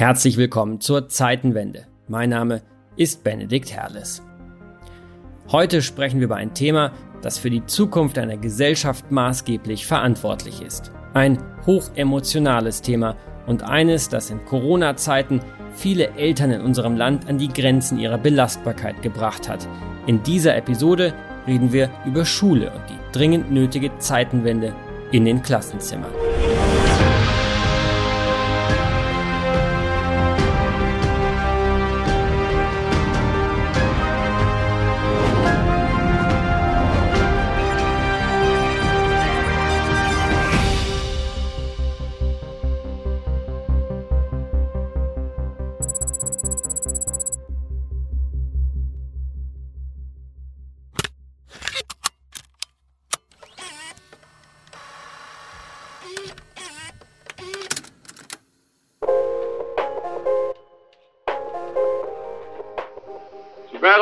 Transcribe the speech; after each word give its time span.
Herzlich 0.00 0.38
willkommen 0.38 0.80
zur 0.80 1.08
Zeitenwende. 1.08 1.86
Mein 2.08 2.30
Name 2.30 2.62
ist 2.96 3.22
Benedikt 3.22 3.70
Herles. 3.70 4.22
Heute 5.52 5.82
sprechen 5.82 6.20
wir 6.20 6.24
über 6.24 6.36
ein 6.36 6.54
Thema, 6.54 6.92
das 7.20 7.36
für 7.36 7.50
die 7.50 7.66
Zukunft 7.66 8.16
einer 8.16 8.38
Gesellschaft 8.38 9.10
maßgeblich 9.10 9.86
verantwortlich 9.86 10.62
ist. 10.62 10.90
Ein 11.12 11.36
hochemotionales 11.66 12.80
Thema 12.80 13.14
und 13.46 13.62
eines, 13.62 14.08
das 14.08 14.30
in 14.30 14.42
Corona-Zeiten 14.46 15.40
viele 15.74 16.08
Eltern 16.14 16.50
in 16.50 16.62
unserem 16.62 16.96
Land 16.96 17.28
an 17.28 17.36
die 17.36 17.48
Grenzen 17.48 17.98
ihrer 17.98 18.16
Belastbarkeit 18.16 19.02
gebracht 19.02 19.50
hat. 19.50 19.68
In 20.06 20.22
dieser 20.22 20.56
Episode 20.56 21.12
reden 21.46 21.74
wir 21.74 21.90
über 22.06 22.24
Schule 22.24 22.72
und 22.72 22.88
die 22.88 22.98
dringend 23.12 23.52
nötige 23.52 23.90
Zeitenwende 23.98 24.74
in 25.12 25.26
den 25.26 25.42
Klassenzimmern. 25.42 26.14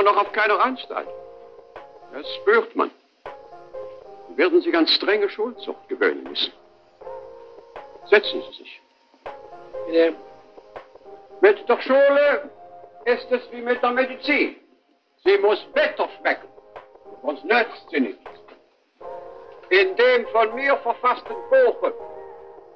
Noch 0.09 0.23
auf 0.23 0.33
keiner 0.33 0.61
Anstalt. 0.61 1.09
Das 2.13 2.27
spürt 2.37 2.75
man. 2.75 2.91
Sie 4.29 4.39
werden 4.39 4.61
sich 4.63 4.75
an 4.75 4.87
strenge 4.87 5.29
Schulzucht 5.29 5.89
gewöhnen 5.89 6.25
müssen. 6.25 6.53
Setzen 8.07 8.43
Sie 8.43 8.59
sich. 8.59 8.81
Bitte. 9.87 10.15
Mit 11.41 11.69
der 11.69 11.81
Schule 11.83 12.51
ist 13.05 13.31
es 13.31 13.53
wie 13.53 13.61
mit 13.61 13.83
der 13.83 13.91
Medizin. 13.91 14.57
Sie 15.25 15.39
muss 15.39 15.63
bitter 15.75 16.09
schmecken, 16.19 16.49
sonst 17.23 17.45
nützt 17.45 17.91
sie 17.91 18.01
nichts. 18.01 18.31
In 19.69 19.95
dem 19.97 20.27
von 20.29 20.55
mir 20.55 20.77
verfassten 20.79 21.37
Buche 21.51 21.93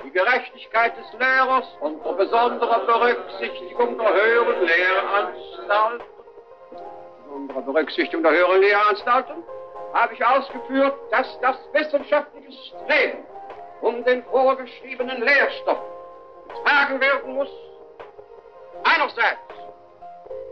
die 0.05 0.11
Gerechtigkeit 0.11 0.93
des 0.99 1.13
Lehrers 1.19 1.67
unter 1.81 2.13
besonderer 2.13 2.81
Berücksichtigung 2.87 3.97
der 3.99 4.13
höheren 4.13 4.67
Lehranstalt 4.67 6.03
unserer 7.43 7.63
Berücksichtigung 7.63 8.23
der 8.23 8.33
höheren 8.33 8.61
Lehranstalten 8.61 9.43
habe 9.93 10.15
ich 10.15 10.25
ausgeführt, 10.25 10.95
dass 11.11 11.27
das 11.41 11.57
wissenschaftliche 11.73 12.53
Streben 12.53 13.25
um 13.81 14.05
den 14.05 14.23
vorgeschriebenen 14.25 15.23
Lehrstoff 15.23 15.79
getragen 16.49 17.01
werden 17.01 17.35
muss. 17.35 17.49
Einerseits 18.85 19.41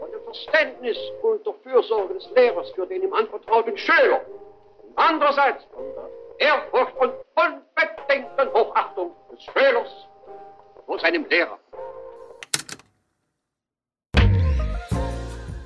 von 0.01 0.11
dem 0.11 0.23
Verständnis 0.25 0.99
und 1.23 1.47
der 1.47 1.55
Fürsorge 1.63 2.15
des 2.15 2.31
Lehrers 2.33 2.71
für 2.73 2.87
den 2.87 3.03
ihm 3.03 3.13
anvertrauten 3.13 3.77
Schüler. 3.77 4.21
Und 4.83 4.99
andererseits 4.99 5.65
von 5.73 5.85
der 5.95 6.49
Ehrfurcht 6.49 6.97
und 6.97 7.13
unbedingten 7.35 8.53
Hochachtung 8.53 9.13
des 9.33 9.43
Schülers 9.45 10.09
vor 10.87 10.99
seinem 10.99 11.25
Lehrer. 11.27 11.59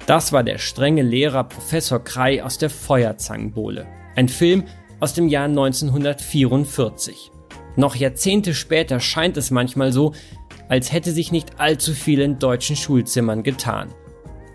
Das 0.06 0.33
war 0.33 0.42
der 0.42 0.58
strenge 0.58 1.00
Lehrer 1.00 1.44
Professor 1.44 1.98
Krei 1.98 2.44
aus 2.44 2.58
der 2.58 2.69
Feuerzangenbowle. 2.69 3.86
Ein 4.16 4.28
Film 4.28 4.64
aus 5.01 5.14
dem 5.14 5.28
Jahr 5.28 5.46
1944. 5.46 7.30
Noch 7.77 7.96
Jahrzehnte 7.96 8.52
später 8.52 9.01
scheint 9.01 9.39
es 9.39 9.51
manchmal 9.51 9.92
so, 9.92 10.12
als 10.68 10.92
hätte 10.92 11.11
sich 11.11 11.33
nicht 11.33 11.58
allzu 11.58 11.95
viel 11.95 12.20
in 12.20 12.39
deutschen 12.39 12.77
Schulzimmern 12.77 13.42
getan. 13.42 13.95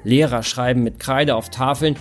Lehrer 0.03 0.43
schreiben 0.43 0.83
mit 0.83 0.99
Kreide 0.99 1.35
auf 1.35 1.49
Tafeln, 1.49 1.95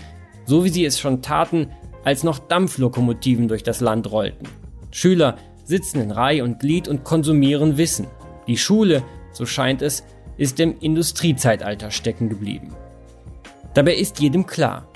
so 0.45 0.65
wie 0.65 0.69
sie 0.69 0.85
es 0.85 1.01
schon 1.01 1.23
taten, 1.23 1.71
als 2.05 2.25
noch 2.25 2.39
Dampflokomotiven 2.39 3.49
durch 3.49 3.63
das 3.63 3.81
Land 3.81 4.11
rollten. 4.13 4.47
Schüler 4.91 5.37
sitzen 5.65 6.01
in 6.01 6.11
Reihe 6.11 6.45
und 6.45 6.61
Glied 6.61 6.87
und 6.87 7.03
konsumieren 7.03 7.79
Wissen. 7.79 8.09
Die 8.47 8.59
Schule, 8.59 9.03
so 9.33 9.47
scheint 9.47 9.81
es, 9.81 10.05
ist 10.37 10.61
im 10.61 10.79
Industriezeitalter 10.79 11.91
stecken 11.91 12.29
geblieben. 12.29 12.77
Dabei 13.75 13.95
ist 13.95 14.21
jedem 14.21 14.47
klar, 14.47 14.89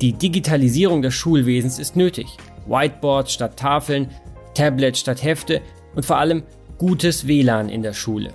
die 0.00 0.12
Digitalisierung 0.12 1.02
des 1.02 1.14
Schulwesens 1.14 1.78
ist 1.78 1.96
nötig. 1.96 2.26
Whiteboards 2.66 3.32
statt 3.32 3.56
Tafeln, 3.56 4.10
Tablets 4.54 5.00
statt 5.00 5.22
Hefte 5.22 5.60
und 5.94 6.04
vor 6.04 6.18
allem 6.18 6.42
gutes 6.78 7.26
WLAN 7.26 7.68
in 7.68 7.82
der 7.82 7.92
Schule. 7.92 8.32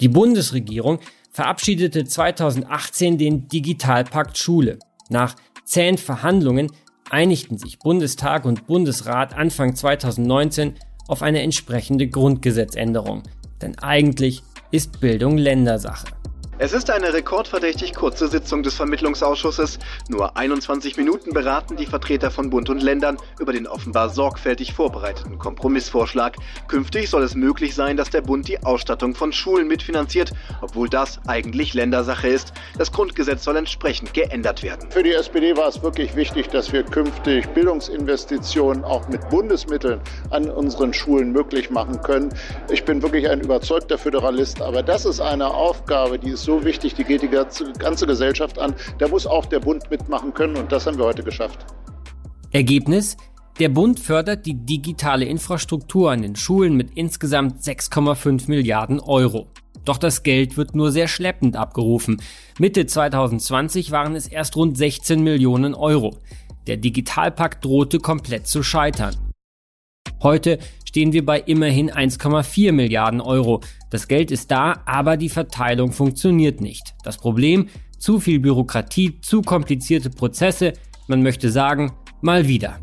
Die 0.00 0.08
Bundesregierung 0.08 0.98
verabschiedete 1.30 2.04
2018 2.04 3.18
den 3.18 3.48
Digitalpakt 3.48 4.38
Schule. 4.38 4.78
Nach 5.08 5.36
zähen 5.64 5.98
Verhandlungen 5.98 6.70
einigten 7.10 7.58
sich 7.58 7.78
Bundestag 7.78 8.44
und 8.44 8.66
Bundesrat 8.66 9.34
Anfang 9.34 9.76
2019 9.76 10.74
auf 11.06 11.22
eine 11.22 11.42
entsprechende 11.42 12.08
Grundgesetzänderung. 12.08 13.22
Denn 13.60 13.78
eigentlich 13.78 14.42
ist 14.74 15.00
Bildung 15.00 15.38
Ländersache. 15.38 16.13
Es 16.56 16.72
ist 16.72 16.88
eine 16.88 17.12
rekordverdächtig 17.12 17.94
kurze 17.94 18.28
Sitzung 18.28 18.62
des 18.62 18.74
Vermittlungsausschusses. 18.74 19.80
Nur 20.08 20.36
21 20.36 20.96
Minuten 20.96 21.32
beraten 21.32 21.74
die 21.74 21.84
Vertreter 21.84 22.30
von 22.30 22.48
Bund 22.48 22.70
und 22.70 22.80
Ländern 22.80 23.16
über 23.40 23.52
den 23.52 23.66
offenbar 23.66 24.08
sorgfältig 24.08 24.72
vorbereiteten 24.72 25.36
Kompromissvorschlag. 25.36 26.36
Künftig 26.68 27.10
soll 27.10 27.24
es 27.24 27.34
möglich 27.34 27.74
sein, 27.74 27.96
dass 27.96 28.10
der 28.10 28.20
Bund 28.20 28.46
die 28.46 28.62
Ausstattung 28.62 29.16
von 29.16 29.32
Schulen 29.32 29.66
mitfinanziert, 29.66 30.32
obwohl 30.60 30.88
das 30.88 31.18
eigentlich 31.26 31.74
Ländersache 31.74 32.28
ist. 32.28 32.52
Das 32.78 32.92
Grundgesetz 32.92 33.42
soll 33.42 33.56
entsprechend 33.56 34.14
geändert 34.14 34.62
werden. 34.62 34.88
Für 34.92 35.02
die 35.02 35.12
SPD 35.12 35.56
war 35.56 35.66
es 35.66 35.82
wirklich 35.82 36.14
wichtig, 36.14 36.50
dass 36.50 36.72
wir 36.72 36.84
künftig 36.84 37.48
Bildungsinvestitionen 37.48 38.84
auch 38.84 39.08
mit 39.08 39.28
Bundesmitteln 39.28 40.00
an 40.30 40.48
unseren 40.48 40.94
Schulen 40.94 41.32
möglich 41.32 41.70
machen 41.70 42.00
können. 42.02 42.32
Ich 42.70 42.84
bin 42.84 43.02
wirklich 43.02 43.28
ein 43.28 43.40
überzeugter 43.40 43.98
Föderalist, 43.98 44.62
aber 44.62 44.84
das 44.84 45.04
ist 45.04 45.20
eine 45.20 45.48
Aufgabe, 45.48 46.16
die 46.16 46.30
ist 46.30 46.43
so 46.44 46.64
wichtig, 46.64 46.94
die 46.94 47.04
geht 47.04 47.22
die 47.22 47.28
ganze 47.28 48.06
Gesellschaft 48.06 48.58
an. 48.58 48.74
Da 48.98 49.08
muss 49.08 49.26
auch 49.26 49.46
der 49.46 49.60
Bund 49.60 49.90
mitmachen 49.90 50.32
können 50.34 50.56
und 50.56 50.70
das 50.70 50.86
haben 50.86 50.98
wir 50.98 51.06
heute 51.06 51.22
geschafft. 51.22 51.64
Ergebnis? 52.50 53.16
Der 53.60 53.68
Bund 53.68 54.00
fördert 54.00 54.46
die 54.46 54.54
digitale 54.54 55.24
Infrastruktur 55.26 56.10
an 56.10 56.22
den 56.22 56.34
Schulen 56.34 56.74
mit 56.74 56.90
insgesamt 56.96 57.60
6,5 57.60 58.48
Milliarden 58.48 58.98
Euro. 58.98 59.46
Doch 59.84 59.98
das 59.98 60.22
Geld 60.22 60.56
wird 60.56 60.74
nur 60.74 60.90
sehr 60.90 61.08
schleppend 61.08 61.56
abgerufen. 61.56 62.20
Mitte 62.58 62.86
2020 62.86 63.90
waren 63.90 64.16
es 64.16 64.26
erst 64.26 64.56
rund 64.56 64.76
16 64.76 65.22
Millionen 65.22 65.74
Euro. 65.74 66.16
Der 66.66 66.78
Digitalpakt 66.78 67.64
drohte 67.64 67.98
komplett 67.98 68.46
zu 68.46 68.62
scheitern. 68.62 69.14
Heute 70.22 70.58
stehen 70.94 71.12
wir 71.12 71.26
bei 71.26 71.40
immerhin 71.40 71.90
1,4 71.90 72.70
Milliarden 72.70 73.20
Euro. 73.20 73.62
Das 73.90 74.06
Geld 74.06 74.30
ist 74.30 74.52
da, 74.52 74.80
aber 74.86 75.16
die 75.16 75.28
Verteilung 75.28 75.90
funktioniert 75.90 76.60
nicht. 76.60 76.94
Das 77.02 77.18
Problem? 77.18 77.68
Zu 77.98 78.20
viel 78.20 78.38
Bürokratie, 78.38 79.20
zu 79.20 79.42
komplizierte 79.42 80.08
Prozesse, 80.08 80.74
man 81.08 81.20
möchte 81.20 81.50
sagen, 81.50 81.90
mal 82.20 82.46
wieder. 82.46 82.78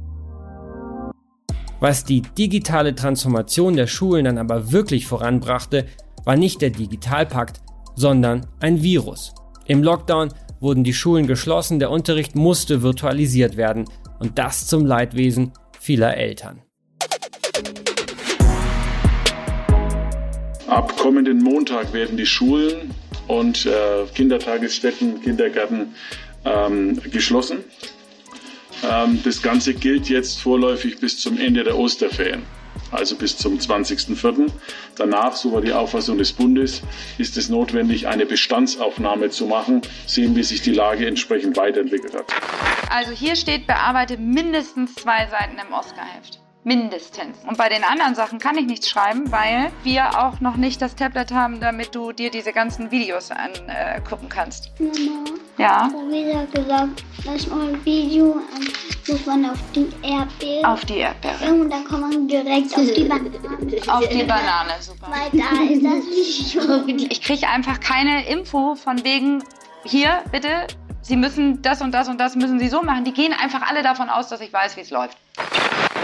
Was 1.80 2.04
die 2.04 2.22
digitale 2.22 2.94
Transformation 2.96 3.78
der 3.78 3.88
Schulen 3.88 4.26
dann 4.26 4.38
aber 4.38 4.74
wirklich 4.74 5.08
voranbrachte, 5.08 5.86
war 6.26 6.36
nicht 6.36 6.62
der 6.62 6.72
Digitalpakt, 6.72 7.62
sondern 7.96 8.46
ein 8.60 8.84
Virus. 8.84 9.34
Im 9.68 9.84
Lockdown 9.84 10.34
wurden 10.60 10.84
die 10.84 10.94
Schulen 10.94 11.28
geschlossen, 11.28 11.80
der 11.80 11.90
Unterricht 11.90 12.36
musste 12.36 12.82
virtualisiert 12.82 13.56
werden 13.56 13.86
und 14.20 14.38
das 14.38 14.68
zum 14.68 14.86
Leidwesen 14.86 15.54
vieler 15.80 16.18
Eltern. 16.18 16.62
Ab 20.72 20.96
kommenden 20.96 21.44
Montag 21.44 21.92
werden 21.92 22.16
die 22.16 22.26
Schulen 22.26 22.92
und 23.28 23.66
äh, 23.66 24.06
Kindertagesstätten, 24.16 25.22
Kindergärten 25.22 25.94
ähm, 26.46 26.98
geschlossen. 27.12 27.58
Ähm, 28.90 29.20
das 29.22 29.42
Ganze 29.42 29.74
gilt 29.74 30.08
jetzt 30.08 30.40
vorläufig 30.40 31.02
bis 31.02 31.20
zum 31.20 31.38
Ende 31.38 31.66
der 31.66 31.78
Osterferien, 31.78 32.44
also 32.90 33.18
bis 33.18 33.38
zum 33.38 33.58
20.04. 33.58 34.48
Danach, 34.96 35.36
so 35.36 35.52
war 35.52 35.60
die 35.60 35.74
Auffassung 35.74 36.18
des 36.18 36.32
Bundes, 36.32 36.82
ist 37.18 37.36
es 37.36 37.50
notwendig, 37.50 38.08
eine 38.08 38.26
Bestandsaufnahme 38.26 39.30
zu 39.30 39.48
machen, 39.48 39.82
sehen, 40.08 40.38
wie 40.38 40.44
sich 40.44 40.62
die 40.62 40.72
Lage 40.72 41.06
entsprechend 41.06 41.58
weiterentwickelt 41.58 42.16
hat. 42.16 42.32
Also 42.90 43.12
hier 43.12 43.36
steht 43.36 43.68
bearbeite 43.68 44.16
mindestens 44.16 44.96
zwei 44.96 45.28
Seiten 45.28 45.58
im 45.60 45.74
Oscar-Heft. 45.74 46.41
Mindestens. 46.64 47.38
Und 47.48 47.58
bei 47.58 47.70
den 47.70 47.84
anderen 47.84 48.14
Sachen 48.14 48.38
kann 48.38 48.56
ich 48.56 48.68
nichts 48.68 48.88
schreiben, 48.88 49.32
weil 49.32 49.72
wir 49.84 50.20
auch 50.24 50.40
noch 50.42 50.58
nicht 50.58 50.80
das 50.82 50.96
Tablet 50.96 51.32
haben, 51.32 51.60
damit 51.60 51.96
du 51.96 52.12
dir 52.12 52.30
diese 52.30 52.54
ganzen 52.54 52.92
Videos 52.92 53.32
angucken 53.32 54.30
kannst. 54.30 54.72
Mama, 54.80 54.92
Ja, 55.58 55.84
hat 55.86 56.52
gesagt, 56.54 57.04
lass 57.26 57.48
mal 57.48 57.70
ein 57.70 57.84
Video 57.84 58.34
an, 58.34 58.68
muss 59.08 59.26
man 59.26 59.50
auf 59.50 59.58
die 59.74 59.90
Erdbeere. 60.04 60.68
auf 60.68 60.86
die 60.86 60.98
Erdbeere. 60.98 61.52
Und 61.52 61.70
dann 61.72 61.84
kommt 61.84 62.02
man 62.02 62.28
direkt 62.28 62.76
auf 62.78 62.94
die 62.96 63.06
Banane. 63.06 63.32
Auf 63.88 64.08
die 64.08 64.24
Banane, 64.24 64.74
super. 64.80 65.08
Weil 65.10 65.40
da 65.40 65.64
ist 65.64 65.84
das 65.84 66.86
Video. 66.86 67.08
Ich 67.10 67.22
kriege 67.24 67.48
einfach 67.48 67.80
keine 67.80 68.28
Info 68.28 68.76
von 68.76 69.04
wegen, 69.04 69.44
hier, 69.84 70.22
bitte, 70.32 70.68
Sie 71.02 71.16
müssen 71.16 71.64
das 71.64 71.82
und 71.82 71.92
das 71.92 72.08
und 72.08 72.20
das 72.20 72.36
müssen 72.36 72.60
Sie 72.60 72.68
so 72.70 72.84
machen. 72.84 73.04
Die 73.04 73.14
gehen 73.14 73.34
einfach 73.34 73.64
alle 73.68 73.82
davon 73.82 74.10
aus, 74.10 74.28
dass 74.28 74.40
ich 74.42 74.54
weiß, 74.54 74.78
wie 74.78 74.82
es 74.82 74.92
läuft. 74.92 75.18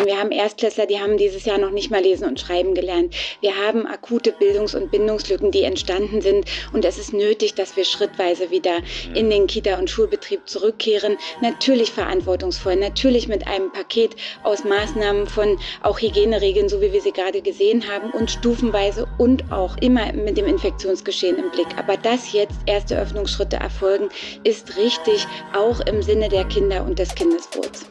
Wir 0.03 0.19
haben 0.19 0.31
Erstklässler, 0.31 0.85
die 0.85 0.99
haben 0.99 1.17
dieses 1.17 1.45
Jahr 1.45 1.57
noch 1.57 1.71
nicht 1.71 1.89
mal 1.89 2.01
lesen 2.01 2.27
und 2.27 2.39
schreiben 2.39 2.75
gelernt. 2.75 3.15
Wir 3.41 3.55
haben 3.57 3.87
akute 3.87 4.31
Bildungs- 4.31 4.75
und 4.75 4.91
Bindungslücken, 4.91 5.51
die 5.51 5.63
entstanden 5.63 6.21
sind. 6.21 6.45
Und 6.71 6.85
es 6.85 6.99
ist 6.99 7.13
nötig, 7.13 7.55
dass 7.55 7.75
wir 7.75 7.83
schrittweise 7.83 8.51
wieder 8.51 8.81
in 9.15 9.29
den 9.29 9.47
Kita- 9.47 9.79
und 9.79 9.89
Schulbetrieb 9.89 10.47
zurückkehren. 10.47 11.17
Natürlich 11.41 11.91
verantwortungsvoll, 11.91 12.75
natürlich 12.75 13.27
mit 13.27 13.47
einem 13.47 13.71
Paket 13.71 14.15
aus 14.43 14.63
Maßnahmen 14.63 15.25
von 15.25 15.57
auch 15.81 15.99
Hygieneregeln, 15.99 16.69
so 16.69 16.79
wie 16.79 16.93
wir 16.93 17.01
sie 17.01 17.11
gerade 17.11 17.41
gesehen 17.41 17.83
haben, 17.91 18.11
und 18.11 18.29
stufenweise 18.29 19.07
und 19.17 19.51
auch 19.51 19.77
immer 19.77 20.13
mit 20.13 20.37
dem 20.37 20.45
Infektionsgeschehen 20.45 21.37
im 21.37 21.49
Blick. 21.51 21.67
Aber 21.77 21.97
dass 21.97 22.33
jetzt 22.33 22.57
erste 22.67 22.99
Öffnungsschritte 22.99 23.57
erfolgen, 23.57 24.09
ist 24.43 24.77
richtig, 24.77 25.25
auch 25.55 25.79
im 25.81 26.03
Sinne 26.03 26.29
der 26.29 26.45
Kinder 26.45 26.83
und 26.83 26.99
des 26.99 27.15
Kindeswohls. 27.15 27.85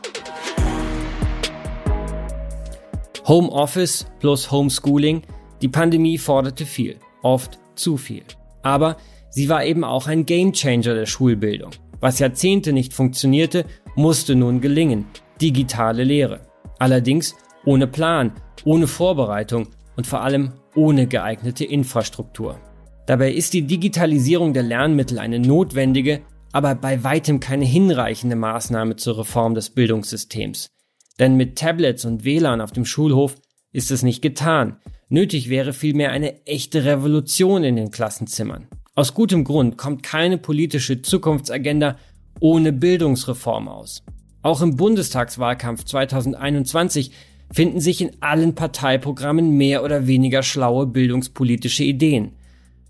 Homeoffice 3.29 4.07
plus 4.21 4.53
Homeschooling, 4.53 5.23
die 5.61 5.69
Pandemie 5.69 6.17
forderte 6.17 6.65
viel, 6.65 6.97
oft 7.23 7.59
zu 7.75 7.97
viel. 7.97 8.23
Aber 8.63 8.99
sie 9.31 9.49
war 9.49 9.65
eben 9.65 9.83
auch 9.83 10.07
ein 10.07 10.27
Gamechanger 10.27 10.95
der 10.95 11.07
Schulbildung. 11.07 11.73
Was 12.01 12.21
Jahrzehnte 12.21 12.73
nicht 12.73 12.93
funktionierte, 12.95 13.65
musste 13.97 14.37
nun 14.37 14.61
gelingen. 14.61 15.07
Digitale 15.41 16.05
Lehre. 16.05 16.43
Allerdings 16.79 17.35
ohne 17.65 17.89
Plan, 17.89 18.33
ohne 18.65 18.87
Vorbereitung 18.87 19.69
und 19.97 20.07
vor 20.07 20.23
allem 20.23 20.53
ohne 20.77 21.09
geeignete 21.09 21.65
Infrastruktur. 21.65 22.61
Dabei 23.07 23.33
ist 23.33 23.55
die 23.55 23.63
Digitalisierung 23.63 24.53
der 24.53 24.63
Lernmittel 24.63 25.19
eine 25.19 25.41
notwendige, 25.41 26.21
aber 26.53 26.75
bei 26.77 27.03
weitem 27.03 27.41
keine 27.41 27.65
hinreichende 27.65 28.37
Maßnahme 28.37 28.97
zur 28.97 29.19
Reform 29.19 29.55
des 29.55 29.71
Bildungssystems. 29.71 30.69
Denn 31.19 31.37
mit 31.37 31.57
Tablets 31.57 32.05
und 32.05 32.25
WLAN 32.25 32.61
auf 32.61 32.73
dem 32.73 32.85
Schulhof 32.85 33.37
ist 33.73 33.91
es 33.91 34.03
nicht 34.03 34.23
getan. 34.23 34.77
Nötig 35.09 35.49
wäre 35.49 35.73
vielmehr 35.73 36.11
eine 36.11 36.45
echte 36.47 36.85
Revolution 36.85 37.65
in 37.65 37.77
den 37.77 37.91
Klassenzimmern. 37.91 38.67
Aus 38.95 39.15
gutem 39.15 39.45
Grund 39.45 39.77
kommt 39.77 40.03
keine 40.03 40.39
politische 40.39 41.03
Zukunftsagenda 41.03 41.97
ohne 42.41 42.73
Bildungsreform 42.73 43.69
aus. 43.69 44.03
Auch 44.43 44.63
im 44.63 44.77
Bundestagswahlkampf 44.77 45.85
2021 45.85 47.13
finden 47.53 47.81
sich 47.81 48.01
in 48.01 48.11
allen 48.21 48.55
Parteiprogrammen 48.55 49.57
mehr 49.57 49.85
oder 49.85 50.07
weniger 50.07 50.43
schlaue 50.43 50.87
bildungspolitische 50.87 51.85
Ideen. 51.85 52.33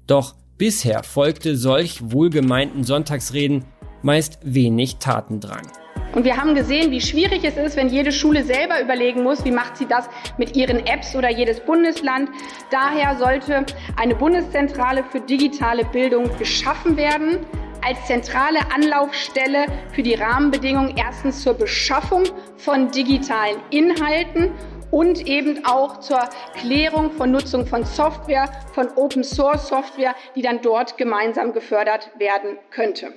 Doch 0.06 0.34
bisher 0.58 1.02
folgte 1.02 1.56
solch 1.56 2.10
wohlgemeinten 2.10 2.84
Sonntagsreden 2.84 3.64
meist 4.02 4.38
wenig 4.42 4.96
Tatendrang. 4.96 5.66
Und 6.14 6.24
wir 6.24 6.36
haben 6.36 6.54
gesehen, 6.54 6.90
wie 6.90 7.00
schwierig 7.00 7.44
es 7.44 7.56
ist, 7.56 7.76
wenn 7.76 7.88
jede 7.88 8.10
Schule 8.10 8.42
selber 8.42 8.80
überlegen 8.80 9.22
muss, 9.22 9.44
wie 9.44 9.50
macht 9.50 9.76
sie 9.76 9.86
das 9.86 10.08
mit 10.38 10.56
ihren 10.56 10.86
Apps 10.86 11.14
oder 11.14 11.30
jedes 11.30 11.60
Bundesland. 11.60 12.30
Daher 12.70 13.16
sollte 13.16 13.66
eine 13.96 14.14
Bundeszentrale 14.14 15.04
für 15.04 15.20
digitale 15.20 15.84
Bildung 15.84 16.30
geschaffen 16.38 16.96
werden 16.96 17.40
als 17.86 18.04
zentrale 18.06 18.58
Anlaufstelle 18.74 19.66
für 19.92 20.02
die 20.02 20.14
Rahmenbedingungen 20.14 20.96
erstens 20.96 21.42
zur 21.42 21.54
Beschaffung 21.54 22.24
von 22.56 22.90
digitalen 22.90 23.58
Inhalten 23.70 24.52
und 24.90 25.26
eben 25.26 25.64
auch 25.64 26.00
zur 26.00 26.20
Klärung 26.54 27.12
von 27.12 27.30
Nutzung 27.30 27.66
von 27.66 27.84
Software, 27.84 28.50
von 28.72 28.88
Open 28.96 29.22
Source 29.22 29.68
Software, 29.68 30.14
die 30.34 30.42
dann 30.42 30.62
dort 30.62 30.96
gemeinsam 30.96 31.52
gefördert 31.52 32.10
werden 32.18 32.58
könnte. 32.70 33.12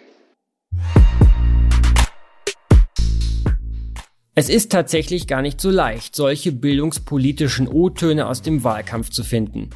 Es 4.39 4.47
ist 4.47 4.71
tatsächlich 4.71 5.27
gar 5.27 5.41
nicht 5.41 5.59
so 5.59 5.69
leicht, 5.69 6.15
solche 6.15 6.53
bildungspolitischen 6.53 7.67
O-Töne 7.67 8.25
aus 8.25 8.41
dem 8.41 8.63
Wahlkampf 8.63 9.09
zu 9.09 9.25
finden. 9.25 9.69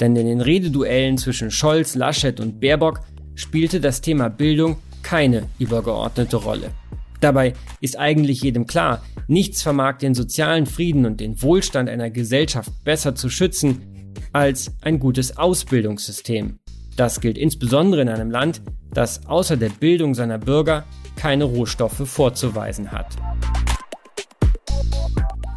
Denn 0.00 0.16
in 0.16 0.26
den 0.26 0.40
Rededuellen 0.40 1.16
zwischen 1.16 1.52
Scholz, 1.52 1.94
Laschet 1.94 2.40
und 2.40 2.58
Baerbock 2.58 3.02
spielte 3.36 3.80
das 3.80 4.00
Thema 4.00 4.28
Bildung 4.28 4.78
keine 5.04 5.44
übergeordnete 5.60 6.38
Rolle. 6.38 6.72
Dabei 7.20 7.52
ist 7.80 8.00
eigentlich 8.00 8.42
jedem 8.42 8.66
klar, 8.66 9.00
nichts 9.28 9.62
vermag 9.62 9.98
den 9.98 10.16
sozialen 10.16 10.66
Frieden 10.66 11.06
und 11.06 11.20
den 11.20 11.40
Wohlstand 11.40 11.88
einer 11.88 12.10
Gesellschaft 12.10 12.72
besser 12.82 13.14
zu 13.14 13.28
schützen 13.28 14.12
als 14.32 14.72
ein 14.80 14.98
gutes 14.98 15.36
Ausbildungssystem. 15.36 16.58
Das 16.96 17.20
gilt 17.20 17.38
insbesondere 17.38 18.02
in 18.02 18.08
einem 18.08 18.32
Land, 18.32 18.60
das 18.92 19.24
außer 19.28 19.56
der 19.56 19.70
Bildung 19.70 20.14
seiner 20.14 20.38
Bürger 20.38 20.84
keine 21.14 21.44
Rohstoffe 21.44 22.08
vorzuweisen 22.08 22.90
hat. 22.90 23.16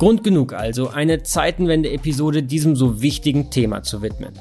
Grund 0.03 0.21
genug 0.21 0.51
also, 0.51 0.89
eine 0.89 1.23
Zeitenwende-Episode 1.23 2.43
diesem 2.43 2.75
so 2.75 3.01
wichtigen 3.01 3.51
Thema 3.51 3.83
zu 3.83 4.01
widmen. 4.01 4.33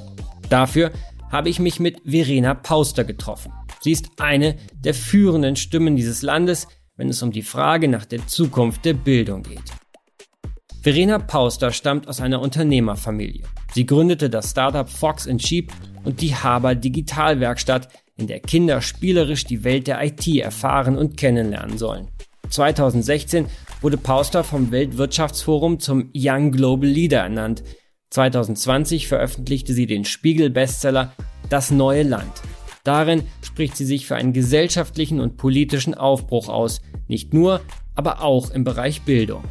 Dafür 0.49 0.91
habe 1.31 1.51
ich 1.51 1.61
mich 1.61 1.79
mit 1.79 2.03
Verena 2.05 2.55
Pauster 2.55 3.05
getroffen. 3.05 3.53
Sie 3.81 3.93
ist 3.93 4.07
eine 4.19 4.57
der 4.75 4.93
führenden 4.93 5.55
Stimmen 5.55 5.95
dieses 5.95 6.23
Landes, 6.23 6.67
wenn 6.97 7.09
es 7.09 7.23
um 7.23 7.31
die 7.31 7.43
Frage 7.43 7.87
nach 7.87 8.05
der 8.07 8.27
Zukunft 8.27 8.85
der 8.85 8.95
Bildung 8.95 9.45
geht. 9.45 9.63
Verena 10.83 11.21
Pauster 11.21 11.71
stammt 11.71 12.09
aus 12.09 12.21
einer 12.21 12.41
Unternehmerfamilie. 12.41 13.45
Sie 13.73 13.87
gründete 13.87 14.29
das 14.29 14.51
Startup 14.51 14.89
Fox 14.91 15.29
Sheep 15.39 15.73
und 16.03 16.23
die 16.23 16.35
Haber 16.35 16.75
Digitalwerkstatt, 16.75 17.89
in 18.17 18.27
der 18.27 18.41
Kinder 18.41 18.81
spielerisch 18.81 19.45
die 19.45 19.63
Welt 19.63 19.87
der 19.87 20.03
IT 20.03 20.27
erfahren 20.27 20.99
und 20.99 21.17
kennenlernen 21.17 21.79
sollen. 21.79 22.09
2016 22.53 23.47
wurde 23.81 23.97
Pauster 23.97 24.45
vom 24.45 24.71
Weltwirtschaftsforum 24.71 25.81
zum 25.81 26.11
Young 26.15 26.53
Global 26.53 26.89
Leader 26.89 27.21
ernannt. 27.21 27.63
2020 28.11 29.09
veröffentlichte 29.09 29.73
sie 29.73 29.87
den 29.87 30.05
Spiegel-Bestseller 30.05 31.13
Das 31.49 31.71
neue 31.71 32.03
Land. 32.03 32.33
Darin 32.85 33.23
spricht 33.43 33.77
sie 33.77 33.85
sich 33.85 34.07
für 34.07 34.17
einen 34.17 34.33
gesellschaftlichen 34.33 35.21
und 35.21 35.37
politischen 35.37 35.95
Aufbruch 35.95 36.49
aus, 36.49 36.83
nicht 37.09 37.33
nur, 37.33 37.61
aber 37.95 38.23
auch 38.23 38.51
im 38.51 38.65
Bereich 38.65 39.03
Bildung. 39.03 39.45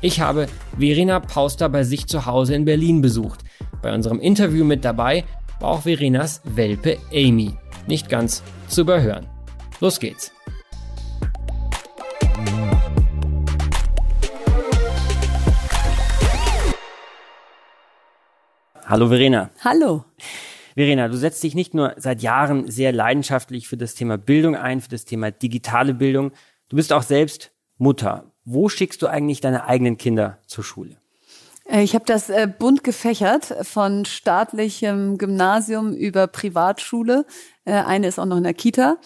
Ich 0.00 0.20
habe 0.20 0.46
Verena 0.78 1.20
Pauster 1.20 1.68
bei 1.68 1.84
sich 1.84 2.06
zu 2.06 2.26
Hause 2.26 2.54
in 2.54 2.64
Berlin 2.64 3.00
besucht. 3.00 3.40
Bei 3.82 3.94
unserem 3.94 4.20
Interview 4.20 4.64
mit 4.64 4.84
dabei 4.84 5.24
war 5.60 5.70
auch 5.70 5.82
Verenas 5.82 6.42
Welpe 6.44 6.98
Amy. 7.12 7.54
Nicht 7.86 8.08
ganz 8.08 8.42
zu 8.68 8.82
überhören. 8.82 9.26
Los 9.80 10.00
geht's. 10.00 10.35
Hallo 18.88 19.08
Verena. 19.08 19.50
Hallo. 19.64 20.04
Verena, 20.76 21.08
du 21.08 21.16
setzt 21.16 21.42
dich 21.42 21.56
nicht 21.56 21.74
nur 21.74 21.94
seit 21.96 22.22
Jahren 22.22 22.70
sehr 22.70 22.92
leidenschaftlich 22.92 23.66
für 23.66 23.76
das 23.76 23.96
Thema 23.96 24.16
Bildung 24.16 24.54
ein, 24.54 24.80
für 24.80 24.88
das 24.88 25.04
Thema 25.04 25.32
digitale 25.32 25.92
Bildung. 25.92 26.30
Du 26.68 26.76
bist 26.76 26.92
auch 26.92 27.02
selbst 27.02 27.50
Mutter. 27.78 28.30
Wo 28.44 28.68
schickst 28.68 29.02
du 29.02 29.08
eigentlich 29.08 29.40
deine 29.40 29.64
eigenen 29.64 29.96
Kinder 29.96 30.38
zur 30.46 30.62
Schule? 30.62 30.98
Äh, 31.68 31.82
Ich 31.82 31.96
habe 31.96 32.04
das 32.06 32.30
äh, 32.30 32.46
bunt 32.46 32.84
gefächert, 32.84 33.56
von 33.62 34.04
staatlichem 34.04 35.18
Gymnasium 35.18 35.92
über 35.92 36.28
Privatschule. 36.28 37.26
Äh, 37.64 37.72
Eine 37.72 38.06
ist 38.06 38.20
auch 38.20 38.24
noch 38.24 38.36
in 38.36 38.44
der 38.44 38.54
Kita. 38.54 38.98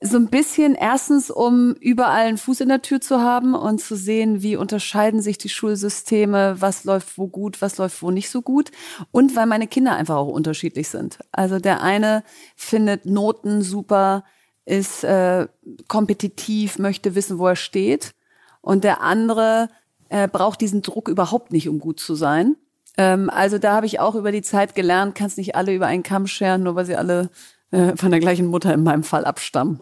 So 0.00 0.16
ein 0.16 0.28
bisschen 0.28 0.76
erstens, 0.76 1.28
um 1.28 1.74
überall 1.80 2.26
einen 2.26 2.38
Fuß 2.38 2.60
in 2.60 2.68
der 2.68 2.82
Tür 2.82 3.00
zu 3.00 3.20
haben 3.20 3.54
und 3.54 3.80
zu 3.80 3.96
sehen, 3.96 4.42
wie 4.42 4.54
unterscheiden 4.54 5.20
sich 5.20 5.38
die 5.38 5.48
Schulsysteme, 5.48 6.60
was 6.60 6.84
läuft 6.84 7.18
wo 7.18 7.26
gut, 7.26 7.60
was 7.60 7.78
läuft 7.78 8.00
wo 8.00 8.12
nicht 8.12 8.30
so 8.30 8.40
gut. 8.40 8.70
Und 9.10 9.34
weil 9.34 9.46
meine 9.46 9.66
Kinder 9.66 9.96
einfach 9.96 10.14
auch 10.14 10.28
unterschiedlich 10.28 10.88
sind. 10.88 11.18
Also 11.32 11.58
der 11.58 11.82
eine 11.82 12.22
findet 12.54 13.06
Noten 13.06 13.62
super, 13.62 14.24
ist 14.64 15.02
äh, 15.02 15.48
kompetitiv, 15.88 16.78
möchte 16.78 17.16
wissen, 17.16 17.38
wo 17.38 17.48
er 17.48 17.56
steht. 17.56 18.14
Und 18.60 18.84
der 18.84 19.02
andere 19.02 19.68
äh, 20.10 20.28
braucht 20.28 20.60
diesen 20.60 20.82
Druck 20.82 21.08
überhaupt 21.08 21.52
nicht, 21.52 21.68
um 21.68 21.80
gut 21.80 21.98
zu 21.98 22.14
sein. 22.14 22.56
Ähm, 22.96 23.30
also 23.30 23.58
da 23.58 23.74
habe 23.74 23.86
ich 23.86 23.98
auch 23.98 24.14
über 24.14 24.30
die 24.30 24.42
Zeit 24.42 24.74
gelernt, 24.74 25.16
kannst 25.16 25.38
nicht 25.38 25.56
alle 25.56 25.74
über 25.74 25.86
einen 25.86 26.02
Kamm 26.04 26.28
scheren, 26.28 26.62
nur 26.62 26.76
weil 26.76 26.86
sie 26.86 26.96
alle 26.96 27.30
äh, 27.70 27.96
von 27.96 28.10
der 28.10 28.20
gleichen 28.20 28.46
Mutter 28.46 28.72
in 28.72 28.82
meinem 28.82 29.02
Fall 29.02 29.24
abstammen. 29.24 29.80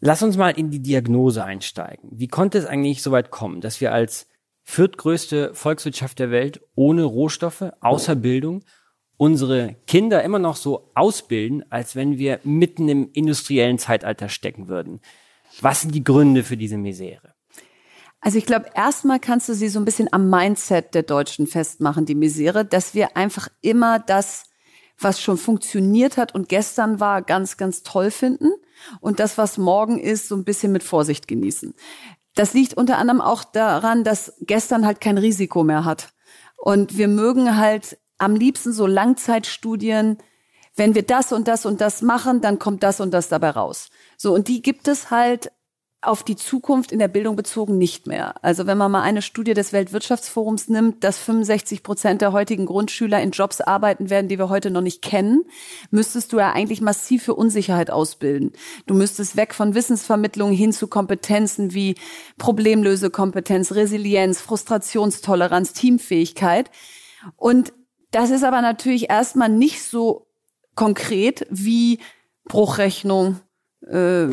Lass 0.00 0.22
uns 0.22 0.36
mal 0.36 0.50
in 0.50 0.70
die 0.70 0.82
Diagnose 0.82 1.44
einsteigen. 1.44 2.10
Wie 2.12 2.28
konnte 2.28 2.58
es 2.58 2.66
eigentlich 2.66 3.02
so 3.02 3.12
weit 3.12 3.30
kommen, 3.30 3.60
dass 3.60 3.80
wir 3.80 3.92
als 3.92 4.26
viertgrößte 4.62 5.54
Volkswirtschaft 5.54 6.18
der 6.18 6.30
Welt, 6.30 6.60
ohne 6.74 7.04
Rohstoffe, 7.04 7.64
außer 7.80 8.16
Bildung, 8.16 8.64
unsere 9.16 9.76
Kinder 9.86 10.22
immer 10.22 10.38
noch 10.38 10.56
so 10.56 10.90
ausbilden, 10.94 11.64
als 11.70 11.96
wenn 11.96 12.18
wir 12.18 12.40
mitten 12.44 12.88
im 12.88 13.10
industriellen 13.12 13.78
Zeitalter 13.78 14.28
stecken 14.28 14.68
würden. 14.68 15.00
Was 15.60 15.82
sind 15.82 15.94
die 15.94 16.04
Gründe 16.04 16.42
für 16.42 16.56
diese 16.56 16.76
Misere? 16.76 17.34
Also 18.20 18.38
ich 18.38 18.46
glaube, 18.46 18.66
erstmal 18.74 19.20
kannst 19.20 19.48
du 19.48 19.54
sie 19.54 19.68
so 19.68 19.78
ein 19.78 19.84
bisschen 19.84 20.12
am 20.12 20.28
Mindset 20.28 20.94
der 20.94 21.04
Deutschen 21.04 21.46
festmachen, 21.46 22.06
die 22.06 22.14
Misere, 22.14 22.64
dass 22.64 22.94
wir 22.94 23.16
einfach 23.16 23.48
immer 23.60 23.98
das, 24.00 24.44
was 24.98 25.20
schon 25.20 25.36
funktioniert 25.36 26.16
hat 26.16 26.34
und 26.34 26.48
gestern 26.48 27.00
war, 27.00 27.22
ganz, 27.22 27.56
ganz 27.56 27.82
toll 27.82 28.10
finden 28.10 28.50
und 29.00 29.20
das, 29.20 29.38
was 29.38 29.58
morgen 29.58 29.98
ist, 29.98 30.28
so 30.28 30.36
ein 30.36 30.44
bisschen 30.44 30.72
mit 30.72 30.82
Vorsicht 30.82 31.28
genießen. 31.28 31.74
Das 32.34 32.54
liegt 32.54 32.74
unter 32.74 32.98
anderem 32.98 33.20
auch 33.20 33.44
daran, 33.44 34.04
dass 34.04 34.34
gestern 34.40 34.86
halt 34.86 35.00
kein 35.00 35.18
Risiko 35.18 35.64
mehr 35.64 35.84
hat. 35.84 36.10
Und 36.56 36.96
wir 36.96 37.08
mögen 37.08 37.56
halt 37.56 37.98
am 38.18 38.34
liebsten 38.34 38.72
so 38.72 38.86
Langzeitstudien, 38.86 40.18
wenn 40.74 40.94
wir 40.94 41.02
das 41.02 41.32
und 41.32 41.48
das 41.48 41.64
und 41.64 41.80
das 41.80 42.02
machen, 42.02 42.42
dann 42.42 42.58
kommt 42.58 42.82
das 42.82 43.00
und 43.00 43.12
das 43.12 43.28
dabei 43.28 43.50
raus. 43.50 43.88
So, 44.18 44.34
und 44.34 44.48
die 44.48 44.60
gibt 44.60 44.88
es 44.88 45.10
halt 45.10 45.50
auf 46.06 46.22
die 46.22 46.36
Zukunft 46.36 46.92
in 46.92 46.98
der 46.98 47.08
Bildung 47.08 47.36
bezogen 47.36 47.78
nicht 47.78 48.06
mehr. 48.06 48.34
Also 48.42 48.66
wenn 48.66 48.78
man 48.78 48.90
mal 48.90 49.02
eine 49.02 49.22
Studie 49.22 49.54
des 49.54 49.72
Weltwirtschaftsforums 49.72 50.68
nimmt, 50.68 51.04
dass 51.04 51.18
65 51.18 51.82
Prozent 51.82 52.20
der 52.22 52.32
heutigen 52.32 52.66
Grundschüler 52.66 53.20
in 53.20 53.30
Jobs 53.32 53.60
arbeiten 53.60 54.10
werden, 54.10 54.28
die 54.28 54.38
wir 54.38 54.48
heute 54.48 54.70
noch 54.70 54.80
nicht 54.80 55.02
kennen, 55.02 55.44
müsstest 55.90 56.32
du 56.32 56.38
ja 56.38 56.52
eigentlich 56.52 56.80
massiv 56.80 57.24
für 57.24 57.34
Unsicherheit 57.34 57.90
ausbilden. 57.90 58.52
Du 58.86 58.94
müsstest 58.94 59.36
weg 59.36 59.54
von 59.54 59.74
Wissensvermittlung 59.74 60.52
hin 60.52 60.72
zu 60.72 60.86
Kompetenzen 60.86 61.74
wie 61.74 61.96
Problemlösekompetenz, 62.38 63.72
Resilienz, 63.72 64.40
Frustrationstoleranz, 64.40 65.72
Teamfähigkeit. 65.72 66.70
Und 67.36 67.72
das 68.10 68.30
ist 68.30 68.44
aber 68.44 68.62
natürlich 68.62 69.10
erstmal 69.10 69.48
nicht 69.48 69.82
so 69.82 70.26
konkret 70.74 71.46
wie 71.50 71.98
Bruchrechnung, 72.44 73.40
äh, 73.88 74.28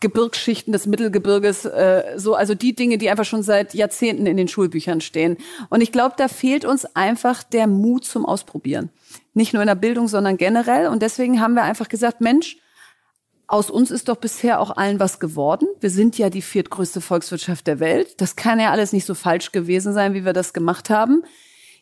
Gebirgsschichten 0.00 0.72
des 0.72 0.86
Mittelgebirges, 0.86 1.64
äh, 1.64 2.14
so 2.16 2.34
also 2.34 2.54
die 2.54 2.74
Dinge, 2.74 2.98
die 2.98 3.10
einfach 3.10 3.24
schon 3.24 3.42
seit 3.42 3.74
Jahrzehnten 3.74 4.26
in 4.26 4.36
den 4.36 4.48
Schulbüchern 4.48 5.00
stehen. 5.00 5.36
Und 5.70 5.80
ich 5.80 5.92
glaube, 5.92 6.14
da 6.16 6.28
fehlt 6.28 6.64
uns 6.64 6.84
einfach 6.96 7.42
der 7.42 7.66
Mut 7.66 8.04
zum 8.04 8.26
Ausprobieren. 8.26 8.90
Nicht 9.34 9.52
nur 9.52 9.62
in 9.62 9.68
der 9.68 9.74
Bildung, 9.74 10.08
sondern 10.08 10.36
generell. 10.36 10.88
Und 10.88 11.02
deswegen 11.02 11.40
haben 11.40 11.54
wir 11.54 11.62
einfach 11.62 11.88
gesagt, 11.88 12.20
Mensch, 12.20 12.56
aus 13.48 13.70
uns 13.70 13.90
ist 13.90 14.08
doch 14.08 14.16
bisher 14.16 14.60
auch 14.60 14.76
allen 14.76 14.98
was 14.98 15.20
geworden. 15.20 15.68
Wir 15.80 15.90
sind 15.90 16.18
ja 16.18 16.30
die 16.30 16.42
viertgrößte 16.42 17.00
Volkswirtschaft 17.00 17.66
der 17.66 17.78
Welt. 17.78 18.20
Das 18.20 18.34
kann 18.34 18.58
ja 18.58 18.72
alles 18.72 18.92
nicht 18.92 19.06
so 19.06 19.14
falsch 19.14 19.52
gewesen 19.52 19.92
sein, 19.92 20.14
wie 20.14 20.24
wir 20.24 20.32
das 20.32 20.52
gemacht 20.52 20.90
haben. 20.90 21.22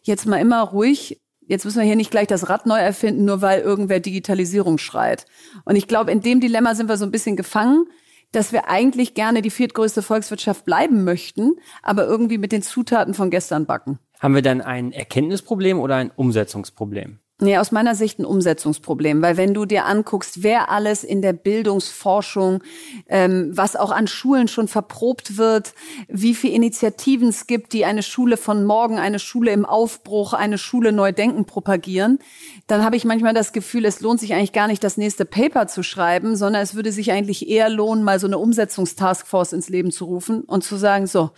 Jetzt 0.02 0.26
mal 0.26 0.40
immer 0.40 0.60
ruhig 0.62 1.20
jetzt 1.46 1.64
müssen 1.64 1.78
wir 1.78 1.86
hier 1.86 1.96
nicht 1.96 2.10
gleich 2.10 2.26
das 2.26 2.48
Rad 2.48 2.66
neu 2.66 2.78
erfinden, 2.78 3.24
nur 3.24 3.42
weil 3.42 3.60
irgendwer 3.60 4.00
Digitalisierung 4.00 4.78
schreit. 4.78 5.26
Und 5.64 5.76
ich 5.76 5.88
glaube, 5.88 6.10
in 6.10 6.20
dem 6.20 6.40
Dilemma 6.40 6.74
sind 6.74 6.88
wir 6.88 6.96
so 6.96 7.04
ein 7.04 7.10
bisschen 7.10 7.36
gefangen 7.36 7.86
dass 8.34 8.52
wir 8.52 8.68
eigentlich 8.68 9.14
gerne 9.14 9.42
die 9.42 9.50
viertgrößte 9.50 10.02
Volkswirtschaft 10.02 10.64
bleiben 10.64 11.04
möchten, 11.04 11.56
aber 11.82 12.06
irgendwie 12.06 12.38
mit 12.38 12.52
den 12.52 12.62
Zutaten 12.62 13.14
von 13.14 13.30
gestern 13.30 13.66
backen. 13.66 13.98
Haben 14.20 14.34
wir 14.34 14.42
dann 14.42 14.60
ein 14.60 14.92
Erkenntnisproblem 14.92 15.78
oder 15.78 15.96
ein 15.96 16.10
Umsetzungsproblem? 16.10 17.18
Nee, 17.40 17.58
aus 17.58 17.72
meiner 17.72 17.96
Sicht 17.96 18.20
ein 18.20 18.24
Umsetzungsproblem, 18.24 19.20
weil 19.20 19.36
wenn 19.36 19.54
du 19.54 19.64
dir 19.64 19.86
anguckst, 19.86 20.44
wer 20.44 20.70
alles 20.70 21.02
in 21.02 21.20
der 21.20 21.32
Bildungsforschung, 21.32 22.62
ähm, 23.08 23.50
was 23.52 23.74
auch 23.74 23.90
an 23.90 24.06
Schulen 24.06 24.46
schon 24.46 24.68
verprobt 24.68 25.36
wird, 25.36 25.74
wie 26.06 26.36
viele 26.36 26.54
Initiativen 26.54 27.30
es 27.30 27.48
gibt, 27.48 27.72
die 27.72 27.84
eine 27.84 28.04
Schule 28.04 28.36
von 28.36 28.64
morgen, 28.64 29.00
eine 29.00 29.18
Schule 29.18 29.50
im 29.50 29.64
Aufbruch, 29.64 30.32
eine 30.32 30.58
Schule 30.58 30.92
neu 30.92 31.10
denken 31.10 31.44
propagieren, 31.44 32.20
dann 32.68 32.84
habe 32.84 32.94
ich 32.94 33.04
manchmal 33.04 33.34
das 33.34 33.52
Gefühl, 33.52 33.84
es 33.84 34.00
lohnt 34.00 34.20
sich 34.20 34.32
eigentlich 34.32 34.52
gar 34.52 34.68
nicht, 34.68 34.84
das 34.84 34.96
nächste 34.96 35.24
Paper 35.24 35.66
zu 35.66 35.82
schreiben, 35.82 36.36
sondern 36.36 36.62
es 36.62 36.76
würde 36.76 36.92
sich 36.92 37.10
eigentlich 37.10 37.48
eher 37.48 37.68
lohnen, 37.68 38.04
mal 38.04 38.20
so 38.20 38.28
eine 38.28 38.38
Umsetzungstaskforce 38.38 39.54
ins 39.54 39.68
Leben 39.68 39.90
zu 39.90 40.04
rufen 40.04 40.42
und 40.42 40.62
zu 40.62 40.76
sagen, 40.76 41.08
so, 41.08 41.32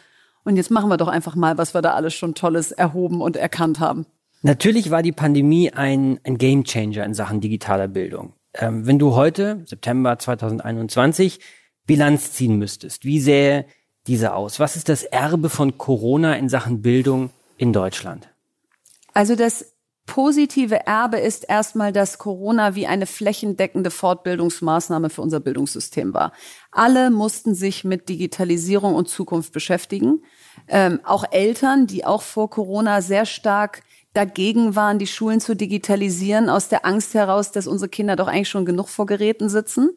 und 0.44 0.56
jetzt 0.56 0.70
machen 0.70 0.90
wir 0.90 0.98
doch 0.98 1.08
einfach 1.08 1.36
mal, 1.36 1.56
was 1.56 1.72
wir 1.72 1.80
da 1.80 1.94
alles 1.94 2.12
schon 2.12 2.34
Tolles 2.34 2.70
erhoben 2.70 3.22
und 3.22 3.38
erkannt 3.38 3.80
haben. 3.80 4.04
Natürlich 4.46 4.92
war 4.92 5.02
die 5.02 5.10
Pandemie 5.10 5.72
ein, 5.72 6.20
ein 6.22 6.38
Gamechanger 6.38 7.04
in 7.04 7.14
Sachen 7.14 7.40
digitaler 7.40 7.88
Bildung. 7.88 8.32
Ähm, 8.54 8.86
wenn 8.86 8.96
du 8.96 9.16
heute, 9.16 9.64
September 9.66 10.20
2021, 10.20 11.40
Bilanz 11.84 12.30
ziehen 12.30 12.56
müsstest, 12.56 13.04
wie 13.04 13.18
sähe 13.18 13.66
diese 14.06 14.34
aus? 14.34 14.60
Was 14.60 14.76
ist 14.76 14.88
das 14.88 15.02
Erbe 15.02 15.50
von 15.50 15.78
Corona 15.78 16.36
in 16.36 16.48
Sachen 16.48 16.80
Bildung 16.80 17.30
in 17.56 17.72
Deutschland? 17.72 18.28
Also 19.14 19.34
das 19.34 19.72
positive 20.06 20.86
Erbe 20.86 21.18
ist 21.18 21.48
erstmal, 21.48 21.92
dass 21.92 22.18
Corona 22.18 22.76
wie 22.76 22.86
eine 22.86 23.06
flächendeckende 23.06 23.90
Fortbildungsmaßnahme 23.90 25.10
für 25.10 25.22
unser 25.22 25.40
Bildungssystem 25.40 26.14
war. 26.14 26.30
Alle 26.70 27.10
mussten 27.10 27.56
sich 27.56 27.82
mit 27.82 28.08
Digitalisierung 28.08 28.94
und 28.94 29.08
Zukunft 29.08 29.52
beschäftigen. 29.52 30.22
Ähm, 30.68 31.00
auch 31.02 31.24
Eltern, 31.32 31.88
die 31.88 32.04
auch 32.04 32.22
vor 32.22 32.48
Corona 32.48 33.02
sehr 33.02 33.26
stark 33.26 33.82
dagegen 34.16 34.74
waren, 34.74 34.98
die 34.98 35.06
Schulen 35.06 35.40
zu 35.40 35.54
digitalisieren, 35.54 36.48
aus 36.48 36.68
der 36.68 36.86
Angst 36.86 37.14
heraus, 37.14 37.52
dass 37.52 37.66
unsere 37.66 37.88
Kinder 37.88 38.16
doch 38.16 38.28
eigentlich 38.28 38.48
schon 38.48 38.64
genug 38.64 38.88
vor 38.88 39.06
Geräten 39.06 39.48
sitzen. 39.48 39.90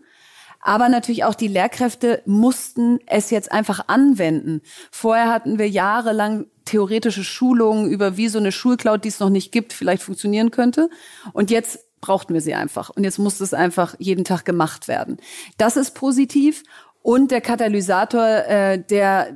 Aber 0.61 0.89
natürlich 0.89 1.23
auch 1.23 1.35
die 1.35 1.47
Lehrkräfte 1.47 2.21
mussten 2.25 2.99
es 3.05 3.29
jetzt 3.29 3.51
einfach 3.51 3.87
anwenden. 3.87 4.61
Vorher 4.91 5.29
hatten 5.29 5.57
wir 5.57 5.69
jahrelang 5.69 6.47
theoretische 6.65 7.23
Schulungen 7.23 7.89
über 7.89 8.17
wie 8.17 8.27
so 8.27 8.39
eine 8.39 8.51
Schulcloud, 8.51 9.03
die 9.03 9.09
es 9.09 9.19
noch 9.19 9.29
nicht 9.29 9.51
gibt, 9.51 9.71
vielleicht 9.71 10.03
funktionieren 10.03 10.51
könnte. 10.51 10.89
Und 11.31 11.49
jetzt 11.49 11.79
brauchten 12.01 12.33
wir 12.33 12.41
sie 12.41 12.53
einfach. 12.53 12.89
Und 12.89 13.05
jetzt 13.05 13.19
musste 13.19 13.43
es 13.43 13.53
einfach 13.53 13.95
jeden 13.99 14.25
Tag 14.25 14.45
gemacht 14.45 14.87
werden. 14.87 15.17
Das 15.57 15.77
ist 15.77 15.95
positiv. 15.95 16.63
Und 17.01 17.31
der 17.31 17.41
Katalysator, 17.41 18.25
äh, 18.25 18.83
der 18.83 19.33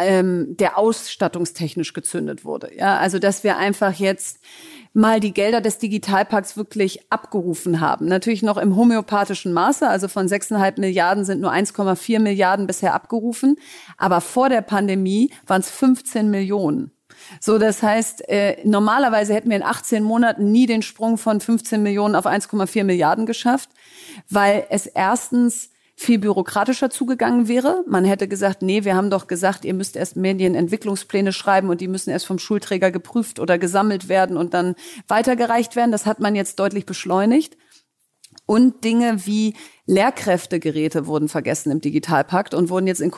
ähm, 0.00 0.56
der 0.56 0.78
ausstattungstechnisch 0.78 1.92
gezündet 1.92 2.44
wurde. 2.44 2.70
Ja, 2.76 2.98
also 2.98 3.18
dass 3.18 3.44
wir 3.44 3.56
einfach 3.56 3.94
jetzt 3.94 4.40
mal 4.92 5.20
die 5.20 5.34
Gelder 5.34 5.60
des 5.60 5.78
Digitalpakts 5.78 6.56
wirklich 6.56 7.12
abgerufen 7.12 7.80
haben. 7.80 8.06
Natürlich 8.06 8.42
noch 8.42 8.56
im 8.56 8.76
homöopathischen 8.76 9.52
Maße, 9.52 9.86
also 9.86 10.08
von 10.08 10.26
6,5 10.26 10.80
Milliarden 10.80 11.24
sind 11.26 11.40
nur 11.40 11.52
1,4 11.52 12.18
Milliarden 12.18 12.66
bisher 12.66 12.94
abgerufen. 12.94 13.56
Aber 13.98 14.22
vor 14.22 14.48
der 14.48 14.62
Pandemie 14.62 15.32
waren 15.46 15.60
es 15.60 15.70
15 15.70 16.30
Millionen. 16.30 16.92
So, 17.40 17.58
das 17.58 17.82
heißt, 17.82 18.28
äh, 18.28 18.56
normalerweise 18.64 19.34
hätten 19.34 19.50
wir 19.50 19.56
in 19.56 19.62
18 19.62 20.02
Monaten 20.02 20.50
nie 20.50 20.66
den 20.66 20.82
Sprung 20.82 21.18
von 21.18 21.40
15 21.40 21.82
Millionen 21.82 22.14
auf 22.14 22.26
1,4 22.26 22.84
Milliarden 22.84 23.26
geschafft, 23.26 23.70
weil 24.30 24.66
es 24.70 24.86
erstens 24.86 25.70
viel 25.98 26.18
bürokratischer 26.18 26.90
zugegangen 26.90 27.48
wäre. 27.48 27.82
Man 27.88 28.04
hätte 28.04 28.28
gesagt, 28.28 28.60
nee, 28.60 28.84
wir 28.84 28.94
haben 28.94 29.08
doch 29.08 29.26
gesagt, 29.26 29.64
ihr 29.64 29.72
müsst 29.72 29.96
erst 29.96 30.16
Medienentwicklungspläne 30.16 31.32
schreiben 31.32 31.70
und 31.70 31.80
die 31.80 31.88
müssen 31.88 32.10
erst 32.10 32.26
vom 32.26 32.38
Schulträger 32.38 32.90
geprüft 32.90 33.40
oder 33.40 33.58
gesammelt 33.58 34.08
werden 34.08 34.36
und 34.36 34.52
dann 34.52 34.74
weitergereicht 35.08 35.74
werden. 35.74 35.92
Das 35.92 36.04
hat 36.04 36.20
man 36.20 36.34
jetzt 36.34 36.60
deutlich 36.60 36.84
beschleunigt. 36.84 37.56
Und 38.44 38.84
Dinge 38.84 39.26
wie 39.26 39.54
Lehrkräftegeräte 39.86 41.06
wurden 41.06 41.28
vergessen 41.28 41.72
im 41.72 41.80
Digitalpakt 41.80 42.54
und 42.54 42.68
wurden 42.68 42.86
jetzt 42.86 43.00
in 43.00 43.10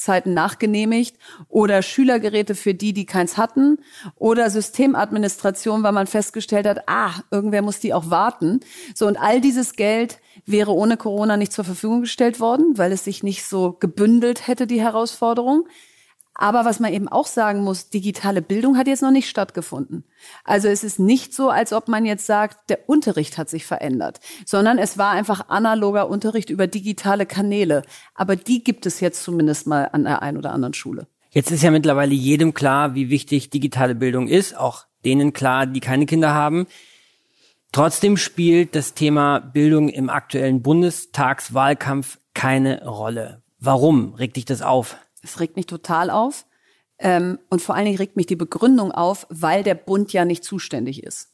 Corona-Zeiten 0.00 0.34
nachgenehmigt 0.34 1.16
oder 1.48 1.82
Schülergeräte 1.82 2.54
für 2.54 2.74
die, 2.74 2.92
die 2.92 3.06
keins 3.06 3.36
hatten 3.36 3.78
oder 4.16 4.50
Systemadministration, 4.50 5.82
weil 5.82 5.92
man 5.92 6.06
festgestellt 6.06 6.66
hat, 6.66 6.88
ah, 6.88 7.12
irgendwer 7.30 7.62
muss 7.62 7.80
die 7.80 7.92
auch 7.92 8.10
warten. 8.10 8.60
So 8.94 9.06
und 9.06 9.16
all 9.16 9.40
dieses 9.40 9.74
Geld 9.74 10.18
wäre 10.46 10.72
ohne 10.72 10.96
Corona 10.96 11.36
nicht 11.36 11.52
zur 11.52 11.64
Verfügung 11.64 12.02
gestellt 12.02 12.40
worden, 12.40 12.78
weil 12.78 12.92
es 12.92 13.04
sich 13.04 13.22
nicht 13.22 13.44
so 13.44 13.76
gebündelt 13.78 14.46
hätte, 14.46 14.66
die 14.66 14.80
Herausforderung. 14.80 15.68
Aber 16.40 16.64
was 16.64 16.80
man 16.80 16.90
eben 16.94 17.06
auch 17.06 17.26
sagen 17.26 17.62
muss, 17.62 17.90
digitale 17.90 18.40
Bildung 18.40 18.78
hat 18.78 18.86
jetzt 18.86 19.02
noch 19.02 19.10
nicht 19.10 19.28
stattgefunden. 19.28 20.04
Also 20.42 20.68
es 20.68 20.82
ist 20.82 20.98
nicht 20.98 21.34
so, 21.34 21.50
als 21.50 21.74
ob 21.74 21.86
man 21.86 22.06
jetzt 22.06 22.24
sagt, 22.24 22.70
der 22.70 22.88
Unterricht 22.88 23.36
hat 23.36 23.50
sich 23.50 23.66
verändert, 23.66 24.20
sondern 24.46 24.78
es 24.78 24.96
war 24.96 25.10
einfach 25.10 25.50
analoger 25.50 26.08
Unterricht 26.08 26.48
über 26.48 26.66
digitale 26.66 27.26
Kanäle. 27.26 27.82
Aber 28.14 28.36
die 28.36 28.64
gibt 28.64 28.86
es 28.86 29.00
jetzt 29.00 29.22
zumindest 29.22 29.66
mal 29.66 29.90
an 29.92 30.04
der 30.04 30.22
einen 30.22 30.38
oder 30.38 30.52
anderen 30.52 30.72
Schule. 30.72 31.06
Jetzt 31.28 31.50
ist 31.50 31.62
ja 31.62 31.70
mittlerweile 31.70 32.14
jedem 32.14 32.54
klar, 32.54 32.94
wie 32.94 33.10
wichtig 33.10 33.50
digitale 33.50 33.94
Bildung 33.94 34.26
ist, 34.26 34.56
auch 34.56 34.86
denen 35.04 35.34
klar, 35.34 35.66
die 35.66 35.80
keine 35.80 36.06
Kinder 36.06 36.32
haben. 36.32 36.66
Trotzdem 37.70 38.16
spielt 38.16 38.74
das 38.74 38.94
Thema 38.94 39.40
Bildung 39.40 39.90
im 39.90 40.08
aktuellen 40.08 40.62
Bundestagswahlkampf 40.62 42.18
keine 42.32 42.88
Rolle. 42.88 43.42
Warum 43.58 44.14
regt 44.14 44.36
dich 44.36 44.46
das 44.46 44.62
auf? 44.62 44.96
Es 45.22 45.40
regt 45.40 45.56
mich 45.56 45.66
total 45.66 46.10
auf. 46.10 46.46
Ähm, 46.98 47.38
und 47.48 47.62
vor 47.62 47.74
allen 47.74 47.86
Dingen 47.86 47.98
regt 47.98 48.16
mich 48.16 48.26
die 48.26 48.36
Begründung 48.36 48.92
auf, 48.92 49.26
weil 49.30 49.62
der 49.62 49.74
Bund 49.74 50.12
ja 50.12 50.24
nicht 50.24 50.44
zuständig 50.44 51.02
ist. 51.02 51.30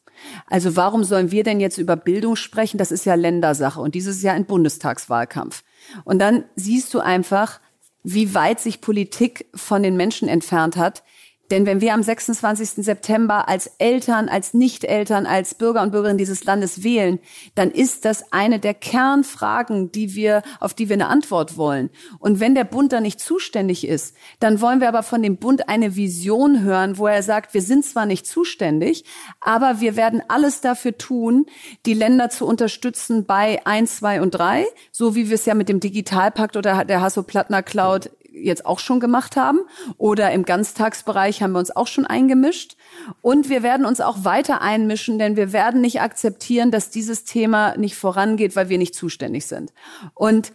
Also 0.46 0.76
warum 0.76 1.04
sollen 1.04 1.30
wir 1.30 1.44
denn 1.44 1.60
jetzt 1.60 1.78
über 1.78 1.96
Bildung 1.96 2.36
sprechen? 2.36 2.78
Das 2.78 2.90
ist 2.90 3.04
ja 3.04 3.14
Ländersache 3.14 3.80
und 3.80 3.94
dieses 3.94 4.22
Jahr 4.22 4.34
ein 4.34 4.46
Bundestagswahlkampf. 4.46 5.62
Und 6.04 6.20
dann 6.20 6.44
siehst 6.54 6.94
du 6.94 7.00
einfach, 7.00 7.60
wie 8.02 8.34
weit 8.34 8.60
sich 8.60 8.80
Politik 8.80 9.46
von 9.54 9.82
den 9.82 9.96
Menschen 9.96 10.28
entfernt 10.28 10.76
hat. 10.76 11.02
Denn 11.50 11.64
wenn 11.66 11.80
wir 11.80 11.94
am 11.94 12.02
26. 12.02 12.84
September 12.84 13.48
als 13.48 13.70
Eltern, 13.78 14.28
als 14.28 14.52
Nicht-Eltern, 14.54 15.26
als 15.26 15.54
Bürger 15.54 15.82
und 15.82 15.92
Bürgerinnen 15.92 16.18
dieses 16.18 16.44
Landes 16.44 16.82
wählen, 16.82 17.20
dann 17.54 17.70
ist 17.70 18.04
das 18.04 18.32
eine 18.32 18.58
der 18.58 18.74
Kernfragen, 18.74 19.92
die 19.92 20.14
wir, 20.14 20.42
auf 20.58 20.74
die 20.74 20.88
wir 20.88 20.94
eine 20.94 21.08
Antwort 21.08 21.56
wollen. 21.56 21.90
Und 22.18 22.40
wenn 22.40 22.54
der 22.54 22.64
Bund 22.64 22.92
da 22.92 23.00
nicht 23.00 23.20
zuständig 23.20 23.86
ist, 23.86 24.16
dann 24.40 24.60
wollen 24.60 24.80
wir 24.80 24.88
aber 24.88 25.02
von 25.02 25.22
dem 25.22 25.36
Bund 25.36 25.68
eine 25.68 25.94
Vision 25.94 26.62
hören, 26.62 26.98
wo 26.98 27.06
er 27.06 27.22
sagt, 27.22 27.54
wir 27.54 27.62
sind 27.62 27.84
zwar 27.84 28.06
nicht 28.06 28.26
zuständig, 28.26 29.04
aber 29.40 29.80
wir 29.80 29.96
werden 29.96 30.22
alles 30.28 30.60
dafür 30.60 30.98
tun, 30.98 31.46
die 31.86 31.94
Länder 31.94 32.28
zu 32.30 32.46
unterstützen 32.46 33.24
bei 33.24 33.64
1, 33.64 33.98
2 33.98 34.20
und 34.20 34.32
3, 34.32 34.66
so 34.90 35.14
wie 35.14 35.28
wir 35.28 35.34
es 35.34 35.46
ja 35.46 35.54
mit 35.54 35.68
dem 35.68 35.80
Digitalpakt 35.80 36.56
oder 36.56 36.84
der 36.84 37.00
Hasso-Plattner 37.00 37.62
Cloud 37.62 38.10
jetzt 38.36 38.66
auch 38.66 38.78
schon 38.78 39.00
gemacht 39.00 39.36
haben. 39.36 39.60
Oder 39.98 40.32
im 40.32 40.44
Ganztagsbereich 40.44 41.42
haben 41.42 41.52
wir 41.52 41.58
uns 41.58 41.74
auch 41.74 41.86
schon 41.86 42.06
eingemischt. 42.06 42.76
Und 43.22 43.48
wir 43.48 43.62
werden 43.62 43.86
uns 43.86 44.00
auch 44.00 44.24
weiter 44.24 44.62
einmischen, 44.62 45.18
denn 45.18 45.36
wir 45.36 45.52
werden 45.52 45.80
nicht 45.80 46.00
akzeptieren, 46.00 46.70
dass 46.70 46.90
dieses 46.90 47.24
Thema 47.24 47.76
nicht 47.76 47.96
vorangeht, 47.96 48.56
weil 48.56 48.68
wir 48.68 48.78
nicht 48.78 48.94
zuständig 48.94 49.46
sind. 49.46 49.72
Und 50.14 50.52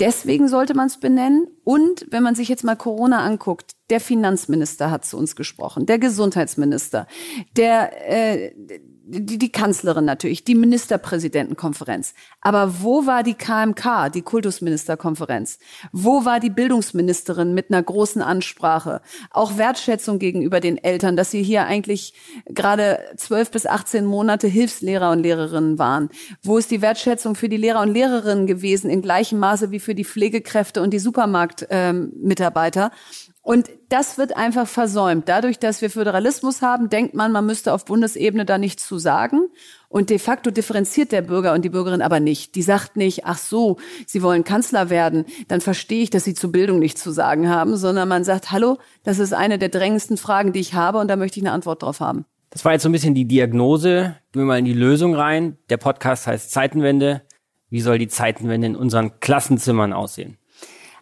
Deswegen 0.00 0.48
sollte 0.48 0.72
man 0.74 0.86
es 0.86 0.98
benennen. 0.98 1.46
Und 1.62 2.06
wenn 2.10 2.22
man 2.22 2.34
sich 2.34 2.48
jetzt 2.48 2.64
mal 2.64 2.74
Corona 2.74 3.22
anguckt, 3.22 3.72
der 3.90 4.00
Finanzminister 4.00 4.90
hat 4.90 5.04
zu 5.04 5.18
uns 5.18 5.36
gesprochen, 5.36 5.84
der 5.84 5.98
Gesundheitsminister, 5.98 7.06
der, 7.54 8.10
äh, 8.10 8.80
die, 9.10 9.38
die 9.38 9.52
Kanzlerin 9.52 10.04
natürlich, 10.04 10.44
die 10.44 10.54
Ministerpräsidentenkonferenz. 10.54 12.14
Aber 12.40 12.80
wo 12.80 13.06
war 13.06 13.22
die 13.22 13.34
KMK, 13.34 14.10
die 14.12 14.22
Kultusministerkonferenz? 14.22 15.58
Wo 15.92 16.24
war 16.24 16.38
die 16.40 16.50
Bildungsministerin 16.50 17.52
mit 17.52 17.70
einer 17.70 17.82
großen 17.82 18.22
Ansprache? 18.22 19.00
Auch 19.30 19.58
Wertschätzung 19.58 20.18
gegenüber 20.18 20.60
den 20.60 20.78
Eltern, 20.78 21.16
dass 21.16 21.30
sie 21.30 21.42
hier 21.42 21.66
eigentlich 21.66 22.14
gerade 22.46 23.00
zwölf 23.16 23.50
bis 23.50 23.66
18 23.66 24.04
Monate 24.04 24.46
Hilfslehrer 24.46 25.10
und 25.10 25.20
Lehrerinnen 25.20 25.78
waren. 25.78 26.10
Wo 26.42 26.58
ist 26.58 26.70
die 26.70 26.82
Wertschätzung 26.82 27.34
für 27.34 27.48
die 27.48 27.56
Lehrer 27.56 27.80
und 27.80 27.92
Lehrerinnen 27.92 28.46
gewesen 28.46 28.90
in 28.90 29.02
gleichem 29.02 29.38
Maße 29.38 29.70
wie 29.70 29.80
für 29.80 29.94
die 29.94 30.04
Pflegekräfte 30.04 30.82
und 30.82 30.92
die 30.92 30.98
Supermarktmitarbeiter? 30.98 32.84
Ähm, 32.84 33.29
und 33.42 33.70
das 33.88 34.18
wird 34.18 34.36
einfach 34.36 34.68
versäumt. 34.68 35.28
Dadurch, 35.28 35.58
dass 35.58 35.80
wir 35.80 35.88
Föderalismus 35.90 36.60
haben, 36.60 36.90
denkt 36.90 37.14
man, 37.14 37.32
man 37.32 37.46
müsste 37.46 37.72
auf 37.72 37.86
Bundesebene 37.86 38.44
da 38.44 38.58
nichts 38.58 38.86
zu 38.86 38.98
sagen. 38.98 39.48
Und 39.88 40.10
de 40.10 40.18
facto 40.18 40.50
differenziert 40.50 41.10
der 41.10 41.22
Bürger 41.22 41.54
und 41.54 41.64
die 41.64 41.70
Bürgerin 41.70 42.02
aber 42.02 42.20
nicht. 42.20 42.54
Die 42.54 42.62
sagt 42.62 42.96
nicht, 42.96 43.24
ach 43.24 43.38
so, 43.38 43.78
Sie 44.06 44.22
wollen 44.22 44.44
Kanzler 44.44 44.90
werden, 44.90 45.24
dann 45.48 45.62
verstehe 45.62 46.02
ich, 46.02 46.10
dass 46.10 46.24
Sie 46.24 46.34
zu 46.34 46.52
Bildung 46.52 46.78
nichts 46.78 47.02
zu 47.02 47.12
sagen 47.12 47.48
haben, 47.48 47.76
sondern 47.76 48.08
man 48.08 48.24
sagt, 48.24 48.52
hallo, 48.52 48.78
das 49.04 49.18
ist 49.18 49.32
eine 49.32 49.58
der 49.58 49.70
drängendsten 49.70 50.18
Fragen, 50.18 50.52
die 50.52 50.60
ich 50.60 50.74
habe 50.74 50.98
und 50.98 51.08
da 51.08 51.16
möchte 51.16 51.40
ich 51.40 51.44
eine 51.44 51.52
Antwort 51.52 51.82
drauf 51.82 52.00
haben. 52.00 52.26
Das 52.50 52.64
war 52.64 52.72
jetzt 52.72 52.82
so 52.82 52.88
ein 52.88 52.92
bisschen 52.92 53.14
die 53.14 53.24
Diagnose. 53.24 54.16
Gehen 54.32 54.42
wir 54.42 54.46
mal 54.46 54.58
in 54.58 54.64
die 54.64 54.74
Lösung 54.74 55.14
rein. 55.14 55.56
Der 55.70 55.76
Podcast 55.78 56.26
heißt 56.26 56.50
Zeitenwende. 56.50 57.22
Wie 57.70 57.80
soll 57.80 57.98
die 57.98 58.08
Zeitenwende 58.08 58.66
in 58.66 58.76
unseren 58.76 59.18
Klassenzimmern 59.20 59.92
aussehen? 59.92 60.36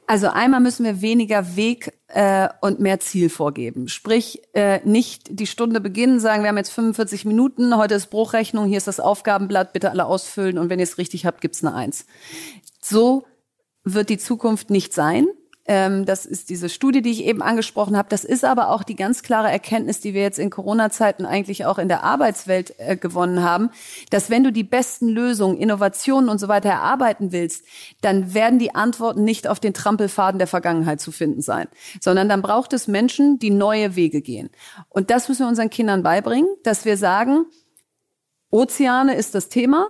Also 0.08 0.28
einmal 0.28 0.60
müssen 0.60 0.86
wir 0.86 1.02
weniger 1.02 1.54
Weg 1.54 1.92
äh, 2.06 2.48
und 2.62 2.80
mehr 2.80 2.98
Ziel 2.98 3.28
vorgeben. 3.28 3.88
Sprich, 3.88 4.40
äh, 4.54 4.80
nicht 4.88 5.38
die 5.38 5.46
Stunde 5.46 5.82
beginnen, 5.82 6.18
sagen, 6.18 6.42
wir 6.42 6.48
haben 6.48 6.56
jetzt 6.56 6.72
45 6.72 7.26
Minuten, 7.26 7.76
heute 7.76 7.94
ist 7.94 8.06
Bruchrechnung, 8.06 8.64
hier 8.66 8.78
ist 8.78 8.88
das 8.88 9.00
Aufgabenblatt, 9.00 9.74
bitte 9.74 9.90
alle 9.90 10.06
ausfüllen 10.06 10.56
und 10.56 10.70
wenn 10.70 10.78
ihr 10.78 10.84
es 10.84 10.96
richtig 10.96 11.26
habt, 11.26 11.42
gibt's 11.42 11.62
eine 11.62 11.74
Eins. 11.74 12.06
So 12.80 13.26
wird 13.84 14.08
die 14.08 14.16
Zukunft 14.16 14.70
nicht 14.70 14.94
sein. 14.94 15.26
Ähm, 15.68 16.06
das 16.06 16.24
ist 16.24 16.48
diese 16.48 16.70
Studie, 16.70 17.02
die 17.02 17.10
ich 17.10 17.24
eben 17.24 17.42
angesprochen 17.42 17.96
habe. 17.96 18.08
Das 18.08 18.24
ist 18.24 18.42
aber 18.42 18.70
auch 18.70 18.82
die 18.82 18.96
ganz 18.96 19.22
klare 19.22 19.50
Erkenntnis, 19.50 20.00
die 20.00 20.14
wir 20.14 20.22
jetzt 20.22 20.38
in 20.38 20.48
Corona-Zeiten 20.48 21.26
eigentlich 21.26 21.66
auch 21.66 21.78
in 21.78 21.88
der 21.88 22.02
Arbeitswelt 22.02 22.74
äh, 22.78 22.96
gewonnen 22.96 23.42
haben, 23.42 23.68
dass 24.10 24.30
wenn 24.30 24.42
du 24.42 24.50
die 24.50 24.64
besten 24.64 25.08
Lösungen, 25.08 25.58
Innovationen 25.58 26.30
und 26.30 26.38
so 26.38 26.48
weiter 26.48 26.70
erarbeiten 26.70 27.32
willst, 27.32 27.64
dann 28.00 28.32
werden 28.32 28.58
die 28.58 28.74
Antworten 28.74 29.24
nicht 29.24 29.46
auf 29.46 29.60
den 29.60 29.74
Trampelfaden 29.74 30.38
der 30.38 30.48
Vergangenheit 30.48 31.02
zu 31.02 31.12
finden 31.12 31.42
sein, 31.42 31.68
sondern 32.00 32.30
dann 32.30 32.40
braucht 32.40 32.72
es 32.72 32.88
Menschen, 32.88 33.38
die 33.38 33.50
neue 33.50 33.94
Wege 33.94 34.22
gehen. 34.22 34.48
Und 34.88 35.10
das 35.10 35.28
müssen 35.28 35.42
wir 35.42 35.48
unseren 35.48 35.70
Kindern 35.70 36.02
beibringen, 36.02 36.48
dass 36.64 36.86
wir 36.86 36.96
sagen, 36.96 37.44
Ozeane 38.50 39.14
ist 39.14 39.34
das 39.34 39.50
Thema, 39.50 39.88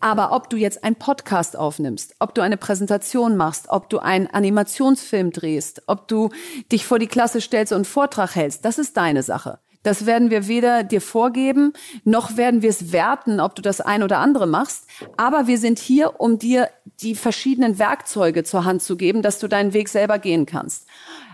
aber 0.00 0.32
ob 0.32 0.50
du 0.50 0.56
jetzt 0.56 0.82
einen 0.82 0.96
Podcast 0.96 1.56
aufnimmst, 1.56 2.16
ob 2.18 2.34
du 2.34 2.40
eine 2.40 2.56
Präsentation 2.56 3.36
machst, 3.36 3.68
ob 3.68 3.88
du 3.90 3.98
einen 3.98 4.26
Animationsfilm 4.26 5.30
drehst, 5.30 5.82
ob 5.86 6.08
du 6.08 6.30
dich 6.72 6.86
vor 6.86 6.98
die 6.98 7.06
Klasse 7.06 7.40
stellst 7.40 7.72
und 7.72 7.76
einen 7.76 7.84
Vortrag 7.84 8.34
hältst, 8.34 8.64
das 8.64 8.78
ist 8.78 8.96
deine 8.96 9.22
Sache. 9.22 9.58
Das 9.82 10.04
werden 10.04 10.30
wir 10.30 10.46
weder 10.46 10.84
dir 10.84 11.00
vorgeben, 11.00 11.72
noch 12.04 12.36
werden 12.36 12.60
wir 12.60 12.68
es 12.68 12.92
werten, 12.92 13.40
ob 13.40 13.54
du 13.54 13.62
das 13.62 13.80
ein 13.80 14.02
oder 14.02 14.18
andere 14.18 14.46
machst. 14.46 14.86
Aber 15.16 15.46
wir 15.46 15.56
sind 15.56 15.78
hier, 15.78 16.20
um 16.20 16.38
dir 16.38 16.68
die 17.00 17.14
verschiedenen 17.14 17.78
Werkzeuge 17.78 18.44
zur 18.44 18.66
Hand 18.66 18.82
zu 18.82 18.96
geben, 18.96 19.22
dass 19.22 19.38
du 19.38 19.48
deinen 19.48 19.72
Weg 19.72 19.88
selber 19.88 20.18
gehen 20.18 20.44
kannst. 20.44 20.86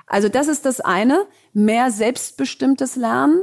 Also 0.06 0.28
das 0.28 0.46
ist 0.46 0.64
das 0.64 0.80
eine, 0.80 1.26
mehr 1.52 1.90
selbstbestimmtes 1.90 2.94
Lernen, 2.94 3.42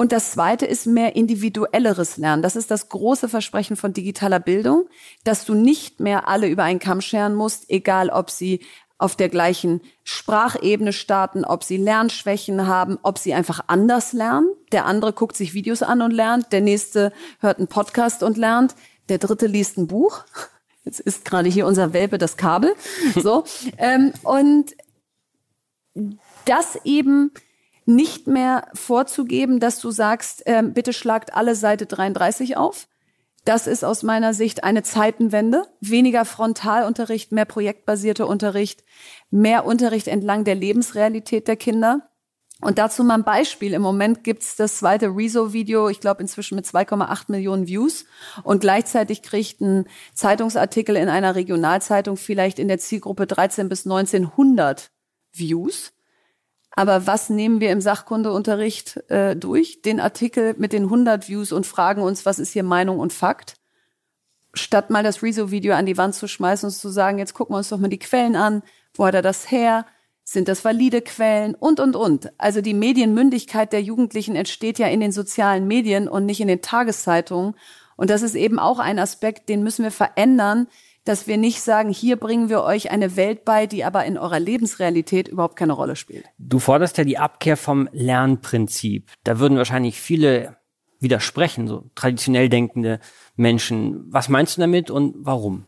und 0.00 0.12
das 0.12 0.30
zweite 0.30 0.64
ist 0.64 0.86
mehr 0.86 1.16
individuelleres 1.16 2.18
Lernen. 2.18 2.40
Das 2.40 2.54
ist 2.54 2.70
das 2.70 2.88
große 2.88 3.28
Versprechen 3.28 3.74
von 3.74 3.92
digitaler 3.92 4.38
Bildung, 4.38 4.88
dass 5.24 5.44
du 5.44 5.54
nicht 5.54 5.98
mehr 5.98 6.28
alle 6.28 6.46
über 6.46 6.62
einen 6.62 6.78
Kamm 6.78 7.00
scheren 7.00 7.34
musst, 7.34 7.68
egal 7.68 8.08
ob 8.08 8.30
sie 8.30 8.60
auf 8.96 9.16
der 9.16 9.28
gleichen 9.28 9.80
Sprachebene 10.04 10.92
starten, 10.92 11.44
ob 11.44 11.64
sie 11.64 11.78
Lernschwächen 11.78 12.68
haben, 12.68 12.96
ob 13.02 13.18
sie 13.18 13.34
einfach 13.34 13.64
anders 13.66 14.12
lernen. 14.12 14.48
Der 14.70 14.86
andere 14.86 15.12
guckt 15.12 15.36
sich 15.36 15.52
Videos 15.52 15.82
an 15.82 16.00
und 16.00 16.12
lernt, 16.12 16.52
der 16.52 16.60
nächste 16.60 17.12
hört 17.40 17.58
einen 17.58 17.66
Podcast 17.66 18.22
und 18.22 18.36
lernt, 18.36 18.76
der 19.08 19.18
dritte 19.18 19.48
liest 19.48 19.78
ein 19.78 19.88
Buch. 19.88 20.24
Jetzt 20.84 21.00
ist 21.00 21.24
gerade 21.24 21.48
hier 21.48 21.66
unser 21.66 21.92
Welpe 21.92 22.18
das 22.18 22.36
Kabel. 22.36 22.72
So 23.20 23.42
ähm, 23.78 24.12
und 24.22 24.76
das 26.44 26.78
eben 26.84 27.32
nicht 27.88 28.26
mehr 28.26 28.68
vorzugeben, 28.74 29.60
dass 29.60 29.80
du 29.80 29.90
sagst, 29.90 30.46
äh, 30.46 30.62
bitte 30.62 30.92
schlagt 30.92 31.34
alle 31.34 31.54
Seite 31.54 31.86
33 31.86 32.56
auf. 32.58 32.86
Das 33.46 33.66
ist 33.66 33.82
aus 33.82 34.02
meiner 34.02 34.34
Sicht 34.34 34.62
eine 34.62 34.82
Zeitenwende. 34.82 35.64
Weniger 35.80 36.26
Frontalunterricht, 36.26 37.32
mehr 37.32 37.46
projektbasierter 37.46 38.28
Unterricht, 38.28 38.84
mehr 39.30 39.64
Unterricht 39.64 40.06
entlang 40.06 40.44
der 40.44 40.54
Lebensrealität 40.54 41.48
der 41.48 41.56
Kinder. 41.56 42.10
Und 42.60 42.76
dazu 42.76 43.04
mal 43.04 43.14
ein 43.14 43.24
Beispiel. 43.24 43.72
Im 43.72 43.80
Moment 43.80 44.22
gibt's 44.22 44.56
das 44.56 44.76
zweite 44.76 45.06
Rezo-Video, 45.06 45.88
ich 45.88 46.00
glaube 46.00 46.20
inzwischen 46.20 46.56
mit 46.56 46.66
2,8 46.66 47.26
Millionen 47.28 47.68
Views. 47.68 48.04
Und 48.42 48.60
gleichzeitig 48.60 49.22
kriegt 49.22 49.62
ein 49.62 49.86
Zeitungsartikel 50.12 50.94
in 50.96 51.08
einer 51.08 51.36
Regionalzeitung 51.36 52.18
vielleicht 52.18 52.58
in 52.58 52.68
der 52.68 52.78
Zielgruppe 52.78 53.26
13 53.26 53.70
bis 53.70 53.86
1900 53.86 54.90
Views. 55.32 55.92
Aber 56.78 57.08
was 57.08 57.28
nehmen 57.28 57.60
wir 57.60 57.72
im 57.72 57.80
Sachkundeunterricht 57.80 59.10
äh, 59.10 59.34
durch? 59.34 59.82
Den 59.82 59.98
Artikel 59.98 60.54
mit 60.58 60.72
den 60.72 60.84
100 60.84 61.28
Views 61.28 61.50
und 61.50 61.66
fragen 61.66 62.02
uns, 62.02 62.24
was 62.24 62.38
ist 62.38 62.52
hier 62.52 62.62
Meinung 62.62 63.00
und 63.00 63.12
Fakt? 63.12 63.56
Statt 64.54 64.88
mal 64.88 65.02
das 65.02 65.20
Rezo-Video 65.20 65.74
an 65.74 65.86
die 65.86 65.96
Wand 65.96 66.14
zu 66.14 66.28
schmeißen 66.28 66.68
und 66.68 66.72
zu 66.72 66.88
sagen, 66.88 67.18
jetzt 67.18 67.34
gucken 67.34 67.54
wir 67.54 67.58
uns 67.58 67.68
doch 67.70 67.78
mal 67.78 67.88
die 67.88 67.98
Quellen 67.98 68.36
an. 68.36 68.62
Wo 68.94 69.04
hat 69.06 69.14
er 69.14 69.22
das 69.22 69.50
her? 69.50 69.86
Sind 70.22 70.46
das 70.46 70.64
valide 70.64 71.02
Quellen? 71.02 71.56
Und, 71.56 71.80
und, 71.80 71.96
und. 71.96 72.30
Also 72.38 72.60
die 72.60 72.74
Medienmündigkeit 72.74 73.72
der 73.72 73.82
Jugendlichen 73.82 74.36
entsteht 74.36 74.78
ja 74.78 74.86
in 74.86 75.00
den 75.00 75.10
sozialen 75.10 75.66
Medien 75.66 76.06
und 76.06 76.26
nicht 76.26 76.40
in 76.40 76.46
den 76.46 76.62
Tageszeitungen. 76.62 77.56
Und 77.96 78.08
das 78.08 78.22
ist 78.22 78.36
eben 78.36 78.60
auch 78.60 78.78
ein 78.78 79.00
Aspekt, 79.00 79.48
den 79.48 79.64
müssen 79.64 79.82
wir 79.82 79.90
verändern, 79.90 80.68
dass 81.08 81.26
wir 81.26 81.38
nicht 81.38 81.62
sagen, 81.62 81.90
hier 81.90 82.16
bringen 82.16 82.48
wir 82.48 82.62
euch 82.62 82.90
eine 82.90 83.16
Welt 83.16 83.44
bei, 83.44 83.66
die 83.66 83.84
aber 83.84 84.04
in 84.04 84.18
eurer 84.18 84.38
Lebensrealität 84.38 85.28
überhaupt 85.28 85.56
keine 85.56 85.72
Rolle 85.72 85.96
spielt. 85.96 86.26
Du 86.38 86.58
forderst 86.58 86.98
ja 86.98 87.04
die 87.04 87.18
Abkehr 87.18 87.56
vom 87.56 87.88
Lernprinzip. 87.92 89.10
Da 89.24 89.38
würden 89.38 89.56
wahrscheinlich 89.56 90.00
viele 90.00 90.56
widersprechen, 91.00 91.66
so 91.66 91.90
traditionell 91.94 92.48
denkende 92.48 93.00
Menschen. 93.36 94.04
Was 94.12 94.28
meinst 94.28 94.56
du 94.56 94.60
damit 94.60 94.90
und 94.90 95.14
warum? 95.18 95.64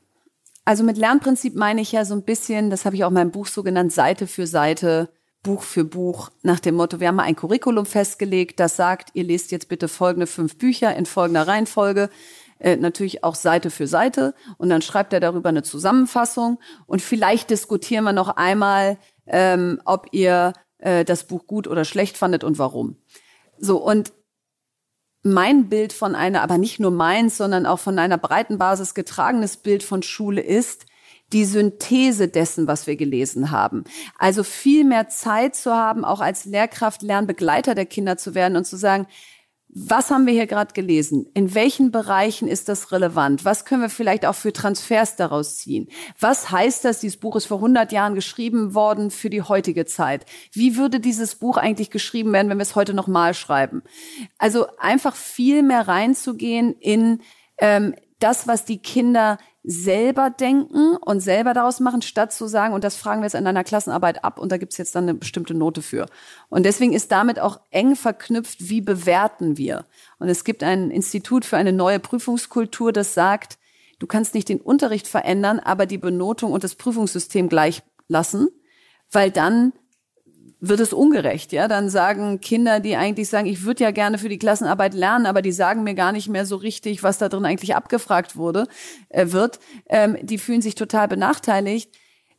Also 0.64 0.84
mit 0.84 0.98
Lernprinzip 0.98 1.56
meine 1.56 1.80
ich 1.80 1.92
ja 1.92 2.04
so 2.04 2.14
ein 2.14 2.24
bisschen, 2.24 2.70
das 2.70 2.84
habe 2.84 2.96
ich 2.96 3.04
auch 3.04 3.08
in 3.08 3.14
meinem 3.14 3.30
Buch 3.30 3.46
so 3.46 3.62
genannt, 3.62 3.92
Seite 3.92 4.26
für 4.26 4.46
Seite, 4.46 5.10
Buch 5.42 5.62
für 5.62 5.84
Buch, 5.84 6.30
nach 6.42 6.60
dem 6.60 6.74
Motto, 6.74 7.00
wir 7.00 7.08
haben 7.08 7.16
mal 7.16 7.22
ein 7.22 7.36
Curriculum 7.36 7.86
festgelegt, 7.86 8.60
das 8.60 8.76
sagt, 8.76 9.10
ihr 9.14 9.24
lest 9.24 9.52
jetzt 9.52 9.70
bitte 9.70 9.88
folgende 9.88 10.26
fünf 10.26 10.58
Bücher 10.58 10.94
in 10.94 11.06
folgender 11.06 11.48
Reihenfolge 11.48 12.10
äh, 12.60 12.76
natürlich 12.76 13.24
auch 13.24 13.34
Seite 13.34 13.70
für 13.70 13.86
Seite 13.86 14.34
und 14.58 14.68
dann 14.68 14.82
schreibt 14.82 15.12
er 15.12 15.20
darüber 15.20 15.48
eine 15.48 15.62
Zusammenfassung 15.62 16.60
und 16.86 17.02
vielleicht 17.02 17.50
diskutieren 17.50 18.04
wir 18.04 18.12
noch 18.12 18.28
einmal, 18.36 18.98
ähm, 19.26 19.80
ob 19.84 20.08
ihr 20.12 20.52
äh, 20.78 21.04
das 21.04 21.24
Buch 21.24 21.46
gut 21.46 21.66
oder 21.66 21.84
schlecht 21.84 22.16
fandet 22.16 22.44
und 22.44 22.58
warum. 22.58 22.96
So 23.58 23.78
und 23.78 24.12
mein 25.22 25.68
Bild 25.68 25.92
von 25.92 26.14
einer, 26.14 26.42
aber 26.42 26.58
nicht 26.58 26.80
nur 26.80 26.90
meins, 26.90 27.36
sondern 27.36 27.66
auch 27.66 27.78
von 27.78 27.98
einer 27.98 28.18
breiten 28.18 28.58
Basis 28.58 28.94
getragenes 28.94 29.58
Bild 29.58 29.82
von 29.82 30.02
Schule 30.02 30.40
ist, 30.40 30.86
die 31.32 31.44
Synthese 31.44 32.28
dessen, 32.28 32.66
was 32.66 32.86
wir 32.86 32.96
gelesen 32.96 33.50
haben. 33.50 33.84
Also 34.18 34.42
viel 34.42 34.84
mehr 34.84 35.08
Zeit 35.08 35.54
zu 35.54 35.72
haben, 35.72 36.04
auch 36.04 36.20
als 36.20 36.44
Lehrkraft, 36.44 37.02
Lernbegleiter 37.02 37.74
der 37.74 37.86
Kinder 37.86 38.16
zu 38.16 38.34
werden 38.34 38.56
und 38.56 38.64
zu 38.64 38.76
sagen, 38.76 39.06
was 39.72 40.10
haben 40.10 40.26
wir 40.26 40.32
hier 40.32 40.48
gerade 40.48 40.72
gelesen? 40.72 41.26
In 41.32 41.54
welchen 41.54 41.92
Bereichen 41.92 42.48
ist 42.48 42.68
das 42.68 42.90
relevant? 42.90 43.44
Was 43.44 43.64
können 43.64 43.82
wir 43.82 43.88
vielleicht 43.88 44.26
auch 44.26 44.34
für 44.34 44.52
Transfers 44.52 45.14
daraus 45.14 45.58
ziehen? 45.58 45.88
Was 46.18 46.50
heißt 46.50 46.84
das? 46.84 46.98
Dieses 46.98 47.18
Buch 47.18 47.36
ist 47.36 47.46
vor 47.46 47.58
100 47.58 47.92
Jahren 47.92 48.16
geschrieben 48.16 48.74
worden 48.74 49.12
für 49.12 49.30
die 49.30 49.42
heutige 49.42 49.86
Zeit. 49.86 50.26
Wie 50.52 50.76
würde 50.76 50.98
dieses 50.98 51.36
Buch 51.36 51.56
eigentlich 51.56 51.90
geschrieben 51.90 52.32
werden, 52.32 52.48
wenn 52.50 52.58
wir 52.58 52.62
es 52.62 52.74
heute 52.74 52.94
nochmal 52.94 53.32
schreiben? 53.32 53.82
Also 54.38 54.66
einfach 54.78 55.14
viel 55.14 55.62
mehr 55.62 55.86
reinzugehen 55.86 56.74
in 56.80 57.20
ähm, 57.58 57.94
das, 58.18 58.48
was 58.48 58.64
die 58.64 58.78
Kinder 58.78 59.38
selber 59.62 60.30
denken 60.30 60.96
und 60.96 61.20
selber 61.20 61.52
daraus 61.52 61.80
machen, 61.80 62.00
statt 62.02 62.32
zu 62.32 62.46
sagen, 62.46 62.72
und 62.72 62.82
das 62.82 62.96
fragen 62.96 63.20
wir 63.20 63.26
jetzt 63.26 63.34
in 63.34 63.46
einer 63.46 63.64
Klassenarbeit 63.64 64.24
ab 64.24 64.38
und 64.38 64.50
da 64.50 64.56
gibt's 64.56 64.78
jetzt 64.78 64.94
dann 64.94 65.04
eine 65.04 65.14
bestimmte 65.14 65.54
Note 65.54 65.82
für. 65.82 66.06
Und 66.48 66.64
deswegen 66.64 66.94
ist 66.94 67.12
damit 67.12 67.38
auch 67.38 67.60
eng 67.70 67.94
verknüpft, 67.94 68.70
wie 68.70 68.80
bewerten 68.80 69.58
wir. 69.58 69.84
Und 70.18 70.28
es 70.28 70.44
gibt 70.44 70.62
ein 70.62 70.90
Institut 70.90 71.44
für 71.44 71.58
eine 71.58 71.72
neue 71.72 72.00
Prüfungskultur, 72.00 72.92
das 72.92 73.12
sagt, 73.12 73.58
du 73.98 74.06
kannst 74.06 74.34
nicht 74.34 74.48
den 74.48 74.60
Unterricht 74.60 75.06
verändern, 75.06 75.60
aber 75.60 75.84
die 75.84 75.98
Benotung 75.98 76.52
und 76.52 76.64
das 76.64 76.74
Prüfungssystem 76.74 77.48
gleich 77.50 77.82
lassen, 78.08 78.48
weil 79.10 79.30
dann 79.30 79.72
wird 80.60 80.80
es 80.80 80.92
ungerecht, 80.92 81.52
ja? 81.52 81.68
Dann 81.68 81.88
sagen 81.88 82.40
Kinder, 82.40 82.80
die 82.80 82.96
eigentlich 82.96 83.28
sagen, 83.28 83.46
ich 83.46 83.64
würde 83.64 83.84
ja 83.84 83.90
gerne 83.90 84.18
für 84.18 84.28
die 84.28 84.38
Klassenarbeit 84.38 84.94
lernen, 84.94 85.26
aber 85.26 85.42
die 85.42 85.52
sagen 85.52 85.82
mir 85.82 85.94
gar 85.94 86.12
nicht 86.12 86.28
mehr 86.28 86.44
so 86.44 86.56
richtig, 86.56 87.02
was 87.02 87.18
da 87.18 87.28
drin 87.28 87.46
eigentlich 87.46 87.74
abgefragt 87.74 88.36
wurde, 88.36 88.66
äh, 89.08 89.32
wird, 89.32 89.58
ähm, 89.88 90.18
die 90.22 90.38
fühlen 90.38 90.62
sich 90.62 90.74
total 90.74 91.08
benachteiligt. 91.08 91.90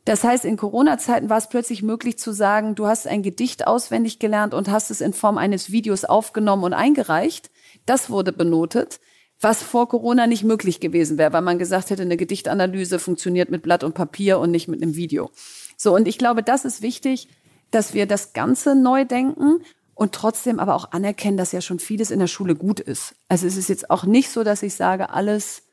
Das 0.05 0.23
heißt, 0.23 0.45
in 0.45 0.57
Corona-Zeiten 0.57 1.29
war 1.29 1.37
es 1.37 1.49
plötzlich 1.49 1.83
möglich 1.83 2.17
zu 2.17 2.31
sagen, 2.31 2.73
du 2.73 2.87
hast 2.87 3.07
ein 3.07 3.21
Gedicht 3.21 3.67
auswendig 3.67 4.17
gelernt 4.19 4.53
und 4.53 4.69
hast 4.69 4.89
es 4.89 5.01
in 5.01 5.13
Form 5.13 5.37
eines 5.37 5.71
Videos 5.71 6.05
aufgenommen 6.05 6.63
und 6.63 6.73
eingereicht. 6.73 7.51
Das 7.85 8.09
wurde 8.09 8.31
benotet, 8.31 8.99
was 9.39 9.61
vor 9.61 9.89
Corona 9.89 10.27
nicht 10.27 10.43
möglich 10.43 10.79
gewesen 10.79 11.17
wäre, 11.17 11.33
weil 11.33 11.41
man 11.41 11.59
gesagt 11.59 11.89
hätte, 11.89 12.01
eine 12.03 12.17
Gedichtanalyse 12.17 12.99
funktioniert 12.99 13.49
mit 13.49 13.63
Blatt 13.63 13.83
und 13.83 13.93
Papier 13.93 14.39
und 14.39 14.51
nicht 14.51 14.67
mit 14.67 14.81
einem 14.81 14.95
Video. 14.95 15.31
So, 15.77 15.95
und 15.95 16.07
ich 16.07 16.17
glaube, 16.19 16.43
das 16.43 16.65
ist 16.65 16.81
wichtig, 16.81 17.27
dass 17.71 17.93
wir 17.93 18.05
das 18.05 18.33
Ganze 18.33 18.75
neu 18.75 19.05
denken 19.05 19.63
und 19.95 20.13
trotzdem 20.13 20.59
aber 20.59 20.75
auch 20.75 20.91
anerkennen, 20.91 21.37
dass 21.37 21.51
ja 21.51 21.61
schon 21.61 21.79
vieles 21.79 22.11
in 22.11 22.19
der 22.19 22.27
Schule 22.27 22.55
gut 22.55 22.79
ist. 22.79 23.15
Also 23.27 23.47
es 23.47 23.57
ist 23.57 23.69
jetzt 23.69 23.89
auch 23.89 24.03
nicht 24.03 24.29
so, 24.29 24.43
dass 24.43 24.63
ich 24.63 24.75
sage, 24.75 25.09
alles 25.09 25.63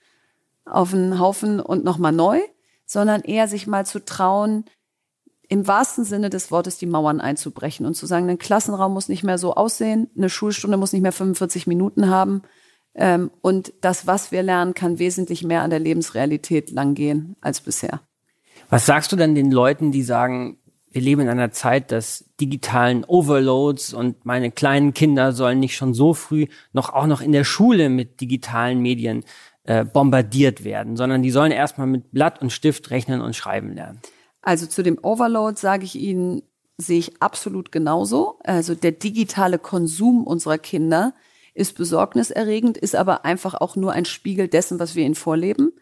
auf 0.64 0.92
einen 0.92 1.18
Haufen 1.18 1.60
und 1.60 1.84
nochmal 1.84 2.12
neu, 2.12 2.40
sondern 2.84 3.22
eher 3.22 3.48
sich 3.48 3.66
mal 3.66 3.86
zu 3.86 4.04
trauen, 4.04 4.64
im 5.48 5.66
wahrsten 5.66 6.04
Sinne 6.04 6.28
des 6.28 6.50
Wortes 6.50 6.76
die 6.76 6.86
Mauern 6.86 7.20
einzubrechen 7.20 7.86
und 7.86 7.94
zu 7.94 8.04
sagen, 8.06 8.28
ein 8.28 8.38
Klassenraum 8.38 8.92
muss 8.92 9.08
nicht 9.08 9.24
mehr 9.24 9.38
so 9.38 9.54
aussehen, 9.54 10.10
eine 10.16 10.28
Schulstunde 10.28 10.76
muss 10.76 10.92
nicht 10.92 11.02
mehr 11.02 11.12
45 11.12 11.66
Minuten 11.66 12.10
haben 12.10 12.42
ähm, 12.94 13.30
und 13.40 13.72
das, 13.80 14.06
was 14.06 14.32
wir 14.32 14.42
lernen, 14.42 14.74
kann 14.74 14.98
wesentlich 14.98 15.44
mehr 15.44 15.62
an 15.62 15.70
der 15.70 15.78
Lebensrealität 15.78 16.70
langgehen 16.70 17.36
als 17.40 17.60
bisher. 17.60 18.00
Was 18.70 18.86
sagst 18.86 19.12
du 19.12 19.16
denn 19.16 19.34
den 19.34 19.50
Leuten, 19.50 19.92
die 19.92 20.02
sagen, 20.02 20.57
wir 20.90 21.02
leben 21.02 21.22
in 21.22 21.28
einer 21.28 21.50
Zeit 21.50 21.90
des 21.90 22.30
digitalen 22.40 23.04
Overloads 23.04 23.92
und 23.92 24.24
meine 24.24 24.50
kleinen 24.50 24.94
Kinder 24.94 25.32
sollen 25.32 25.60
nicht 25.60 25.76
schon 25.76 25.94
so 25.94 26.14
früh 26.14 26.46
noch 26.72 26.92
auch 26.92 27.06
noch 27.06 27.20
in 27.20 27.32
der 27.32 27.44
Schule 27.44 27.88
mit 27.88 28.20
digitalen 28.20 28.80
Medien 28.80 29.24
äh, 29.64 29.84
bombardiert 29.84 30.64
werden, 30.64 30.96
sondern 30.96 31.22
die 31.22 31.30
sollen 31.30 31.52
erstmal 31.52 31.86
mit 31.86 32.10
Blatt 32.12 32.40
und 32.40 32.52
Stift 32.52 32.90
rechnen 32.90 33.20
und 33.20 33.36
schreiben 33.36 33.74
lernen. 33.74 34.00
Also 34.40 34.66
zu 34.66 34.82
dem 34.82 34.98
Overload 35.02 35.58
sage 35.58 35.84
ich 35.84 35.94
Ihnen, 35.94 36.42
sehe 36.78 36.98
ich 36.98 37.20
absolut 37.20 37.72
genauso. 37.72 38.38
Also 38.44 38.74
der 38.74 38.92
digitale 38.92 39.58
Konsum 39.58 40.24
unserer 40.24 40.58
Kinder 40.58 41.12
ist 41.54 41.76
besorgniserregend, 41.76 42.78
ist 42.78 42.94
aber 42.94 43.24
einfach 43.24 43.54
auch 43.54 43.74
nur 43.74 43.92
ein 43.92 44.04
Spiegel 44.04 44.48
dessen, 44.48 44.78
was 44.78 44.94
wir 44.94 45.04
ihnen 45.04 45.16
vorleben. 45.16 45.72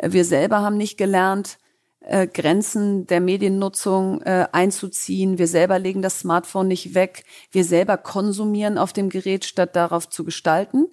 Wir 0.00 0.24
selber 0.24 0.62
haben 0.62 0.76
nicht 0.76 0.96
gelernt, 0.96 1.58
äh, 2.06 2.26
Grenzen 2.26 3.06
der 3.06 3.20
Mediennutzung 3.20 4.22
äh, 4.22 4.46
einzuziehen. 4.52 5.38
Wir 5.38 5.46
selber 5.46 5.78
legen 5.78 6.02
das 6.02 6.20
Smartphone 6.20 6.68
nicht 6.68 6.94
weg. 6.94 7.24
Wir 7.50 7.64
selber 7.64 7.96
konsumieren 7.96 8.78
auf 8.78 8.92
dem 8.92 9.08
Gerät, 9.08 9.44
statt 9.44 9.74
darauf 9.76 10.08
zu 10.08 10.24
gestalten. 10.24 10.86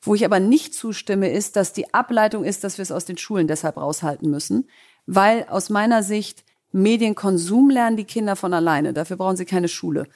Wo 0.00 0.14
ich 0.14 0.24
aber 0.24 0.40
nicht 0.40 0.74
zustimme, 0.74 1.30
ist, 1.30 1.56
dass 1.56 1.72
die 1.72 1.92
Ableitung 1.92 2.44
ist, 2.44 2.64
dass 2.64 2.78
wir 2.78 2.82
es 2.82 2.92
aus 2.92 3.04
den 3.04 3.18
Schulen 3.18 3.48
deshalb 3.48 3.76
raushalten 3.76 4.30
müssen. 4.30 4.68
Weil 5.06 5.46
aus 5.48 5.70
meiner 5.70 6.02
Sicht 6.02 6.44
Medienkonsum 6.72 7.70
lernen 7.70 7.96
die 7.96 8.04
Kinder 8.04 8.36
von 8.36 8.52
alleine. 8.52 8.92
Dafür 8.92 9.16
brauchen 9.16 9.36
sie 9.36 9.46
keine 9.46 9.68
Schule. 9.68 10.06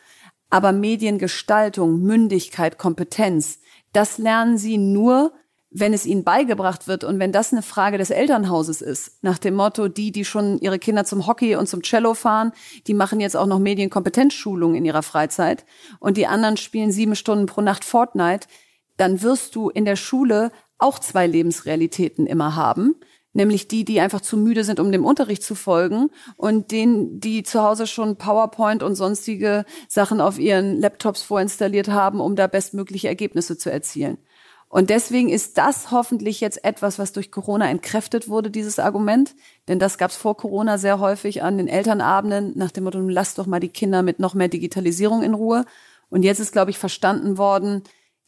Aber 0.51 0.73
Mediengestaltung, 0.73 2.01
Mündigkeit, 2.01 2.79
Kompetenz, 2.79 3.61
das 3.93 4.19
lernen 4.19 4.59
sie 4.59 4.79
nur, 4.79 5.33
wenn 5.75 5.95
es 5.95 6.07
ihnen 6.07 6.25
beigebracht 6.25 6.87
wird 6.87 7.05
und 7.05 7.19
wenn 7.19 7.33
das 7.33 7.53
eine 7.53 7.63
Frage 7.63 7.99
des 7.99 8.11
Elternhauses 8.11 8.83
ist, 8.83 9.23
nach 9.23 9.39
dem 9.39 9.55
Motto, 9.55 9.89
die, 9.89 10.13
die 10.13 10.25
schon 10.25 10.59
ihre 10.59 10.79
Kinder 10.79 11.05
zum 11.05 11.27
Hockey 11.27 11.57
und 11.57 11.69
zum 11.69 11.83
Cello 11.83 12.15
fahren, 12.15 12.53
die 12.87 12.95
machen 12.95 13.21
jetzt 13.21 13.37
auch 13.37 13.47
noch 13.47 13.59
Medienkompetenzschulung 13.59 14.75
in 14.75 14.85
ihrer 14.85 15.03
Freizeit 15.03 15.65
und 15.99 16.17
die 16.17 16.27
anderen 16.27 16.57
spielen 16.57 16.93
sieben 16.93 17.17
Stunden 17.17 17.47
pro 17.47 17.63
Nacht 17.63 17.85
Fortnite, 17.85 18.49
dann 18.97 19.23
wirst 19.23 19.57
du 19.57 19.71
in 19.71 19.85
der 19.85 19.97
Schule 19.97 20.53
auch 20.79 20.99
zwei 20.99 21.27
Lebensrealitäten 21.27 22.27
immer 22.27 22.57
haben. 22.57 22.97
Nämlich 23.35 23.67
die, 23.67 23.87
die 23.87 23.99
einfach 23.99 24.21
zu 24.21 24.37
müde 24.37 24.63
sind, 24.63 24.79
um 24.79 24.93
dem 24.93 25.07
Unterricht 25.07 25.43
zu 25.43 25.55
folgen 25.55 26.11
und 26.37 26.71
denen, 26.71 27.19
die 27.19 27.43
zu 27.45 27.63
Hause 27.63 27.87
schon 27.87 28.17
PowerPoint 28.17 28.83
und 28.83 28.95
sonstige 28.95 29.65
Sachen 29.89 30.21
auf 30.21 30.39
ihren 30.39 30.79
Laptops 30.79 31.23
vorinstalliert 31.23 31.89
haben, 31.89 32.21
um 32.21 32.37
da 32.37 32.47
bestmögliche 32.47 33.09
Ergebnisse 33.09 33.57
zu 33.57 33.73
erzielen. 33.73 34.19
Und 34.73 34.89
deswegen 34.89 35.29
ist 35.29 35.59
das 35.59 35.91
hoffentlich 35.91 36.41
jetzt 36.41 36.65
etwas, 36.65 36.99
was 36.99 37.13
durch 37.13 37.31
Corona 37.31 37.69
entkräftet 37.69 38.31
wurde, 38.31 38.51
dieses 38.51 38.79
Argument. 38.79 39.35
Denn 39.69 39.79
das 39.79 39.99
gab 39.99 40.13
es 40.13 40.17
vor 40.17 40.35
Corona 40.35 40.79
sehr 40.79 40.99
häufig 40.99 41.43
an 41.43 41.59
den 41.59 41.69
Elternabenden 41.69 42.57
nach 42.57 42.71
dem 42.71 42.85
Motto, 42.85 42.99
lass 43.01 43.35
doch 43.35 43.45
mal 43.45 43.61
die 43.61 43.69
Kinder 43.69 44.03
mit 44.03 44.19
noch 44.19 44.33
mehr 44.33 44.49
Digitalisierung 44.49 45.23
in 45.23 45.35
Ruhe. 45.35 45.67
Und 46.09 46.23
jetzt 46.23 46.41
ist, 46.41 46.53
glaube 46.53 46.71
ich, 46.71 46.79
verstanden 46.79 47.37
worden, 47.37 47.83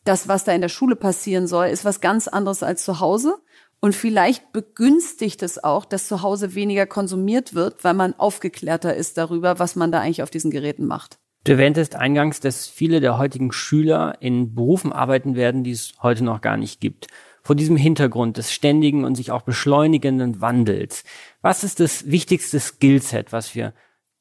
das, 0.04 0.28
was 0.28 0.44
da 0.44 0.52
in 0.52 0.60
der 0.60 0.68
Schule 0.68 0.96
passieren 0.96 1.46
soll, 1.46 1.68
ist 1.68 1.86
was 1.86 2.02
ganz 2.02 2.28
anderes 2.28 2.62
als 2.62 2.84
zu 2.84 3.00
Hause. 3.00 3.38
Und 3.80 3.94
vielleicht 3.94 4.52
begünstigt 4.52 5.42
es 5.42 5.64
auch, 5.64 5.86
dass 5.86 6.08
zu 6.08 6.20
Hause 6.20 6.54
weniger 6.54 6.84
konsumiert 6.84 7.54
wird, 7.54 7.82
weil 7.84 7.94
man 7.94 8.12
aufgeklärter 8.20 8.94
ist 8.94 9.16
darüber, 9.16 9.58
was 9.58 9.76
man 9.76 9.90
da 9.90 10.00
eigentlich 10.00 10.22
auf 10.22 10.28
diesen 10.28 10.50
Geräten 10.50 10.84
macht. 10.84 11.18
Du 11.44 11.52
erwähntest 11.52 11.94
eingangs, 11.94 12.40
dass 12.40 12.66
viele 12.66 13.00
der 13.00 13.18
heutigen 13.18 13.52
Schüler 13.52 14.16
in 14.20 14.54
Berufen 14.54 14.92
arbeiten 14.92 15.36
werden, 15.36 15.62
die 15.62 15.72
es 15.72 15.92
heute 16.02 16.24
noch 16.24 16.40
gar 16.40 16.56
nicht 16.56 16.80
gibt. 16.80 17.08
Vor 17.42 17.54
diesem 17.54 17.76
Hintergrund 17.76 18.38
des 18.38 18.50
ständigen 18.50 19.04
und 19.04 19.14
sich 19.14 19.30
auch 19.30 19.42
beschleunigenden 19.42 20.40
Wandels, 20.40 21.04
was 21.42 21.62
ist 21.62 21.80
das 21.80 22.10
wichtigste 22.10 22.58
Skillset, 22.58 23.32
was 23.32 23.54
wir 23.54 23.74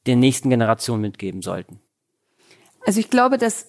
der 0.06 0.18
nächsten 0.18 0.50
Generation 0.50 1.00
mitgeben 1.00 1.42
sollten? 1.42 1.80
Also 2.86 3.00
ich 3.00 3.10
glaube, 3.10 3.38
dass 3.38 3.68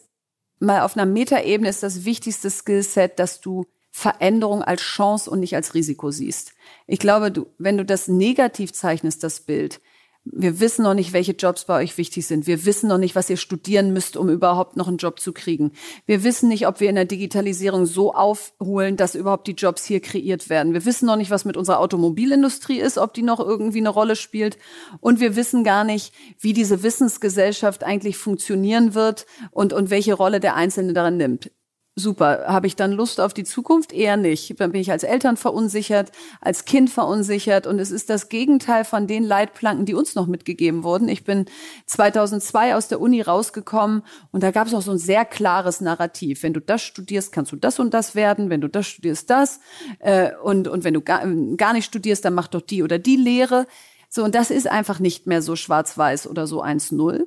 mal 0.59 0.81
auf 0.81 0.97
einer 0.97 1.07
Metaebene 1.07 1.69
ist 1.69 1.85
das 1.85 2.05
wichtigste 2.05 2.51
Skillset, 2.51 3.21
dass 3.21 3.41
du 3.41 3.67
Veränderung 3.93 4.63
als 4.63 4.83
Chance 4.83 5.31
und 5.31 5.39
nicht 5.39 5.55
als 5.55 5.75
Risiko 5.75 6.11
siehst. 6.11 6.55
Ich 6.89 6.99
glaube, 6.99 7.31
du, 7.31 7.47
wenn 7.59 7.77
du 7.77 7.85
das 7.85 8.09
negativ 8.09 8.73
zeichnest, 8.73 9.23
das 9.23 9.39
Bild, 9.39 9.81
wir 10.25 10.59
wissen 10.59 10.85
noch 10.85 10.95
nicht, 10.95 11.13
welche 11.13 11.33
Jobs 11.33 11.67
bei 11.67 11.83
euch 11.83 11.99
wichtig 11.99 12.27
sind. 12.27 12.47
Wir 12.47 12.65
wissen 12.65 12.89
noch 12.89 12.97
nicht, 12.99 13.15
was 13.15 13.29
ihr 13.29 13.37
studieren 13.37 13.93
müsst, 13.93 14.17
um 14.17 14.31
überhaupt 14.31 14.77
noch 14.77 14.89
einen 14.89 14.97
Job 14.97 15.21
zu 15.21 15.33
kriegen. 15.33 15.73
Wir 16.07 16.25
wissen 16.25 16.49
nicht, 16.49 16.67
ob 16.67 16.81
wir 16.81 16.89
in 16.89 16.95
der 16.95 17.05
Digitalisierung 17.05 17.85
so 17.85 18.15
aufholen, 18.15 18.97
dass 18.97 19.15
überhaupt 19.15 19.47
die 19.47 19.53
Jobs 19.53 19.85
hier 19.85 20.01
kreiert 20.01 20.49
werden. 20.49 20.73
Wir 20.73 20.87
wissen 20.87 21.07
noch 21.07 21.17
nicht, 21.17 21.31
was 21.31 21.45
mit 21.45 21.59
unserer 21.59 21.79
Automobilindustrie 21.81 22.81
ist, 22.81 22.97
ob 22.97 23.13
die 23.13 23.23
noch 23.23 23.39
irgendwie 23.39 23.79
eine 23.79 23.91
Rolle 23.91 24.17
spielt. 24.17 24.57
Und 25.01 25.21
wir 25.21 25.37
wissen 25.37 25.63
gar 25.63 25.85
nicht, 25.85 26.15
wie 26.41 26.55
diese 26.55 26.83
Wissensgesellschaft 26.83 27.85
eigentlich 27.85 28.17
funktionieren 28.17 28.95
wird 28.95 29.27
und, 29.51 29.75
und 29.75 29.91
welche 29.91 30.15
Rolle 30.15 30.41
der 30.41 30.55
Einzelne 30.55 30.95
daran 30.95 31.19
nimmt 31.19 31.51
super. 31.97 32.45
Habe 32.47 32.67
ich 32.67 32.77
dann 32.77 32.93
Lust 32.93 33.21
auf 33.21 33.35
die 33.35 33.45
Zukunft? 33.45 33.93
Eher 33.93 34.17
nicht. 34.17 34.59
Dann 34.61 34.73
bin 34.73 34.81
ich 34.81 34.91
als 34.91 35.05
Eltern 35.05 35.37
verunsichert, 35.37 36.11
als 36.41 36.65
Kind 36.65 36.91
verunsichert 36.91 37.67
und 37.67 37.79
es 37.79 37.91
ist 37.91 38.11
das 38.11 38.29
Gegenteil 38.29 38.85
von 38.85 39.07
den 39.07 39.23
Leitplanken, 39.23 39.87
die 39.87 39.95
uns 39.95 40.15
noch 40.15 40.27
mitgegeben 40.27 40.83
wurden. 40.83 41.09
Ich 41.09 41.25
bin 41.25 41.47
2002 41.87 42.75
aus 42.75 42.89
der 42.89 43.01
Uni 43.01 43.21
rausgekommen 43.21 44.03
und 44.33 44.43
da 44.43 44.51
gab 44.51 44.67
es 44.67 44.75
auch 44.75 44.83
so 44.83 44.91
ein 44.91 44.99
sehr 44.99 45.25
klares 45.25 45.81
Narrativ. 45.81 46.43
Wenn 46.43 46.53
du 46.53 46.61
das 46.61 46.83
studierst, 46.83 47.33
kannst 47.33 47.53
du 47.53 47.57
das 47.57 47.79
und 47.79 47.95
das 47.95 48.15
werden. 48.15 48.51
Wenn 48.51 48.61
du 48.61 48.69
das 48.69 48.87
studierst, 48.87 49.31
das. 49.31 49.61
Äh, 50.01 50.33
und, 50.43 50.69
und 50.69 50.85
wenn 50.85 50.95
du 50.95 51.01
gar, 51.01 51.25
gar 51.57 51.73
nicht 51.73 51.87
studierst, 51.87 52.25
dann 52.25 52.35
mach 52.35 52.49
doch 52.49 52.63
die 52.63 52.83
oder 52.83 52.99
die 52.99 53.17
Lehre. 53.17 53.67
So, 54.09 54.25
und 54.25 54.35
das 54.35 54.51
ist 54.51 54.69
einfach 54.69 55.01
nicht 55.01 55.27
mehr 55.27 55.43
so 55.43 55.57
schwarz-weiß 55.57 56.29
oder 56.29 56.47
so 56.47 56.63
1-0. 56.63 57.25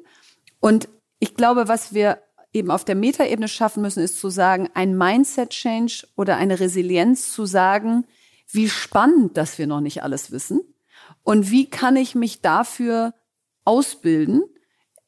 Und 0.59 0.89
ich 1.19 1.35
glaube, 1.35 1.67
was 1.67 1.93
wir 1.93 2.19
eben 2.57 2.71
auf 2.71 2.85
der 2.85 2.95
Metaebene 2.95 3.47
schaffen 3.47 3.81
müssen, 3.81 4.03
ist 4.03 4.19
zu 4.19 4.29
sagen, 4.29 4.69
ein 4.73 4.97
Mindset-Change 4.97 6.07
oder 6.15 6.37
eine 6.37 6.59
Resilienz 6.59 7.31
zu 7.31 7.45
sagen, 7.45 8.05
wie 8.49 8.69
spannend, 8.69 9.37
dass 9.37 9.57
wir 9.57 9.67
noch 9.67 9.81
nicht 9.81 10.03
alles 10.03 10.31
wissen 10.31 10.61
Und 11.23 11.51
wie 11.51 11.69
kann 11.69 11.95
ich 11.95 12.15
mich 12.15 12.41
dafür 12.41 13.13
ausbilden, 13.65 14.43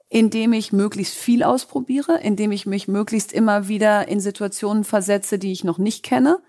indem 0.10 0.54
ich 0.54 0.74
möglichst 0.74 1.16
viel 1.16 1.44
ausprobiere, 1.44 2.20
indem 2.22 2.52
ich 2.52 2.66
mich 2.66 2.88
möglichst 2.88 3.32
immer 3.32 3.68
wieder 3.68 4.08
in 4.08 4.20
Situationen 4.20 4.84
versetze, 4.84 5.40
die 5.40 5.52
ich 5.52 5.64
noch 5.64 5.78
nicht 5.78 6.04
kenne 6.04 6.42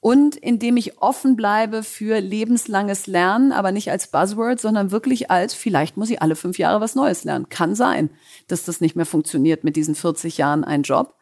und 0.00 0.36
indem 0.36 0.76
ich 0.76 1.00
offen 1.00 1.36
bleibe 1.36 1.82
für 1.82 2.20
lebenslanges 2.20 3.06
Lernen, 3.06 3.52
aber 3.52 3.72
nicht 3.72 3.90
als 3.90 4.08
Buzzword, 4.08 4.60
sondern 4.60 4.90
wirklich 4.90 5.30
als, 5.30 5.54
vielleicht 5.54 5.96
muss 5.96 6.10
ich 6.10 6.22
alle 6.22 6.36
fünf 6.36 6.58
Jahre 6.58 6.80
was 6.80 6.94
Neues 6.94 7.24
lernen. 7.24 7.48
Kann 7.48 7.74
sein, 7.74 8.10
dass 8.46 8.64
das 8.64 8.80
nicht 8.80 8.94
mehr 8.94 9.06
funktioniert 9.06 9.64
mit 9.64 9.76
diesen 9.76 9.94
40 9.94 10.38
Jahren 10.38 10.64
ein 10.64 10.82
Job. 10.82 11.14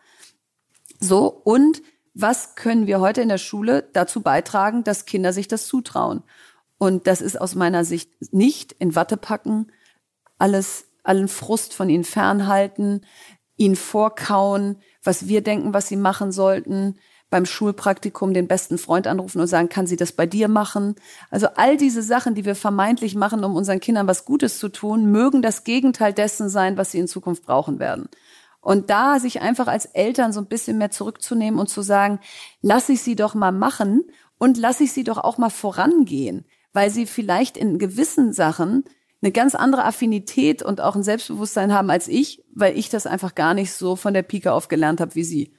So, 1.00 1.28
und 1.28 1.82
was 2.14 2.54
können 2.54 2.86
wir 2.86 3.00
heute 3.00 3.22
in 3.22 3.28
der 3.28 3.38
Schule 3.38 3.88
dazu 3.92 4.20
beitragen, 4.20 4.84
dass 4.84 5.06
Kinder 5.06 5.32
sich 5.32 5.48
das 5.48 5.66
zutrauen? 5.66 6.22
Und 6.78 7.06
das 7.06 7.20
ist 7.20 7.40
aus 7.40 7.54
meiner 7.54 7.84
Sicht 7.84 8.10
nicht 8.32 8.72
in 8.72 8.94
Watte 8.94 9.16
packen, 9.16 9.72
alles 10.38 10.86
allen 11.02 11.28
Frust 11.28 11.74
von 11.74 11.88
ihnen 11.88 12.04
fernhalten, 12.04 13.04
ihnen 13.56 13.76
vorkauen, 13.76 14.76
was 15.02 15.28
wir 15.28 15.42
denken, 15.42 15.74
was 15.74 15.88
sie 15.88 15.96
machen 15.96 16.32
sollten, 16.32 16.98
beim 17.34 17.46
Schulpraktikum 17.46 18.32
den 18.32 18.46
besten 18.46 18.78
Freund 18.78 19.08
anrufen 19.08 19.40
und 19.40 19.48
sagen, 19.48 19.68
kann 19.68 19.88
sie 19.88 19.96
das 19.96 20.12
bei 20.12 20.24
dir 20.24 20.46
machen? 20.46 20.94
Also 21.32 21.48
all 21.56 21.76
diese 21.76 22.00
Sachen, 22.00 22.36
die 22.36 22.44
wir 22.44 22.54
vermeintlich 22.54 23.16
machen, 23.16 23.42
um 23.42 23.56
unseren 23.56 23.80
Kindern 23.80 24.06
was 24.06 24.24
Gutes 24.24 24.60
zu 24.60 24.68
tun, 24.68 25.10
mögen 25.10 25.42
das 25.42 25.64
Gegenteil 25.64 26.12
dessen 26.12 26.48
sein, 26.48 26.76
was 26.76 26.92
sie 26.92 27.00
in 27.00 27.08
Zukunft 27.08 27.44
brauchen 27.44 27.80
werden. 27.80 28.08
Und 28.60 28.88
da 28.88 29.18
sich 29.18 29.40
einfach 29.40 29.66
als 29.66 29.86
Eltern 29.86 30.32
so 30.32 30.38
ein 30.38 30.46
bisschen 30.46 30.78
mehr 30.78 30.92
zurückzunehmen 30.92 31.58
und 31.58 31.68
zu 31.68 31.82
sagen, 31.82 32.20
lass 32.62 32.88
ich 32.88 33.02
sie 33.02 33.16
doch 33.16 33.34
mal 33.34 33.50
machen 33.50 34.04
und 34.38 34.56
lass 34.56 34.80
ich 34.80 34.92
sie 34.92 35.02
doch 35.02 35.18
auch 35.18 35.36
mal 35.36 35.50
vorangehen, 35.50 36.44
weil 36.72 36.90
sie 36.90 37.04
vielleicht 37.04 37.56
in 37.56 37.80
gewissen 37.80 38.32
Sachen 38.32 38.84
eine 39.22 39.32
ganz 39.32 39.56
andere 39.56 39.84
Affinität 39.86 40.62
und 40.62 40.80
auch 40.80 40.94
ein 40.94 41.02
Selbstbewusstsein 41.02 41.74
haben 41.74 41.90
als 41.90 42.06
ich, 42.06 42.44
weil 42.54 42.78
ich 42.78 42.90
das 42.90 43.08
einfach 43.08 43.34
gar 43.34 43.54
nicht 43.54 43.72
so 43.72 43.96
von 43.96 44.14
der 44.14 44.22
Pike 44.22 44.52
auf 44.52 44.68
gelernt 44.68 45.00
habe 45.00 45.16
wie 45.16 45.24
sie. 45.24 45.52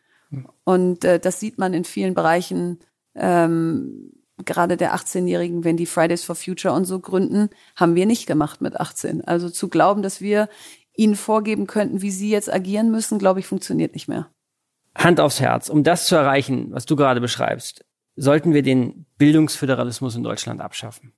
Und 0.63 1.03
äh, 1.03 1.19
das 1.19 1.39
sieht 1.39 1.57
man 1.57 1.73
in 1.73 1.85
vielen 1.85 2.13
Bereichen, 2.13 2.79
ähm, 3.15 4.11
gerade 4.43 4.77
der 4.77 4.95
18-Jährigen, 4.95 5.63
wenn 5.63 5.77
die 5.77 5.85
Fridays 5.85 6.23
for 6.23 6.35
Future 6.35 6.73
und 6.73 6.85
so 6.85 6.99
gründen, 6.99 7.49
haben 7.75 7.95
wir 7.95 8.05
nicht 8.05 8.27
gemacht 8.27 8.61
mit 8.61 8.79
18. 8.79 9.23
Also 9.23 9.49
zu 9.49 9.69
glauben, 9.69 10.01
dass 10.01 10.21
wir 10.21 10.49
ihnen 10.93 11.15
vorgeben 11.15 11.67
könnten, 11.67 12.01
wie 12.01 12.11
sie 12.11 12.29
jetzt 12.29 12.51
agieren 12.51 12.91
müssen, 12.91 13.19
glaube 13.19 13.39
ich, 13.39 13.47
funktioniert 13.47 13.93
nicht 13.93 14.07
mehr. 14.07 14.29
Hand 14.97 15.19
aufs 15.19 15.39
Herz, 15.39 15.69
um 15.69 15.83
das 15.83 16.07
zu 16.07 16.15
erreichen, 16.15 16.71
was 16.71 16.85
du 16.85 16.95
gerade 16.95 17.21
beschreibst, 17.21 17.85
sollten 18.15 18.53
wir 18.53 18.63
den 18.63 19.05
Bildungsföderalismus 19.17 20.15
in 20.15 20.23
Deutschland 20.23 20.61
abschaffen. 20.61 21.13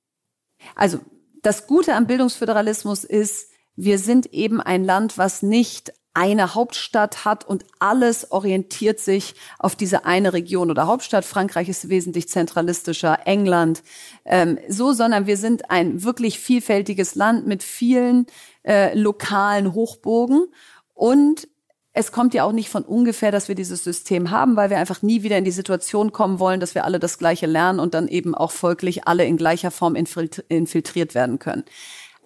Also 0.75 0.99
das 1.43 1.67
Gute 1.67 1.93
am 1.93 2.07
Bildungsföderalismus 2.07 3.03
ist, 3.03 3.51
wir 3.75 3.99
sind 3.99 4.33
eben 4.33 4.59
ein 4.59 4.83
Land, 4.83 5.19
was 5.19 5.43
nicht 5.43 5.93
eine 6.17 6.55
Hauptstadt 6.55 7.25
hat 7.25 7.47
und 7.47 7.63
alles 7.77 8.31
orientiert 8.31 8.99
sich 8.99 9.35
auf 9.59 9.75
diese 9.75 10.05
eine 10.05 10.33
Region 10.33 10.71
oder 10.71 10.87
Hauptstadt. 10.87 11.25
Frankreich 11.25 11.69
ist 11.69 11.89
wesentlich 11.89 12.27
zentralistischer, 12.27 13.19
England 13.25 13.83
ähm, 14.25 14.57
so, 14.67 14.93
sondern 14.93 15.27
wir 15.27 15.37
sind 15.37 15.69
ein 15.69 16.03
wirklich 16.03 16.39
vielfältiges 16.39 17.13
Land 17.13 17.45
mit 17.45 17.61
vielen 17.61 18.25
äh, 18.63 18.97
lokalen 18.97 19.75
Hochburgen 19.75 20.47
und 20.95 21.47
es 21.93 22.11
kommt 22.11 22.33
ja 22.33 22.45
auch 22.45 22.51
nicht 22.51 22.69
von 22.69 22.83
ungefähr, 22.83 23.31
dass 23.31 23.47
wir 23.47 23.55
dieses 23.55 23.83
System 23.83 24.31
haben, 24.31 24.55
weil 24.55 24.71
wir 24.71 24.79
einfach 24.79 25.03
nie 25.03 25.21
wieder 25.21 25.37
in 25.37 25.45
die 25.45 25.51
Situation 25.51 26.11
kommen 26.11 26.39
wollen, 26.39 26.59
dass 26.59 26.73
wir 26.73 26.83
alle 26.83 26.99
das 26.99 27.19
Gleiche 27.19 27.45
lernen 27.45 27.79
und 27.79 27.93
dann 27.93 28.07
eben 28.07 28.33
auch 28.33 28.51
folglich 28.51 29.07
alle 29.07 29.25
in 29.25 29.37
gleicher 29.37 29.69
Form 29.69 29.95
infiltriert 29.95 31.13
werden 31.13 31.37
können. 31.37 31.63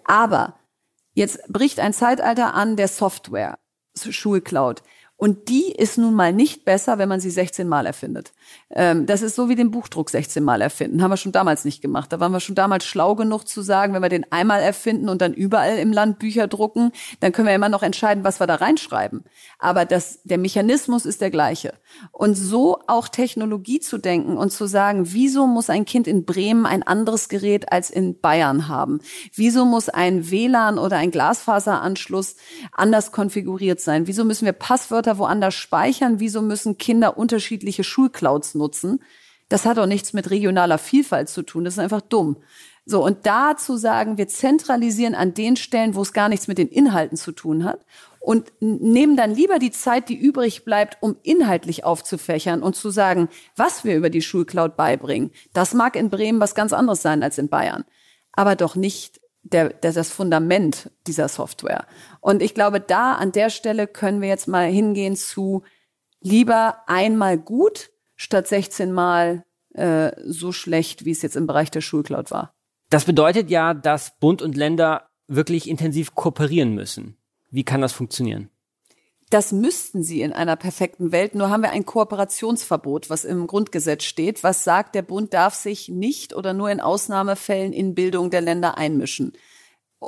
Aber 0.06 0.56
jetzt 1.13 1.41
bricht 1.49 1.82
ein 1.82 1.93
Zeitalter 1.93 2.54
an 2.54 2.77
der 2.77 2.88
Software, 2.88 3.60
Schulcloud. 3.95 4.84
Und 5.17 5.49
die 5.49 5.71
ist 5.71 5.97
nun 5.97 6.15
mal 6.15 6.34
nicht 6.34 6.65
besser, 6.65 6.97
wenn 6.97 7.10
man 7.10 7.19
sie 7.19 7.30
16 7.30 7.67
Mal 7.67 7.86
erfindet. 7.86 8.34
Ähm, 8.74 9.06
das 9.06 9.22
ist 9.22 9.36
so 9.36 9.50
wie 9.50 9.56
den 9.56 9.72
Buchdruck 9.72 10.10
16 10.10 10.44
Mal 10.44 10.62
erfinden. 10.62 11.02
Haben 11.02 11.12
wir 11.12 11.18
schon 11.18 11.32
damals 11.32 11.66
nicht 11.66 11.82
gemacht. 11.82 12.12
Da 12.12 12.20
waren 12.20 12.32
wir 12.32 12.40
schon 12.40 12.56
damals 12.56 12.86
schlau 12.86 13.16
genug 13.16 13.48
zu 13.48 13.62
sagen, 13.62 13.94
wenn 13.94 14.02
wir 14.02 14.10
den 14.10 14.32
einmal 14.32 14.62
erfinden 14.62 15.10
und 15.10 15.22
dann 15.22 15.34
überall 15.34 15.78
im 15.78 15.92
Land 15.92 16.20
Bücher 16.20 16.48
drucken, 16.48 16.92
dann 17.20 17.32
können 17.32 17.48
wir 17.48 17.56
immer 17.56 17.70
noch 17.70 17.84
entscheiden, 17.84 18.24
was 18.24 18.40
wir 18.40 18.48
da 18.48 18.56
reinschreiben. 18.56 19.24
Aber 19.60 19.86
das, 19.86 20.22
der 20.24 20.38
Mechanismus 20.38 21.06
ist 21.06 21.22
der 21.22 21.32
gleiche. 21.32 21.74
Und 22.12 22.36
so 22.36 22.80
auch 22.88 23.10
Technologie 23.10 23.80
zu 23.80 23.98
denken 23.98 24.38
und 24.38 24.52
zu 24.52 24.66
sagen, 24.66 25.14
wieso 25.14 25.48
muss 25.48 25.70
ein 25.70 25.86
Kind 25.86 26.08
in 26.08 26.26
Bremen 26.26 26.66
ein 26.66 26.84
anderes 26.84 27.30
Gerät 27.30 27.72
als 27.72 27.90
in 27.90 28.20
Bayern 28.20 28.68
haben? 28.68 29.00
Wieso 29.34 29.66
muss 29.66 29.90
ein 29.90 30.32
WLAN 30.32 30.78
oder 30.78 30.98
ein 30.98 31.12
Glasfaseranschluss 31.12 32.36
anders 32.72 33.12
konfiguriert 33.12 33.82
sein? 33.82 34.08
Wieso 34.08 34.24
müssen 34.24 34.46
wir 34.46 34.54
Passwörter 34.54 35.18
woanders 35.18 35.56
speichern, 35.56 36.20
wieso 36.20 36.42
müssen 36.42 36.78
Kinder 36.78 37.18
unterschiedliche 37.18 37.84
Schulclouds 37.84 38.40
nutzen? 38.56 39.01
Das 39.49 39.65
hat 39.65 39.80
auch 39.80 39.86
nichts 39.86 40.13
mit 40.13 40.30
regionaler 40.30 40.77
Vielfalt 40.77 41.30
zu 41.30 41.41
tun, 41.41 41.65
das 41.65 41.73
ist 41.73 41.80
einfach 41.80 42.01
dumm. 42.01 42.38
So, 42.86 43.06
und 43.06 43.25
da 43.25 43.56
zu 43.58 43.77
sagen, 43.77 44.17
wir 44.17 44.27
zentralisieren 44.27 45.13
an 45.13 45.34
den 45.34 45.56
Stellen, 45.56 45.93
wo 45.93 46.01
es 46.01 46.13
gar 46.13 46.30
nichts 46.30 46.47
mit 46.47 46.58
den 46.58 46.67
Inhalten 46.67 47.15
zu 47.15 47.32
tun 47.32 47.63
hat 47.63 47.86
und 48.19 48.51
nehmen 48.60 49.15
dann 49.15 49.34
lieber 49.36 49.60
die 49.60 49.71
Zeit, 49.71 50.10
die 50.10 50.15
übrig 50.15 50.65
bleibt, 50.65 50.97
um 51.01 51.15
inhaltlich 51.21 51.84
aufzufächern 51.84 52.63
und 52.63 52.75
zu 52.75 52.89
sagen, 52.89 53.30
was 53.56 53.84
wir 53.84 53.95
über 53.95 54.10
die 54.10 54.21
Schulcloud 54.21 54.75
beibringen. 54.75 55.32
Das 55.54 55.73
mag 55.73 55.95
in 55.95 56.10
Bremen 56.10 56.39
was 56.39 56.56
ganz 56.56 56.73
anderes 56.73 57.01
sein 57.01 57.21
als 57.21 57.38
in 57.38 57.49
Bayern, 57.49 57.86
aber 58.32 58.56
doch 58.56 58.75
nicht 58.75 59.21
der, 59.43 59.69
der, 59.69 59.93
das 59.93 60.10
Fundament 60.10 60.91
dieser 61.08 61.27
Software. 61.27 61.86
Und 62.19 62.41
ich 62.41 62.54
glaube, 62.54 62.80
da 62.80 63.13
an 63.13 63.32
der 63.32 63.49
Stelle 63.49 63.88
können 63.88 64.21
wir 64.21 64.30
jetzt 64.30 64.47
mal 64.47 64.67
hingehen 64.67 65.15
zu 65.15 65.63
lieber 66.19 66.77
einmal 66.88 67.38
gut 67.38 67.90
statt 68.22 68.48
16 68.48 68.92
Mal 68.92 69.44
äh, 69.74 70.12
so 70.24 70.52
schlecht, 70.52 71.06
wie 71.06 71.12
es 71.12 71.24
jetzt 71.24 71.36
im 71.36 71.48
Bereich 71.48 71.72
der 71.72 71.82
Schulcloud 71.82 72.30
war. 72.30 72.54
Das 72.92 73.06
bedeutet 73.06 73.50
ja, 73.50 73.74
dass 73.74 74.20
Bund 74.20 74.44
und 74.44 74.56
Länder 74.56 75.10
wirklich 75.28 75.68
intensiv 75.68 76.14
kooperieren 76.14 76.76
müssen. 76.76 77.18
Wie 77.50 77.64
kann 77.64 77.82
das 77.82 77.94
funktionieren? 77.94 78.50
Das 79.32 79.54
müssten 79.54 80.04
sie 80.04 80.22
in 80.22 80.34
einer 80.34 80.56
perfekten 80.56 81.12
Welt. 81.12 81.36
Nur 81.36 81.50
haben 81.50 81.64
wir 81.64 81.72
ein 81.72 81.86
Kooperationsverbot, 81.86 83.10
was 83.10 83.24
im 83.24 83.48
Grundgesetz 83.48 84.04
steht, 84.04 84.44
was 84.44 84.66
sagt, 84.66 84.94
der 84.94 85.04
Bund 85.04 85.34
darf 85.34 85.56
sich 85.56 85.90
nicht 85.90 86.36
oder 86.36 86.54
nur 86.54 86.70
in 86.70 86.82
Ausnahmefällen 86.82 87.74
in 87.74 87.96
Bildung 87.96 88.30
der 88.30 88.42
Länder 88.42 88.78
einmischen. 88.78 89.34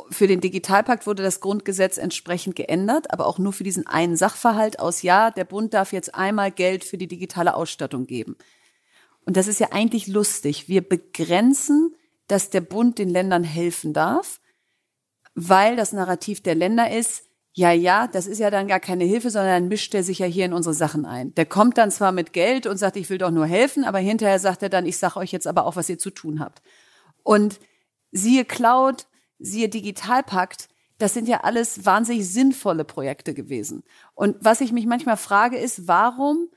Für 0.10 0.26
den 0.26 0.42
Digitalpakt 0.42 1.06
wurde 1.06 1.22
das 1.22 1.40
Grundgesetz 1.40 1.98
entsprechend 1.98 2.56
geändert, 2.56 3.12
aber 3.12 3.28
auch 3.28 3.38
nur 3.38 3.54
für 3.54 3.64
diesen 3.64 3.86
einen 3.86 4.18
Sachverhalt 4.18 4.80
aus, 4.80 5.04
ja, 5.04 5.30
der 5.30 5.46
Bund 5.46 5.74
darf 5.74 5.94
jetzt 5.94 6.16
einmal 6.16 6.52
Geld 6.52 6.84
für 6.84 6.98
die 6.98 7.08
digitale 7.08 7.54
Ausstattung 7.54 8.08
geben. 8.08 8.36
Und 9.26 9.38
das 9.38 9.48
ist 9.48 9.60
ja 9.60 9.68
eigentlich 9.72 10.08
lustig. 10.08 10.68
Wir 10.68 10.82
begrenzen, 10.82 11.96
dass 12.28 12.50
der 12.50 12.62
Bund 12.62 12.98
den 12.98 13.10
Ländern 13.10 13.44
helfen 13.44 13.94
darf, 13.94 14.42
weil 15.36 15.76
das 15.76 15.94
Narrativ 15.94 16.42
der 16.42 16.56
Länder 16.56 16.92
ist, 16.92 17.24
ja, 17.56 17.72
ja, 17.72 18.08
das 18.08 18.26
ist 18.26 18.40
ja 18.40 18.50
dann 18.50 18.68
gar 18.68 18.80
keine 18.80 19.04
Hilfe, 19.04 19.30
sondern 19.30 19.52
dann 19.52 19.68
mischt 19.68 19.94
er 19.94 20.04
sich 20.04 20.20
ja 20.20 20.26
hier 20.26 20.46
in 20.46 20.54
unsere 20.54 20.74
Sachen 20.74 21.06
ein. 21.06 21.36
Der 21.36 21.46
kommt 21.46 21.78
dann 21.78 21.92
zwar 21.92 22.12
mit 22.12 22.34
Geld 22.34 22.66
und 22.66 22.78
sagt, 22.78 22.98
ich 22.98 23.12
will 23.12 23.20
doch 23.20 23.30
nur 23.30 23.46
helfen, 23.46 23.84
aber 23.84 24.00
hinterher 24.00 24.40
sagt 24.40 24.64
er 24.64 24.70
dann, 24.70 24.88
ich 24.88 24.98
sag 24.98 25.16
euch 25.18 25.32
jetzt 25.32 25.46
aber 25.46 25.68
auch, 25.68 25.76
was 25.76 25.88
ihr 25.88 26.00
zu 26.00 26.10
tun 26.10 26.40
habt. 26.40 26.64
Und 27.22 27.60
siehe 28.12 28.44
Cloud, 28.44 29.06
siehe 29.44 29.70
Digitalpakt, 29.70 30.70
das 30.98 31.14
sind 31.14 31.28
ja 31.28 31.42
alles 31.42 31.86
wahnsinnig 31.86 32.28
sinnvolle 32.30 32.86
Projekte 32.86 33.34
gewesen. 33.34 33.84
Und 34.16 34.38
was 34.40 34.62
ich 34.62 34.72
mich 34.72 34.86
manchmal 34.86 35.18
frage, 35.18 35.58
ist, 35.58 35.88
warum, 35.88 36.48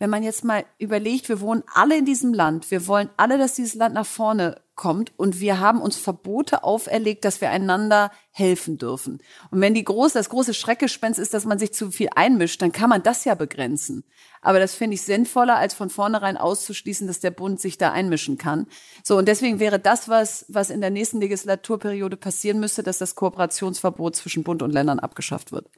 wenn 0.00 0.10
man 0.10 0.22
jetzt 0.22 0.44
mal 0.44 0.64
überlegt, 0.78 1.28
wir 1.28 1.40
wohnen 1.40 1.62
alle 1.74 1.98
in 1.98 2.06
diesem 2.06 2.32
Land, 2.32 2.70
wir 2.70 2.86
wollen 2.86 3.10
alle, 3.18 3.36
dass 3.36 3.54
dieses 3.54 3.74
Land 3.74 3.94
nach 3.94 4.06
vorne 4.06 4.62
kommt 4.74 5.12
und 5.18 5.40
wir 5.40 5.60
haben 5.60 5.82
uns 5.82 5.98
Verbote 5.98 6.64
auferlegt, 6.64 7.26
dass 7.26 7.42
wir 7.42 7.50
einander 7.50 8.10
helfen 8.30 8.78
dürfen. 8.78 9.18
Und 9.50 9.60
wenn 9.60 9.74
die 9.74 9.84
große, 9.84 10.14
das 10.14 10.30
große 10.30 10.54
Schreckgespenst 10.54 11.20
ist, 11.20 11.34
dass 11.34 11.44
man 11.44 11.58
sich 11.58 11.74
zu 11.74 11.90
viel 11.90 12.08
einmischt, 12.16 12.62
dann 12.62 12.72
kann 12.72 12.88
man 12.88 13.02
das 13.02 13.26
ja 13.26 13.34
begrenzen. 13.34 14.04
Aber 14.40 14.58
das 14.58 14.74
finde 14.74 14.94
ich 14.94 15.02
sinnvoller, 15.02 15.56
als 15.56 15.74
von 15.74 15.90
vornherein 15.90 16.38
auszuschließen, 16.38 17.06
dass 17.06 17.20
der 17.20 17.30
Bund 17.30 17.60
sich 17.60 17.76
da 17.76 17.92
einmischen 17.92 18.38
kann. 18.38 18.68
So, 19.04 19.18
und 19.18 19.28
deswegen 19.28 19.60
wäre 19.60 19.78
das, 19.78 20.08
was, 20.08 20.46
was 20.48 20.70
in 20.70 20.80
der 20.80 20.88
nächsten 20.88 21.20
Legislaturperiode 21.20 22.16
passieren 22.16 22.58
müsste, 22.58 22.82
dass 22.82 22.96
das 22.96 23.16
Kooperationsverbot 23.16 24.16
zwischen 24.16 24.44
Bund 24.44 24.62
und 24.62 24.72
Ländern 24.72 24.98
abgeschafft 24.98 25.52
wird. 25.52 25.68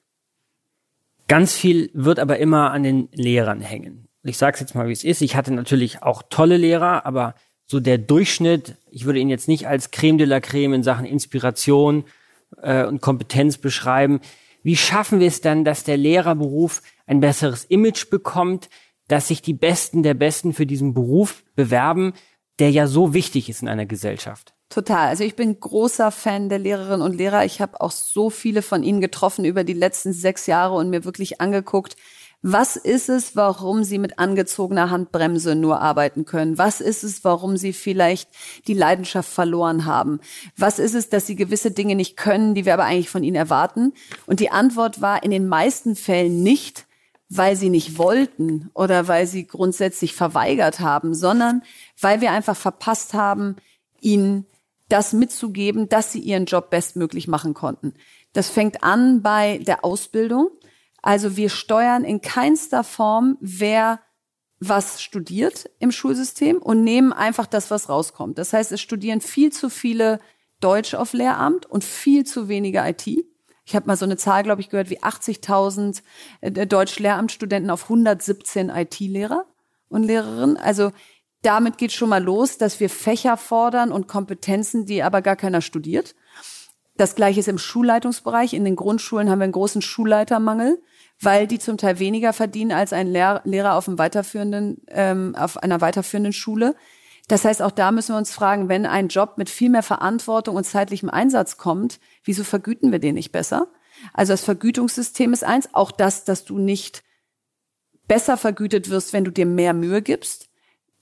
Ganz 1.26 1.54
viel 1.54 1.90
wird 1.92 2.20
aber 2.20 2.38
immer 2.38 2.70
an 2.70 2.84
den 2.84 3.08
Lehrern 3.10 3.60
hängen. 3.60 4.06
Ich 4.24 4.38
sage 4.38 4.54
es 4.54 4.60
jetzt 4.60 4.74
mal, 4.74 4.88
wie 4.88 4.92
es 4.92 5.04
ist. 5.04 5.22
Ich 5.22 5.36
hatte 5.36 5.52
natürlich 5.52 6.02
auch 6.02 6.22
tolle 6.28 6.56
Lehrer, 6.56 7.06
aber 7.06 7.34
so 7.66 7.80
der 7.80 7.98
Durchschnitt, 7.98 8.76
ich 8.90 9.04
würde 9.04 9.18
ihn 9.18 9.28
jetzt 9.28 9.48
nicht 9.48 9.66
als 9.66 9.90
Creme 9.90 10.18
de 10.18 10.26
la 10.26 10.40
Creme 10.40 10.74
in 10.74 10.82
Sachen 10.82 11.06
Inspiration 11.06 12.04
äh, 12.60 12.84
und 12.84 13.00
Kompetenz 13.00 13.58
beschreiben. 13.58 14.20
Wie 14.62 14.76
schaffen 14.76 15.20
wir 15.20 15.26
es 15.26 15.40
dann, 15.40 15.64
dass 15.64 15.84
der 15.84 15.96
Lehrerberuf 15.96 16.82
ein 17.06 17.20
besseres 17.20 17.64
Image 17.64 18.10
bekommt, 18.10 18.68
dass 19.08 19.28
sich 19.28 19.42
die 19.42 19.54
Besten 19.54 20.02
der 20.02 20.14
Besten 20.14 20.52
für 20.52 20.66
diesen 20.66 20.94
Beruf 20.94 21.42
bewerben? 21.56 22.14
der 22.58 22.70
ja 22.70 22.86
so 22.86 23.14
wichtig 23.14 23.48
ist 23.48 23.62
in 23.62 23.68
einer 23.68 23.86
Gesellschaft. 23.86 24.54
Total. 24.68 25.08
Also 25.08 25.24
ich 25.24 25.36
bin 25.36 25.58
großer 25.58 26.10
Fan 26.10 26.48
der 26.48 26.58
Lehrerinnen 26.58 27.02
und 27.02 27.16
Lehrer. 27.16 27.44
Ich 27.44 27.60
habe 27.60 27.80
auch 27.80 27.90
so 27.90 28.30
viele 28.30 28.62
von 28.62 28.82
ihnen 28.82 29.00
getroffen 29.00 29.44
über 29.44 29.64
die 29.64 29.72
letzten 29.72 30.12
sechs 30.12 30.46
Jahre 30.46 30.74
und 30.74 30.88
mir 30.88 31.04
wirklich 31.04 31.40
angeguckt, 31.40 31.96
was 32.42 32.74
ist 32.74 33.08
es, 33.08 33.36
warum 33.36 33.84
sie 33.84 33.98
mit 33.98 34.18
angezogener 34.18 34.90
Handbremse 34.90 35.54
nur 35.54 35.80
arbeiten 35.80 36.24
können? 36.24 36.58
Was 36.58 36.80
ist 36.80 37.04
es, 37.04 37.22
warum 37.22 37.56
sie 37.56 37.72
vielleicht 37.72 38.28
die 38.66 38.74
Leidenschaft 38.74 39.30
verloren 39.30 39.84
haben? 39.84 40.18
Was 40.56 40.80
ist 40.80 40.94
es, 40.94 41.08
dass 41.08 41.26
sie 41.26 41.36
gewisse 41.36 41.70
Dinge 41.70 41.94
nicht 41.94 42.16
können, 42.16 42.54
die 42.54 42.64
wir 42.64 42.74
aber 42.74 42.84
eigentlich 42.84 43.10
von 43.10 43.22
ihnen 43.22 43.36
erwarten? 43.36 43.92
Und 44.26 44.40
die 44.40 44.50
Antwort 44.50 45.00
war 45.00 45.22
in 45.22 45.30
den 45.30 45.46
meisten 45.46 45.94
Fällen 45.94 46.42
nicht, 46.42 46.86
weil 47.28 47.56
sie 47.56 47.70
nicht 47.70 47.96
wollten 47.96 48.70
oder 48.74 49.06
weil 49.06 49.28
sie 49.28 49.46
grundsätzlich 49.46 50.14
verweigert 50.14 50.80
haben, 50.80 51.14
sondern 51.14 51.62
weil 52.00 52.20
wir 52.20 52.32
einfach 52.32 52.56
verpasst 52.56 53.14
haben, 53.14 53.56
ihnen 54.00 54.46
das 54.88 55.12
mitzugeben, 55.12 55.88
dass 55.88 56.12
sie 56.12 56.18
ihren 56.18 56.44
Job 56.44 56.70
bestmöglich 56.70 57.28
machen 57.28 57.54
konnten. 57.54 57.94
Das 58.32 58.50
fängt 58.50 58.82
an 58.82 59.22
bei 59.22 59.58
der 59.58 59.84
Ausbildung. 59.84 60.50
Also 61.02 61.36
wir 61.36 61.50
steuern 61.50 62.04
in 62.04 62.20
keinster 62.20 62.84
Form, 62.84 63.36
wer 63.40 64.00
was 64.60 65.02
studiert 65.02 65.68
im 65.80 65.90
Schulsystem 65.90 66.58
und 66.58 66.84
nehmen 66.84 67.12
einfach 67.12 67.46
das, 67.46 67.70
was 67.72 67.88
rauskommt. 67.88 68.38
Das 68.38 68.52
heißt, 68.52 68.70
es 68.70 68.80
studieren 68.80 69.20
viel 69.20 69.52
zu 69.52 69.68
viele 69.68 70.20
Deutsch 70.60 70.94
auf 70.94 71.12
Lehramt 71.12 71.66
und 71.66 71.82
viel 71.82 72.24
zu 72.24 72.48
wenige 72.48 72.78
IT. 72.78 73.08
Ich 73.64 73.74
habe 73.74 73.86
mal 73.86 73.96
so 73.96 74.04
eine 74.04 74.16
Zahl, 74.16 74.44
glaube 74.44 74.60
ich, 74.60 74.68
gehört, 74.68 74.90
wie 74.90 75.00
80.000 75.00 76.02
äh, 76.40 76.66
Deutsch-Lehramtsstudenten 76.66 77.70
auf 77.70 77.84
117 77.84 78.68
IT-Lehrer 78.70 79.46
und 79.88 80.04
Lehrerinnen. 80.04 80.56
Also 80.56 80.92
damit 81.42 81.78
geht 81.78 81.92
schon 81.92 82.08
mal 82.08 82.22
los, 82.22 82.58
dass 82.58 82.78
wir 82.78 82.88
Fächer 82.88 83.36
fordern 83.36 83.90
und 83.90 84.06
Kompetenzen, 84.06 84.86
die 84.86 85.02
aber 85.02 85.22
gar 85.22 85.36
keiner 85.36 85.60
studiert. 85.60 86.14
Das 86.96 87.16
gleiche 87.16 87.40
ist 87.40 87.48
im 87.48 87.58
Schulleitungsbereich. 87.58 88.54
In 88.54 88.64
den 88.64 88.76
Grundschulen 88.76 89.28
haben 89.28 89.40
wir 89.40 89.44
einen 89.44 89.52
großen 89.52 89.82
Schulleitermangel 89.82 90.80
weil 91.22 91.46
die 91.46 91.58
zum 91.58 91.78
Teil 91.78 91.98
weniger 91.98 92.32
verdienen 92.32 92.72
als 92.72 92.92
ein 92.92 93.06
Lehrer 93.06 93.74
auf, 93.74 93.88
einem 93.88 93.98
weiterführenden, 93.98 94.82
ähm, 94.88 95.34
auf 95.36 95.62
einer 95.62 95.80
weiterführenden 95.80 96.32
Schule. 96.32 96.74
Das 97.28 97.44
heißt, 97.44 97.62
auch 97.62 97.70
da 97.70 97.92
müssen 97.92 98.14
wir 98.14 98.18
uns 98.18 98.32
fragen, 98.32 98.68
wenn 98.68 98.84
ein 98.84 99.08
Job 99.08 99.38
mit 99.38 99.48
viel 99.48 99.70
mehr 99.70 99.84
Verantwortung 99.84 100.56
und 100.56 100.64
zeitlichem 100.64 101.08
Einsatz 101.08 101.56
kommt, 101.56 102.00
wieso 102.24 102.44
vergüten 102.44 102.90
wir 102.90 102.98
den 102.98 103.14
nicht 103.14 103.32
besser? 103.32 103.68
Also 104.12 104.32
das 104.32 104.42
Vergütungssystem 104.42 105.32
ist 105.32 105.44
eins, 105.44 105.72
auch 105.72 105.92
das, 105.92 106.24
dass 106.24 106.44
du 106.44 106.58
nicht 106.58 107.04
besser 108.08 108.36
vergütet 108.36 108.90
wirst, 108.90 109.12
wenn 109.12 109.24
du 109.24 109.30
dir 109.30 109.46
mehr 109.46 109.74
Mühe 109.74 110.02
gibst. 110.02 110.48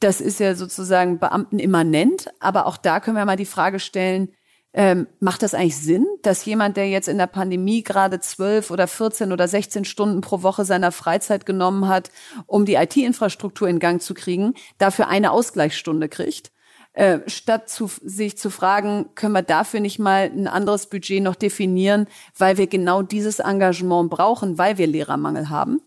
Das 0.00 0.20
ist 0.20 0.40
ja 0.40 0.54
sozusagen 0.54 1.18
Beamten 1.18 1.58
immanent, 1.58 2.30
aber 2.40 2.66
auch 2.66 2.76
da 2.76 3.00
können 3.00 3.16
wir 3.16 3.24
mal 3.24 3.36
die 3.36 3.46
Frage 3.46 3.80
stellen, 3.80 4.32
ähm, 4.72 5.08
macht 5.18 5.42
das 5.42 5.54
eigentlich 5.54 5.78
Sinn, 5.78 6.06
dass 6.22 6.44
jemand, 6.44 6.76
der 6.76 6.88
jetzt 6.88 7.08
in 7.08 7.18
der 7.18 7.26
Pandemie 7.26 7.82
gerade 7.82 8.20
zwölf 8.20 8.70
oder 8.70 8.86
14 8.86 9.32
oder 9.32 9.48
16 9.48 9.84
Stunden 9.84 10.20
pro 10.20 10.42
Woche 10.42 10.64
seiner 10.64 10.92
Freizeit 10.92 11.44
genommen 11.44 11.88
hat, 11.88 12.10
um 12.46 12.64
die 12.64 12.74
IT-Infrastruktur 12.74 13.68
in 13.68 13.80
Gang 13.80 14.00
zu 14.00 14.14
kriegen, 14.14 14.54
dafür 14.78 15.08
eine 15.08 15.32
Ausgleichsstunde 15.32 16.08
kriegt? 16.08 16.52
Äh, 16.92 17.20
statt 17.28 17.68
zu, 17.68 17.90
sich 18.02 18.36
zu 18.36 18.50
fragen, 18.50 19.10
können 19.14 19.32
wir 19.32 19.42
dafür 19.42 19.80
nicht 19.80 19.98
mal 19.98 20.24
ein 20.24 20.48
anderes 20.48 20.86
Budget 20.86 21.22
noch 21.22 21.36
definieren, 21.36 22.06
weil 22.36 22.56
wir 22.56 22.66
genau 22.66 23.02
dieses 23.02 23.38
Engagement 23.38 24.10
brauchen, 24.10 24.58
weil 24.58 24.78
wir 24.78 24.86
Lehrermangel 24.86 25.50
haben 25.50 25.80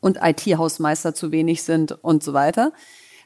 und 0.00 0.18
IT-Hausmeister 0.22 1.14
zu 1.14 1.30
wenig 1.32 1.62
sind 1.62 1.92
und 2.02 2.22
so 2.22 2.32
weiter. 2.32 2.72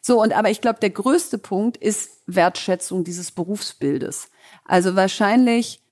So, 0.01 0.20
und 0.20 0.35
aber 0.35 0.51
ich 0.51 0.61
glaube, 0.61 0.81
der 0.81 0.90
größte 0.90 1.38
Punkt 1.38 1.77
ist 1.79 2.23
Wertschätzung 2.27 3.05
dieses 3.05 3.33
Berufsbildes. 3.33 4.29
Also 4.64 4.96
wahrscheinlich 4.96 5.83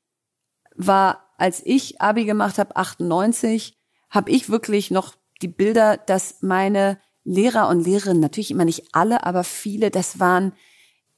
war, 0.74 1.30
als 1.36 1.62
ich 1.64 2.00
Abi 2.00 2.24
gemacht 2.24 2.58
habe, 2.58 2.76
98, 2.76 3.76
habe 4.10 4.30
ich 4.30 4.48
wirklich 4.48 4.90
noch 4.90 5.14
die 5.42 5.48
Bilder, 5.48 5.96
dass 5.96 6.42
meine 6.42 6.98
Lehrer 7.24 7.68
und 7.68 7.84
Lehrerinnen, 7.84 8.20
natürlich 8.20 8.50
immer 8.50 8.64
nicht 8.64 8.88
alle, 8.92 9.24
aber 9.24 9.44
viele, 9.44 9.90
das 9.90 10.18
waren 10.18 10.52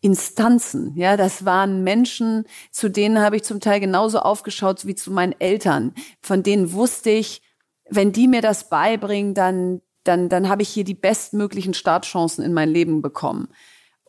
Instanzen, 0.00 0.94
ja, 0.96 1.16
das 1.16 1.46
waren 1.46 1.82
Menschen, 1.82 2.44
zu 2.70 2.90
denen 2.90 3.20
habe 3.20 3.36
ich 3.36 3.42
zum 3.42 3.60
Teil 3.60 3.80
genauso 3.80 4.18
aufgeschaut 4.18 4.84
wie 4.86 4.94
zu 4.94 5.10
meinen 5.10 5.34
Eltern. 5.38 5.94
Von 6.20 6.42
denen 6.42 6.72
wusste 6.72 7.08
ich, 7.08 7.40
wenn 7.88 8.12
die 8.12 8.28
mir 8.28 8.42
das 8.42 8.68
beibringen, 8.68 9.32
dann, 9.32 9.80
dann, 10.04 10.28
dann 10.28 10.48
habe 10.50 10.60
ich 10.60 10.68
hier 10.68 10.84
die 10.84 10.94
bestmöglichen 10.94 11.72
Startchancen 11.72 12.44
in 12.44 12.52
mein 12.52 12.68
Leben 12.68 13.00
bekommen. 13.00 13.48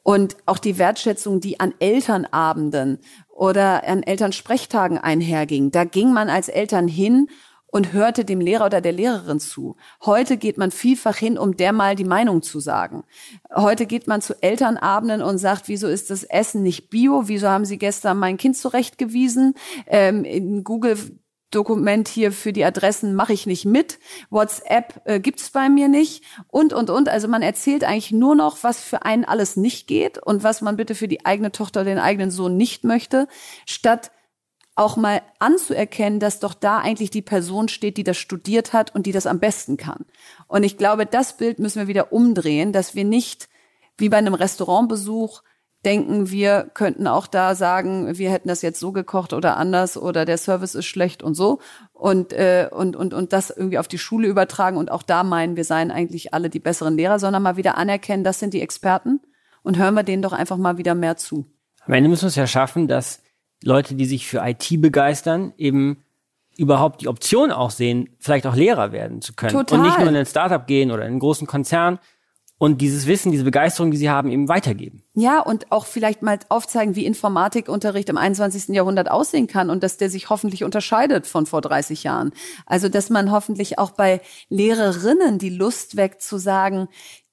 Und 0.05 0.37
auch 0.45 0.59
die 0.59 0.77
Wertschätzung, 0.77 1.39
die 1.39 1.59
an 1.59 1.73
Elternabenden 1.79 2.99
oder 3.27 3.87
an 3.87 4.03
Elternsprechtagen 4.03 4.99
einherging. 4.99 5.71
Da 5.71 5.83
ging 5.83 6.13
man 6.13 6.29
als 6.29 6.47
Eltern 6.47 6.87
hin 6.87 7.27
und 7.65 7.91
hörte 7.91 8.23
dem 8.23 8.39
Lehrer 8.39 8.67
oder 8.67 8.81
der 8.81 8.91
Lehrerin 8.91 9.39
zu. 9.39 9.77
Heute 10.05 10.37
geht 10.37 10.59
man 10.59 10.69
vielfach 10.69 11.17
hin, 11.17 11.39
um 11.39 11.57
der 11.57 11.73
mal 11.73 11.95
die 11.95 12.03
Meinung 12.03 12.43
zu 12.43 12.59
sagen. 12.59 13.03
Heute 13.51 13.87
geht 13.87 14.05
man 14.05 14.21
zu 14.21 14.39
Elternabenden 14.43 15.23
und 15.23 15.39
sagt, 15.39 15.67
wieso 15.69 15.87
ist 15.87 16.11
das 16.11 16.23
Essen 16.23 16.61
nicht 16.61 16.91
bio? 16.91 17.23
Wieso 17.25 17.49
haben 17.49 17.65
Sie 17.65 17.79
gestern 17.79 18.19
mein 18.19 18.37
Kind 18.37 18.57
zurechtgewiesen? 18.57 19.55
Ähm, 19.87 20.23
in 20.23 20.63
Google 20.63 20.97
Dokument 21.51 22.07
hier 22.07 22.31
für 22.31 22.51
die 22.51 22.65
Adressen 22.65 23.15
mache 23.15 23.33
ich 23.33 23.45
nicht 23.45 23.65
mit. 23.65 23.99
WhatsApp 24.29 25.01
äh, 25.05 25.19
gibt's 25.19 25.49
bei 25.51 25.69
mir 25.69 25.87
nicht 25.87 26.23
und 26.47 26.73
und 26.73 26.89
und. 26.89 27.07
Also 27.07 27.27
man 27.27 27.41
erzählt 27.41 27.83
eigentlich 27.83 28.11
nur 28.11 28.35
noch, 28.35 28.63
was 28.63 28.81
für 28.81 29.03
einen 29.03 29.25
alles 29.25 29.55
nicht 29.55 29.87
geht 29.87 30.17
und 30.17 30.43
was 30.43 30.61
man 30.61 30.75
bitte 30.75 30.95
für 30.95 31.07
die 31.07 31.25
eigene 31.25 31.51
Tochter, 31.51 31.83
den 31.83 31.99
eigenen 31.99 32.31
Sohn 32.31 32.57
nicht 32.57 32.83
möchte, 32.83 33.27
statt 33.65 34.11
auch 34.75 34.97
mal 34.97 35.21
anzuerkennen, 35.39 36.19
dass 36.19 36.41
doch 36.41 36.53
da 36.53 36.79
eigentlich 36.79 37.09
die 37.09 37.21
Person 37.21 37.69
steht, 37.69 37.95
die 37.95 38.03
das 38.03 38.17
studiert 38.17 38.73
hat 38.73 38.93
und 38.93 39.05
die 39.05 39.13
das 39.13 39.25
am 39.25 39.39
besten 39.39 39.77
kann. 39.77 40.05
Und 40.47 40.63
ich 40.63 40.77
glaube, 40.77 41.05
das 41.05 41.37
Bild 41.37 41.59
müssen 41.59 41.79
wir 41.79 41.87
wieder 41.87 42.11
umdrehen, 42.11 42.73
dass 42.73 42.93
wir 42.93 43.05
nicht 43.05 43.47
wie 43.97 44.09
bei 44.09 44.17
einem 44.17 44.33
Restaurantbesuch 44.33 45.41
denken, 45.85 46.31
wir 46.31 46.69
könnten 46.73 47.07
auch 47.07 47.27
da 47.27 47.55
sagen, 47.55 48.17
wir 48.17 48.31
hätten 48.31 48.47
das 48.47 48.61
jetzt 48.61 48.79
so 48.79 48.91
gekocht 48.91 49.33
oder 49.33 49.57
anders 49.57 49.97
oder 49.97 50.25
der 50.25 50.37
Service 50.37 50.75
ist 50.75 50.85
schlecht 50.85 51.23
und 51.23 51.35
so. 51.35 51.59
Und 51.93 52.33
äh, 52.33 52.67
und 52.71 52.95
und 52.95 53.13
und 53.13 53.31
das 53.31 53.49
irgendwie 53.51 53.77
auf 53.77 53.87
die 53.87 53.97
Schule 53.97 54.27
übertragen. 54.27 54.77
Und 54.77 54.91
auch 54.91 55.03
da 55.03 55.23
meinen, 55.23 55.55
wir 55.55 55.63
seien 55.63 55.91
eigentlich 55.91 56.33
alle 56.33 56.49
die 56.49 56.59
besseren 56.59 56.97
Lehrer, 56.97 57.19
sondern 57.19 57.43
mal 57.43 57.57
wieder 57.57 57.77
anerkennen, 57.77 58.23
das 58.23 58.39
sind 58.39 58.53
die 58.53 58.61
Experten. 58.61 59.21
Und 59.63 59.77
hören 59.77 59.95
wir 59.95 60.03
denen 60.03 60.21
doch 60.21 60.33
einfach 60.33 60.57
mal 60.57 60.77
wieder 60.77 60.95
mehr 60.95 61.17
zu. 61.17 61.45
Am 61.85 61.93
Ende 61.93 62.09
müssen 62.09 62.23
wir 62.23 62.29
es 62.29 62.35
ja 62.35 62.47
schaffen, 62.47 62.87
dass 62.87 63.21
Leute, 63.63 63.95
die 63.95 64.05
sich 64.05 64.27
für 64.27 64.41
IT 64.45 64.81
begeistern, 64.81 65.53
eben 65.57 66.03
überhaupt 66.57 67.01
die 67.01 67.07
Option 67.07 67.51
auch 67.51 67.71
sehen, 67.71 68.09
vielleicht 68.19 68.47
auch 68.47 68.55
Lehrer 68.55 68.91
werden 68.91 69.21
zu 69.21 69.33
können. 69.33 69.53
Total. 69.53 69.79
und 69.79 69.85
nicht 69.85 69.99
nur 69.99 70.07
in 70.07 70.15
ein 70.15 70.25
Startup 70.25 70.65
gehen 70.65 70.91
oder 70.91 71.03
in 71.03 71.11
einen 71.11 71.19
großen 71.19 71.47
Konzern, 71.47 71.99
und 72.57 72.79
dieses 72.79 73.05
Wissen, 73.05 73.31
diese 73.31 73.43
Begeisterung, 73.43 73.91
die 73.91 73.97
sie 73.97 74.09
haben, 74.09 74.29
eben 74.29 74.47
weitergeben. 74.47 75.03
Ja, 75.13 75.41
und 75.41 75.71
auch 75.71 75.85
vielleicht 75.85 76.21
mal 76.21 76.39
aufzeigen, 76.47 76.95
wie 76.95 77.05
Informatikunterricht 77.05 78.09
im 78.09 78.17
21. 78.17 78.69
Jahrhundert 78.69 79.11
aussehen 79.11 79.47
kann 79.47 79.69
und 79.69 79.83
dass 79.83 79.97
der 79.97 80.09
sich 80.09 80.29
hoffentlich 80.29 80.63
unterscheidet 80.63 81.27
von 81.27 81.45
vor 81.45 81.61
30 81.61 82.03
Jahren. 82.03 82.31
Also, 82.65 82.87
dass 82.87 83.09
man 83.09 83.31
hoffentlich 83.31 83.77
auch 83.77 83.91
bei 83.91 84.21
Lehrerinnen 84.49 85.37
die 85.37 85.49
Lust 85.49 85.97
weckt 85.97 86.21
zu 86.21 86.37
sagen, 86.37 86.87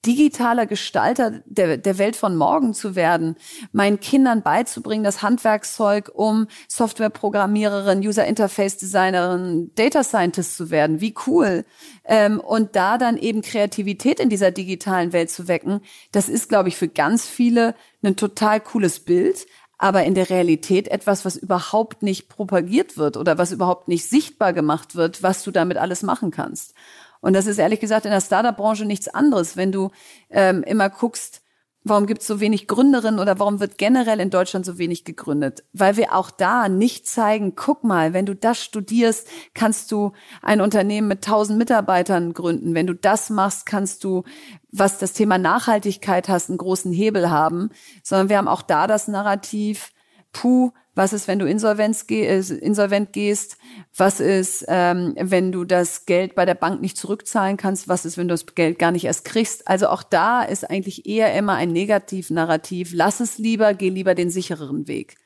digitaler 0.04 0.66
Gestalter 0.66 1.42
der, 1.44 1.76
der 1.76 1.98
Welt 1.98 2.16
von 2.16 2.36
morgen 2.36 2.74
zu 2.74 2.96
werden, 2.96 3.36
meinen 3.72 4.00
Kindern 4.00 4.42
beizubringen, 4.42 5.04
das 5.04 5.22
Handwerkszeug, 5.22 6.10
um 6.12 6.48
Softwareprogrammiererin, 6.68 8.00
User 8.00 8.26
Interface 8.26 8.76
Designerin, 8.76 9.70
Data 9.76 10.02
Scientist 10.02 10.56
zu 10.56 10.70
werden. 10.70 11.00
Wie 11.00 11.14
cool. 11.26 11.64
Ähm, 12.04 12.40
und 12.40 12.74
da 12.74 12.98
dann 12.98 13.16
eben 13.16 13.42
Kreativität 13.42 14.18
in 14.18 14.28
dieser 14.28 14.50
digitalen 14.50 15.12
Welt 15.12 15.30
zu 15.30 15.46
wecken, 15.46 15.80
das 16.10 16.28
ist, 16.28 16.48
glaube 16.48 16.68
ich, 16.68 16.76
für 16.76 16.88
ganz 16.88 17.26
viele 17.26 17.74
ein 18.02 18.16
total 18.16 18.60
cooles 18.60 19.00
Bild 19.00 19.46
aber 19.82 20.04
in 20.04 20.14
der 20.14 20.30
Realität 20.30 20.86
etwas, 20.86 21.24
was 21.24 21.36
überhaupt 21.36 22.04
nicht 22.04 22.28
propagiert 22.28 22.96
wird 22.96 23.16
oder 23.16 23.36
was 23.36 23.50
überhaupt 23.50 23.88
nicht 23.88 24.08
sichtbar 24.08 24.52
gemacht 24.52 24.94
wird, 24.94 25.24
was 25.24 25.42
du 25.42 25.50
damit 25.50 25.76
alles 25.76 26.04
machen 26.04 26.30
kannst. 26.30 26.74
Und 27.22 27.32
das 27.32 27.46
ist 27.46 27.58
ehrlich 27.58 27.80
gesagt 27.80 28.04
in 28.04 28.10
der 28.10 28.20
Startup-Branche 28.20 28.84
nichts 28.84 29.08
anderes. 29.08 29.56
Wenn 29.56 29.72
du 29.72 29.90
ähm, 30.28 30.62
immer 30.64 30.90
guckst, 30.90 31.40
warum 31.84 32.06
gibt 32.06 32.20
es 32.20 32.26
so 32.26 32.40
wenig 32.40 32.66
Gründerinnen 32.66 33.20
oder 33.20 33.38
warum 33.38 33.60
wird 33.60 33.78
generell 33.78 34.18
in 34.20 34.30
Deutschland 34.30 34.66
so 34.66 34.76
wenig 34.76 35.04
gegründet? 35.04 35.64
Weil 35.72 35.96
wir 35.96 36.14
auch 36.14 36.30
da 36.32 36.68
nicht 36.68 37.06
zeigen, 37.06 37.54
guck 37.54 37.84
mal, 37.84 38.12
wenn 38.12 38.26
du 38.26 38.34
das 38.34 38.62
studierst, 38.62 39.28
kannst 39.54 39.92
du 39.92 40.12
ein 40.42 40.60
Unternehmen 40.60 41.06
mit 41.06 41.24
tausend 41.24 41.58
Mitarbeitern 41.58 42.34
gründen. 42.34 42.74
Wenn 42.74 42.88
du 42.88 42.94
das 42.94 43.30
machst, 43.30 43.66
kannst 43.66 44.02
du, 44.02 44.24
was 44.72 44.98
das 44.98 45.12
Thema 45.12 45.38
Nachhaltigkeit 45.38 46.28
hast, 46.28 46.48
einen 46.48 46.58
großen 46.58 46.92
Hebel 46.92 47.30
haben. 47.30 47.70
Sondern 48.02 48.28
wir 48.28 48.38
haben 48.38 48.48
auch 48.48 48.62
da 48.62 48.88
das 48.88 49.06
Narrativ, 49.06 49.91
puh, 50.32 50.72
was 50.94 51.14
ist, 51.14 51.26
wenn 51.26 51.38
du 51.38 51.46
insolvenz 51.46 52.06
geh, 52.06 52.26
äh, 52.26 52.42
insolvent 52.54 53.12
gehst? 53.12 53.56
Was 53.96 54.20
ist, 54.20 54.64
ähm, 54.68 55.14
wenn 55.18 55.50
du 55.50 55.64
das 55.64 56.04
Geld 56.04 56.34
bei 56.34 56.44
der 56.44 56.54
Bank 56.54 56.82
nicht 56.82 56.98
zurückzahlen 56.98 57.56
kannst? 57.56 57.88
Was 57.88 58.04
ist, 58.04 58.18
wenn 58.18 58.28
du 58.28 58.34
das 58.34 58.46
Geld 58.54 58.78
gar 58.78 58.90
nicht 58.90 59.04
erst 59.04 59.24
kriegst? 59.24 59.68
Also 59.68 59.88
auch 59.88 60.02
da 60.02 60.42
ist 60.42 60.68
eigentlich 60.68 61.06
eher 61.06 61.34
immer 61.34 61.54
ein 61.54 61.72
Negativ-Narrativ. 61.72 62.92
Lass 62.92 63.20
es 63.20 63.38
lieber, 63.38 63.72
geh 63.72 63.88
lieber 63.88 64.14
den 64.14 64.30
sichereren 64.30 64.86
Weg. 64.86 65.16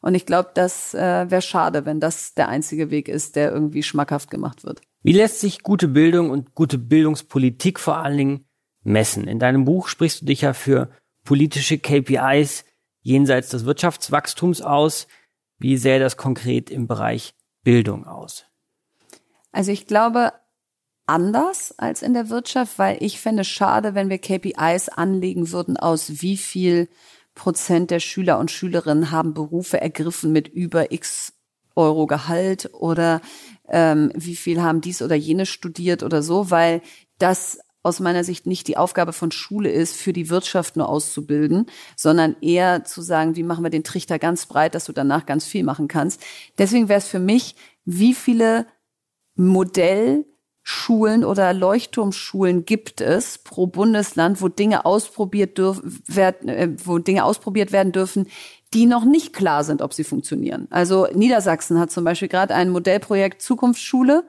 Und 0.00 0.14
ich 0.14 0.26
glaube, 0.26 0.50
das 0.54 0.94
äh, 0.94 1.30
wäre 1.30 1.42
schade, 1.42 1.84
wenn 1.86 1.98
das 1.98 2.34
der 2.34 2.48
einzige 2.48 2.90
Weg 2.90 3.08
ist, 3.08 3.34
der 3.34 3.50
irgendwie 3.50 3.82
schmackhaft 3.82 4.30
gemacht 4.30 4.62
wird. 4.62 4.80
Wie 5.02 5.12
lässt 5.12 5.40
sich 5.40 5.62
gute 5.62 5.88
Bildung 5.88 6.30
und 6.30 6.54
gute 6.54 6.78
Bildungspolitik 6.78 7.80
vor 7.80 7.96
allen 7.96 8.18
Dingen 8.18 8.44
messen? 8.84 9.26
In 9.26 9.40
deinem 9.40 9.64
Buch 9.64 9.88
sprichst 9.88 10.20
du 10.20 10.26
dich 10.26 10.42
ja 10.42 10.52
für 10.52 10.90
politische 11.24 11.78
KPIs 11.78 12.64
jenseits 13.06 13.50
des 13.50 13.64
Wirtschaftswachstums 13.64 14.60
aus. 14.60 15.06
Wie 15.58 15.76
sähe 15.76 16.00
das 16.00 16.16
konkret 16.16 16.70
im 16.70 16.88
Bereich 16.88 17.34
Bildung 17.62 18.06
aus? 18.06 18.44
Also 19.52 19.70
ich 19.70 19.86
glaube 19.86 20.32
anders 21.06 21.72
als 21.78 22.02
in 22.02 22.14
der 22.14 22.30
Wirtschaft, 22.30 22.78
weil 22.80 22.98
ich 23.00 23.20
fände 23.20 23.42
es 23.42 23.48
schade, 23.48 23.94
wenn 23.94 24.10
wir 24.10 24.18
KPIs 24.18 24.88
anlegen 24.88 25.52
würden 25.52 25.76
aus 25.76 26.20
wie 26.20 26.36
viel 26.36 26.88
Prozent 27.36 27.92
der 27.92 28.00
Schüler 28.00 28.38
und 28.40 28.50
Schülerinnen 28.50 29.12
haben 29.12 29.34
Berufe 29.34 29.80
ergriffen 29.80 30.32
mit 30.32 30.48
über 30.48 30.90
x 30.92 31.32
Euro 31.76 32.06
Gehalt 32.06 32.70
oder 32.72 33.20
ähm, 33.68 34.10
wie 34.14 34.34
viel 34.34 34.62
haben 34.62 34.80
dies 34.80 35.00
oder 35.02 35.14
jenes 35.14 35.48
studiert 35.48 36.02
oder 36.02 36.22
so, 36.22 36.50
weil 36.50 36.80
das 37.18 37.60
aus 37.86 38.00
meiner 38.00 38.24
Sicht 38.24 38.46
nicht 38.46 38.68
die 38.68 38.76
Aufgabe 38.76 39.12
von 39.12 39.30
Schule 39.30 39.70
ist, 39.70 39.96
für 39.96 40.12
die 40.12 40.28
Wirtschaft 40.28 40.76
nur 40.76 40.88
auszubilden, 40.88 41.66
sondern 41.96 42.36
eher 42.40 42.84
zu 42.84 43.00
sagen, 43.00 43.36
wie 43.36 43.44
machen 43.44 43.64
wir 43.64 43.70
den 43.70 43.84
Trichter 43.84 44.18
ganz 44.18 44.46
breit, 44.46 44.74
dass 44.74 44.86
du 44.86 44.92
danach 44.92 45.24
ganz 45.24 45.46
viel 45.46 45.64
machen 45.64 45.88
kannst. 45.88 46.20
Deswegen 46.58 46.88
wäre 46.88 46.98
es 46.98 47.06
für 47.06 47.20
mich, 47.20 47.54
wie 47.84 48.12
viele 48.12 48.66
Modellschulen 49.36 51.24
oder 51.24 51.52
Leuchtturmschulen 51.52 52.64
gibt 52.64 53.00
es 53.00 53.38
pro 53.38 53.68
Bundesland, 53.68 54.42
wo 54.42 54.48
Dinge 54.48 54.84
ausprobiert 54.84 55.56
dürfen, 55.56 56.02
werden, 56.06 56.48
äh, 56.48 56.70
wo 56.84 56.98
Dinge 56.98 57.24
ausprobiert 57.24 57.70
werden 57.70 57.92
dürfen, 57.92 58.26
die 58.74 58.86
noch 58.86 59.04
nicht 59.04 59.32
klar 59.32 59.62
sind, 59.62 59.80
ob 59.80 59.94
sie 59.94 60.04
funktionieren. 60.04 60.66
Also 60.70 61.06
Niedersachsen 61.14 61.78
hat 61.78 61.92
zum 61.92 62.02
Beispiel 62.02 62.28
gerade 62.28 62.54
ein 62.54 62.70
Modellprojekt 62.70 63.40
Zukunftsschule 63.40 64.24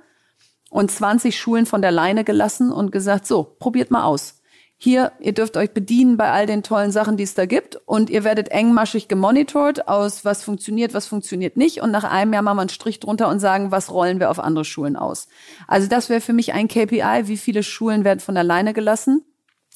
und 0.70 0.92
20 0.92 1.40
Schulen 1.40 1.66
von 1.66 1.82
der 1.82 1.92
Leine 1.92 2.24
gelassen 2.24 2.72
und 2.72 2.92
gesagt, 2.92 3.26
so, 3.26 3.44
probiert 3.44 3.92
mal 3.92 4.04
aus. 4.04 4.42
Hier, 4.80 5.12
ihr 5.20 5.34
dürft 5.34 5.58
euch 5.58 5.72
bedienen 5.72 6.18
bei 6.18 6.32
all 6.32 6.46
den 6.46 6.62
tollen 6.62 6.92
Sachen, 6.92 7.18
die 7.18 7.24
es 7.24 7.34
da 7.34 7.48
gibt 7.48 7.78
und 7.88 8.12
ihr 8.12 8.24
werdet 8.24 8.50
engmaschig 8.50 9.08
gemonitort 9.08 9.88
aus, 9.88 10.24
was 10.24 10.44
funktioniert, 10.44 10.94
was 10.94 11.08
funktioniert 11.08 11.58
nicht 11.58 11.82
und 11.82 11.90
nach 11.90 12.04
einem 12.04 12.32
Jahr 12.32 12.44
machen 12.44 12.58
wir 12.58 12.62
einen 12.62 12.70
Strich 12.70 13.00
drunter 13.00 13.28
und 13.28 13.40
sagen, 13.40 13.72
was 13.72 13.92
rollen 13.92 14.20
wir 14.20 14.30
auf 14.30 14.38
andere 14.38 14.66
Schulen 14.66 14.96
aus. 14.96 15.30
Also 15.68 15.88
das 15.88 16.10
wäre 16.10 16.22
für 16.22 16.34
mich 16.34 16.54
ein 16.54 16.68
KPI, 16.68 17.24
wie 17.24 17.38
viele 17.38 17.64
Schulen 17.64 18.04
werden 18.04 18.20
von 18.20 18.36
der 18.36 18.44
Leine 18.44 18.74
gelassen. 18.74 19.26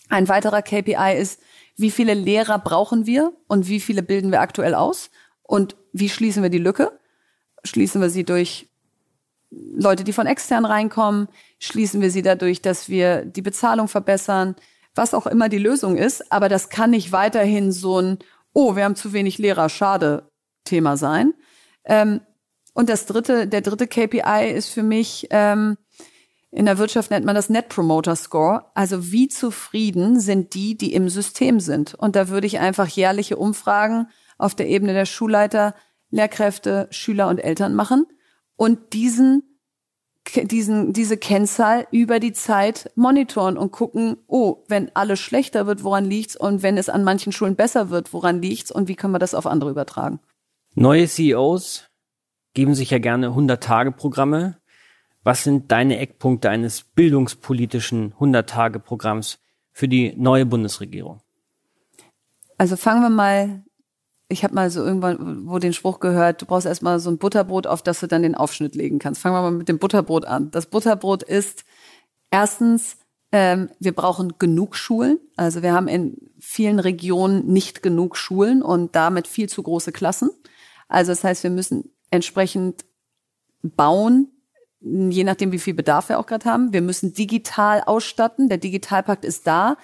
Ein 0.09 0.29
weiterer 0.29 0.61
KPI 0.61 1.17
ist, 1.17 1.41
wie 1.77 1.89
viele 1.89 2.13
Lehrer 2.13 2.59
brauchen 2.59 3.07
wir 3.07 3.33
und 3.47 3.67
wie 3.67 3.79
viele 3.79 4.03
bilden 4.03 4.31
wir 4.31 4.41
aktuell 4.41 4.75
aus 4.75 5.09
und 5.41 5.77
wie 5.93 6.09
schließen 6.09 6.43
wir 6.43 6.51
die 6.51 6.59
Lücke? 6.59 6.91
Schließen 7.63 8.01
wir 8.01 8.11
sie 8.11 8.23
durch 8.23 8.70
Leute, 9.51 10.05
die 10.05 10.13
von 10.13 10.27
extern 10.27 10.65
reinkommen, 10.65 11.27
schließen 11.59 12.01
wir 12.01 12.09
sie 12.09 12.21
dadurch, 12.21 12.61
dass 12.61 12.87
wir 12.87 13.25
die 13.25 13.41
Bezahlung 13.41 13.89
verbessern, 13.89 14.55
was 14.95 15.13
auch 15.13 15.27
immer 15.27 15.49
die 15.49 15.57
Lösung 15.57 15.97
ist. 15.97 16.31
Aber 16.31 16.47
das 16.47 16.69
kann 16.69 16.91
nicht 16.91 17.11
weiterhin 17.11 17.71
so 17.71 17.99
ein, 17.99 18.19
oh, 18.53 18.75
wir 18.75 18.85
haben 18.85 18.95
zu 18.95 19.11
wenig 19.11 19.37
Lehrer, 19.37 19.67
schade 19.67 20.31
Thema 20.63 20.95
sein. 20.95 21.33
Ähm, 21.83 22.21
und 22.73 22.89
das 22.89 23.05
dritte, 23.05 23.47
der 23.47 23.61
dritte 23.61 23.87
KPI 23.87 24.51
ist 24.55 24.69
für 24.69 24.83
mich, 24.83 25.27
ähm, 25.31 25.77
in 26.51 26.65
der 26.65 26.77
Wirtschaft 26.77 27.11
nennt 27.11 27.25
man 27.25 27.35
das 27.35 27.49
Net 27.49 27.67
Promoter 27.67 28.15
Score. 28.15 28.65
Also 28.73 29.11
wie 29.11 29.27
zufrieden 29.27 30.19
sind 30.21 30.53
die, 30.53 30.77
die 30.77 30.93
im 30.93 31.09
System 31.09 31.59
sind? 31.59 31.93
Und 31.93 32.15
da 32.15 32.29
würde 32.29 32.47
ich 32.47 32.59
einfach 32.59 32.87
jährliche 32.87 33.37
Umfragen 33.37 34.07
auf 34.37 34.55
der 34.55 34.67
Ebene 34.67 34.93
der 34.93 35.05
Schulleiter, 35.05 35.75
Lehrkräfte, 36.09 36.87
Schüler 36.91 37.27
und 37.27 37.39
Eltern 37.39 37.73
machen 37.73 38.05
und 38.61 38.93
diesen 38.93 39.41
diesen, 40.35 40.93
diese 40.93 41.17
Kennzahl 41.17 41.87
über 41.89 42.19
die 42.19 42.31
Zeit 42.31 42.91
monitoren 42.93 43.57
und 43.57 43.71
gucken, 43.71 44.17
oh, 44.27 44.63
wenn 44.67 44.95
alles 44.95 45.19
schlechter 45.19 45.65
wird, 45.65 45.83
woran 45.83 46.05
liegt's? 46.05 46.35
Und 46.35 46.61
wenn 46.61 46.77
es 46.77 46.87
an 46.87 47.03
manchen 47.03 47.31
Schulen 47.31 47.55
besser 47.55 47.89
wird, 47.89 48.13
woran 48.13 48.39
liegt's? 48.39 48.69
Und 48.71 48.87
wie 48.87 48.95
können 48.95 49.15
wir 49.15 49.19
das 49.19 49.33
auf 49.33 49.47
andere 49.47 49.71
übertragen? 49.71 50.19
Neue 50.75 51.07
CEOs 51.07 51.89
geben 52.53 52.75
sich 52.75 52.91
ja 52.91 52.99
gerne 52.99 53.29
100-Tage-Programme. 53.29 54.57
Was 55.23 55.43
sind 55.43 55.71
deine 55.71 55.97
Eckpunkte 55.97 56.51
eines 56.51 56.83
bildungspolitischen 56.83 58.13
100-Tage-Programms 58.13 59.39
für 59.71 59.87
die 59.87 60.13
neue 60.15 60.45
Bundesregierung? 60.45 61.19
Also 62.59 62.77
fangen 62.77 63.01
wir 63.01 63.09
mal 63.09 63.63
ich 64.31 64.43
habe 64.43 64.55
mal 64.55 64.69
so 64.69 64.83
irgendwann 64.83 65.47
wo 65.47 65.59
den 65.59 65.73
Spruch 65.73 65.99
gehört, 65.99 66.41
du 66.41 66.45
brauchst 66.45 66.65
erstmal 66.65 66.99
so 66.99 67.09
ein 67.09 67.17
Butterbrot, 67.17 67.67
auf 67.67 67.81
das 67.81 67.99
du 67.99 68.07
dann 68.07 68.23
den 68.23 68.35
Aufschnitt 68.35 68.75
legen 68.75 68.99
kannst. 68.99 69.21
Fangen 69.21 69.35
wir 69.35 69.41
mal 69.41 69.51
mit 69.51 69.69
dem 69.69 69.79
Butterbrot 69.79 70.25
an. 70.25 70.51
Das 70.51 70.65
Butterbrot 70.67 71.23
ist 71.23 71.65
erstens, 72.31 72.97
ähm, 73.31 73.69
wir 73.79 73.93
brauchen 73.93 74.37
genug 74.39 74.75
Schulen. 74.75 75.19
Also 75.35 75.61
wir 75.61 75.73
haben 75.73 75.87
in 75.87 76.17
vielen 76.39 76.79
Regionen 76.79 77.45
nicht 77.47 77.83
genug 77.83 78.17
Schulen 78.17 78.61
und 78.61 78.95
damit 78.95 79.27
viel 79.27 79.49
zu 79.49 79.61
große 79.63 79.91
Klassen. 79.91 80.29
Also 80.87 81.11
das 81.11 81.23
heißt, 81.23 81.43
wir 81.43 81.51
müssen 81.51 81.91
entsprechend 82.09 82.85
bauen, 83.61 84.29
je 84.79 85.23
nachdem, 85.23 85.51
wie 85.51 85.59
viel 85.59 85.73
Bedarf 85.73 86.09
wir 86.09 86.19
auch 86.19 86.25
gerade 86.25 86.49
haben. 86.49 86.73
Wir 86.73 86.81
müssen 86.81 87.13
digital 87.13 87.83
ausstatten. 87.85 88.49
Der 88.49 88.57
Digitalpakt 88.57 89.25
ist 89.25 89.45
da. 89.45 89.77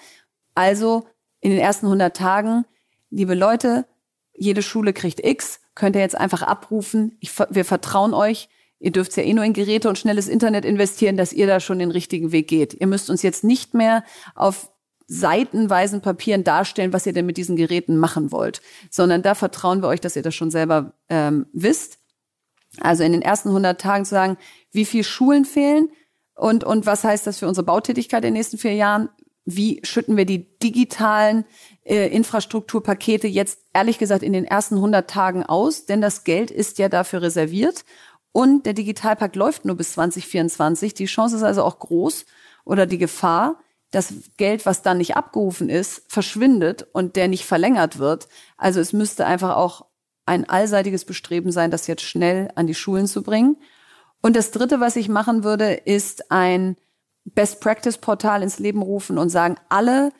Also 0.54 1.06
in 1.40 1.50
den 1.50 1.60
ersten 1.60 1.86
100 1.86 2.16
Tagen, 2.16 2.64
liebe 3.10 3.34
Leute, 3.34 3.86
jede 4.38 4.62
Schule 4.62 4.92
kriegt 4.92 5.24
X, 5.24 5.60
könnt 5.74 5.96
ihr 5.96 6.02
jetzt 6.02 6.16
einfach 6.16 6.42
abrufen. 6.42 7.16
Ich, 7.20 7.32
wir 7.50 7.64
vertrauen 7.64 8.14
euch. 8.14 8.48
Ihr 8.80 8.92
dürft 8.92 9.16
ja 9.16 9.22
eh 9.22 9.32
nur 9.32 9.44
in 9.44 9.52
Geräte 9.52 9.88
und 9.88 9.98
schnelles 9.98 10.28
Internet 10.28 10.64
investieren, 10.64 11.16
dass 11.16 11.32
ihr 11.32 11.46
da 11.46 11.60
schon 11.60 11.80
den 11.80 11.90
richtigen 11.90 12.30
Weg 12.30 12.48
geht. 12.48 12.74
Ihr 12.74 12.86
müsst 12.86 13.10
uns 13.10 13.22
jetzt 13.22 13.42
nicht 13.42 13.74
mehr 13.74 14.04
auf 14.34 14.70
seitenweisen 15.08 16.02
Papieren 16.02 16.44
darstellen, 16.44 16.92
was 16.92 17.06
ihr 17.06 17.12
denn 17.12 17.26
mit 17.26 17.38
diesen 17.38 17.56
Geräten 17.56 17.96
machen 17.96 18.30
wollt, 18.30 18.60
sondern 18.90 19.22
da 19.22 19.34
vertrauen 19.34 19.82
wir 19.82 19.88
euch, 19.88 20.00
dass 20.00 20.16
ihr 20.16 20.22
das 20.22 20.34
schon 20.34 20.50
selber 20.50 20.92
ähm, 21.08 21.46
wisst. 21.52 21.98
Also 22.80 23.02
in 23.02 23.12
den 23.12 23.22
ersten 23.22 23.48
100 23.48 23.80
Tagen 23.80 24.04
zu 24.04 24.10
sagen, 24.10 24.36
wie 24.70 24.84
viele 24.84 25.04
Schulen 25.04 25.46
fehlen 25.46 25.88
und, 26.34 26.62
und 26.62 26.86
was 26.86 27.02
heißt 27.02 27.26
das 27.26 27.38
für 27.38 27.48
unsere 27.48 27.64
Bautätigkeit 27.64 28.22
in 28.22 28.28
den 28.28 28.34
nächsten 28.34 28.58
vier 28.58 28.74
Jahren? 28.74 29.08
Wie 29.50 29.80
schütten 29.82 30.18
wir 30.18 30.26
die 30.26 30.46
digitalen 30.58 31.46
äh, 31.82 32.08
Infrastrukturpakete 32.08 33.26
jetzt 33.28 33.60
ehrlich 33.72 33.98
gesagt 33.98 34.22
in 34.22 34.34
den 34.34 34.44
ersten 34.44 34.74
100 34.74 35.08
Tagen 35.08 35.42
aus, 35.42 35.86
denn 35.86 36.02
das 36.02 36.24
Geld 36.24 36.50
ist 36.50 36.78
ja 36.78 36.90
dafür 36.90 37.22
reserviert 37.22 37.86
und 38.32 38.66
der 38.66 38.74
Digitalpakt 38.74 39.36
läuft 39.36 39.64
nur 39.64 39.74
bis 39.74 39.92
2024. 39.92 40.92
Die 40.92 41.06
Chance 41.06 41.36
ist 41.36 41.42
also 41.44 41.64
auch 41.64 41.78
groß 41.78 42.26
oder 42.66 42.84
die 42.84 42.98
Gefahr, 42.98 43.58
dass 43.90 44.12
Geld, 44.36 44.66
was 44.66 44.82
dann 44.82 44.98
nicht 44.98 45.16
abgerufen 45.16 45.70
ist, 45.70 46.02
verschwindet 46.08 46.86
und 46.92 47.16
der 47.16 47.28
nicht 47.28 47.46
verlängert 47.46 47.98
wird. 47.98 48.28
Also 48.58 48.80
es 48.80 48.92
müsste 48.92 49.24
einfach 49.24 49.56
auch 49.56 49.86
ein 50.26 50.46
allseitiges 50.46 51.06
Bestreben 51.06 51.52
sein, 51.52 51.70
das 51.70 51.86
jetzt 51.86 52.02
schnell 52.02 52.50
an 52.54 52.66
die 52.66 52.74
Schulen 52.74 53.06
zu 53.06 53.22
bringen. 53.22 53.56
Und 54.20 54.36
das 54.36 54.50
Dritte, 54.50 54.78
was 54.78 54.96
ich 54.96 55.08
machen 55.08 55.42
würde, 55.42 55.72
ist 55.72 56.30
ein 56.30 56.76
Best-Practice-Portal 57.34 58.42
ins 58.42 58.58
Leben 58.58 58.82
rufen 58.82 59.18
und 59.18 59.30
sagen, 59.30 59.56
alle, 59.68 60.10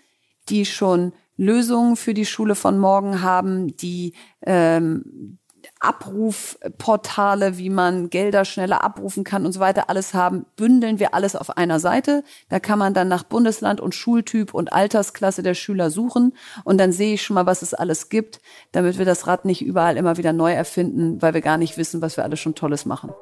die 0.49 0.65
schon 0.65 1.13
Lösungen 1.37 1.97
für 1.97 2.15
die 2.15 2.27
Schule 2.27 2.55
von 2.55 2.79
morgen 2.79 3.23
haben, 3.23 3.77
die 3.77 4.15
ähm, 4.43 5.39
Abrufportale, 5.81 7.57
wie 7.59 7.71
man 7.71 8.11
Gelder 8.11 8.45
schneller 8.45 8.83
abrufen 8.83 9.23
kann 9.23 9.47
und 9.47 9.53
so 9.53 9.61
weiter, 9.61 9.89
alles 9.89 10.15
haben, 10.15 10.47
bündeln 10.57 10.99
wir 10.99 11.15
alles 11.15 11.37
auf 11.37 11.57
einer 11.57 11.79
Seite. 11.79 12.25
Da 12.49 12.59
kann 12.59 12.79
man 12.79 12.95
dann 12.95 13.09
nach 13.09 13.23
Bundesland 13.23 13.81
und 13.81 13.95
Schultyp 13.95 14.55
und 14.55 14.73
Altersklasse 14.73 15.43
der 15.43 15.55
Schüler 15.55 15.91
suchen 15.91 16.35
und 16.65 16.79
dann 16.79 16.93
sehe 16.93 17.15
ich 17.15 17.23
schon 17.23 17.35
mal, 17.35 17.47
was 17.47 17.63
es 17.63 17.75
alles 17.75 18.09
gibt, 18.09 18.41
damit 18.73 18.99
wir 18.99 19.05
das 19.05 19.27
Rad 19.27 19.45
nicht 19.45 19.63
überall 19.63 19.97
immer 19.97 20.17
wieder 20.17 20.33
neu 20.33 20.53
erfinden, 20.53 21.23
weil 21.23 21.35
wir 21.35 21.43
gar 21.43 21.59
nicht 21.59 21.77
wissen, 21.77 22.03
was 22.03 22.17
wir 22.17 22.25
alles 22.25 22.41
schon 22.41 22.57
Tolles 22.57 22.85
machen. 22.85 23.13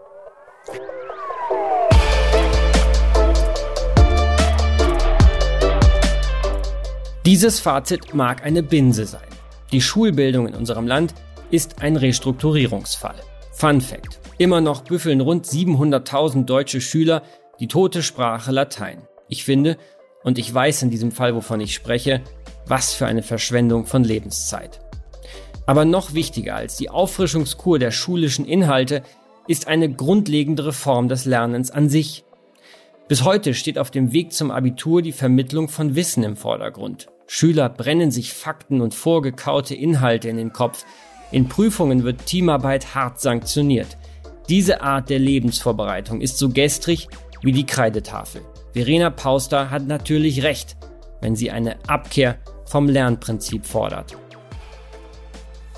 Dieses 7.27 7.59
Fazit 7.59 8.15
mag 8.15 8.45
eine 8.45 8.63
Binse 8.63 9.05
sein. 9.05 9.27
Die 9.73 9.81
Schulbildung 9.81 10.47
in 10.47 10.55
unserem 10.55 10.87
Land 10.87 11.13
ist 11.51 11.83
ein 11.83 11.97
Restrukturierungsfall. 11.97 13.17
Fun 13.51 13.81
Fact. 13.81 14.21
Immer 14.39 14.61
noch 14.61 14.83
büffeln 14.83 15.21
rund 15.21 15.45
700.000 15.45 16.45
deutsche 16.45 16.81
Schüler 16.81 17.25
die 17.59 17.67
tote 17.67 18.05
Sprache 18.05 18.53
Latein. 18.53 19.09
Ich 19.27 19.43
finde, 19.43 19.77
und 20.23 20.39
ich 20.39 20.55
weiß 20.55 20.83
in 20.83 20.91
diesem 20.91 21.11
Fall, 21.11 21.35
wovon 21.35 21.59
ich 21.59 21.75
spreche, 21.75 22.23
was 22.69 22.95
für 22.95 23.07
eine 23.07 23.25
Verschwendung 23.25 23.87
von 23.87 24.05
Lebenszeit. 24.05 24.79
Aber 25.67 25.85
noch 25.85 26.15
wichtiger 26.15 26.55
als 26.55 26.77
die 26.77 26.91
Auffrischungskur 26.91 27.81
der 27.81 27.91
schulischen 27.91 28.45
Inhalte 28.45 29.03
ist 29.49 29.67
eine 29.67 29.93
grundlegende 29.93 30.67
Reform 30.67 31.09
des 31.09 31.25
Lernens 31.25 31.73
an 31.73 31.89
sich. 31.89 32.23
Bis 33.09 33.23
heute 33.23 33.55
steht 33.55 33.79
auf 33.79 33.93
dem 33.93 34.13
Weg 34.13 34.33
zum 34.33 34.51
Abitur 34.51 35.01
die 35.01 35.13
Vermittlung 35.13 35.69
von 35.69 35.95
Wissen 35.95 36.25
im 36.25 36.37
Vordergrund. 36.37 37.07
Schüler 37.29 37.69
brennen 37.69 38.11
sich 38.11 38.33
Fakten 38.33 38.81
und 38.81 38.95
vorgekaute 38.95 39.77
Inhalte 39.77 40.29
in 40.29 40.37
den 40.37 40.53
Kopf. 40.53 40.85
In 41.31 41.49
Prüfungen 41.49 42.03
wird 42.03 42.27
Teamarbeit 42.27 42.97
hart 42.97 43.21
sanktioniert. 43.21 43.97
Diese 44.49 44.81
Art 44.81 45.09
der 45.09 45.21
Lebensvorbereitung 45.21 46.21
ist 46.21 46.39
so 46.39 46.49
gestrig 46.49 47.07
wie 47.43 47.53
die 47.53 47.67
Kreidetafel. 47.67 48.43
Verena 48.73 49.11
Pauster 49.11 49.71
hat 49.71 49.87
natürlich 49.87 50.43
recht, 50.43 50.77
wenn 51.21 51.37
sie 51.37 51.53
eine 51.53 51.77
Abkehr 51.89 52.39
vom 52.65 52.89
Lernprinzip 52.89 53.67
fordert. 53.67 54.17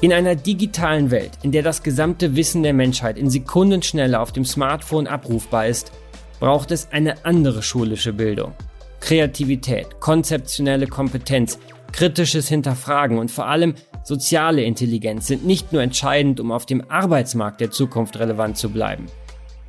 In 0.01 0.15
einer 0.15 0.35
digitalen 0.35 1.11
Welt, 1.11 1.33
in 1.43 1.53
der 1.53 1.63
das 1.63 1.83
gesamte 1.83 2.37
Wissen 2.37 2.63
der 2.63 2.73
Menschheit 2.73 3.19
in 3.19 3.29
Sekundenschnelle 3.29 4.19
auf 4.19 4.33
dem 4.33 4.47
Smartphone 4.47 5.07
abrufbar 5.07 5.67
ist, 5.67 5.93
braucht 6.41 6.71
es 6.71 6.91
eine 6.93 7.25
andere 7.25 7.63
schulische 7.63 8.13
Bildung. 8.13 8.53
Kreativität, 9.01 10.01
konzeptionelle 10.01 10.87
Kompetenz, 10.87 11.59
kritisches 11.93 12.49
Hinterfragen 12.49 13.19
und 13.19 13.31
vor 13.31 13.47
allem 13.47 13.75
soziale 14.05 14.63
Intelligenz 14.63 15.27
sind 15.27 15.47
nicht 15.47 15.73
nur 15.73 15.83
entscheidend, 15.83 16.41
um 16.41 16.53
auf 16.53 16.67
dem 16.67 16.91
Arbeitsmarkt 16.91 17.61
der 17.61 17.71
Zukunft 17.71 18.19
relevant 18.19 18.57
zu 18.57 18.71
bleiben. 18.71 19.07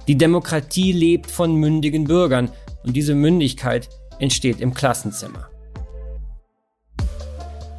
Die 0.07 0.17
Demokratie 0.17 0.91
lebt 0.91 1.30
von 1.30 1.55
mündigen 1.55 2.05
Bürgern 2.05 2.49
und 2.84 2.95
diese 2.95 3.15
Mündigkeit 3.15 3.89
entsteht 4.20 4.59
im 4.59 4.74
Klassenzimmer. 4.74 5.49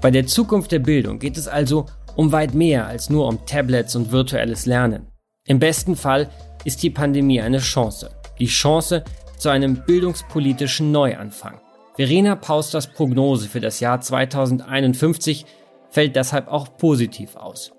Bei 0.01 0.11
der 0.11 0.27
Zukunft 0.27 0.73
der 0.73 0.79
Bildung 0.79 1.19
geht 1.19 1.37
es 1.37 1.49
also 1.49 1.87
um 2.17 2.33
weit 2.33 2.55
mehr 2.55 2.87
als 2.87 3.11
nur 3.11 3.27
um 3.27 3.45
Tablets 3.47 3.97
und 3.97 4.13
virtuelles 4.13 4.67
Lernen. 4.67 5.07
Im 5.47 5.59
besten 5.59 5.97
Fall 5.97 6.31
ist 6.65 6.83
die 6.83 6.91
Pandemie 6.91 7.41
eine 7.41 7.59
Chance. 7.59 8.11
Die 8.41 8.47
Chance 8.47 9.05
zu 9.37 9.51
einem 9.51 9.85
bildungspolitischen 9.85 10.91
Neuanfang. 10.91 11.61
Verena 11.97 12.37
Pausters 12.37 12.87
Prognose 12.87 13.47
für 13.51 13.61
das 13.61 13.81
Jahr 13.81 14.01
2051 14.01 15.45
fällt 15.91 16.17
deshalb 16.17 16.49
auch 16.49 16.79
positiv 16.79 17.37
aus. 17.37 17.73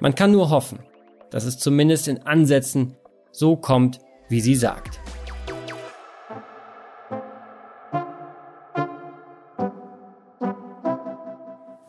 Man 0.00 0.14
kann 0.14 0.32
nur 0.32 0.50
hoffen, 0.50 0.80
dass 1.30 1.44
es 1.44 1.58
zumindest 1.58 2.06
in 2.08 2.26
Ansätzen 2.26 2.96
so 3.32 3.56
kommt, 3.56 3.98
wie 4.28 4.42
sie 4.42 4.56
sagt. 4.56 5.00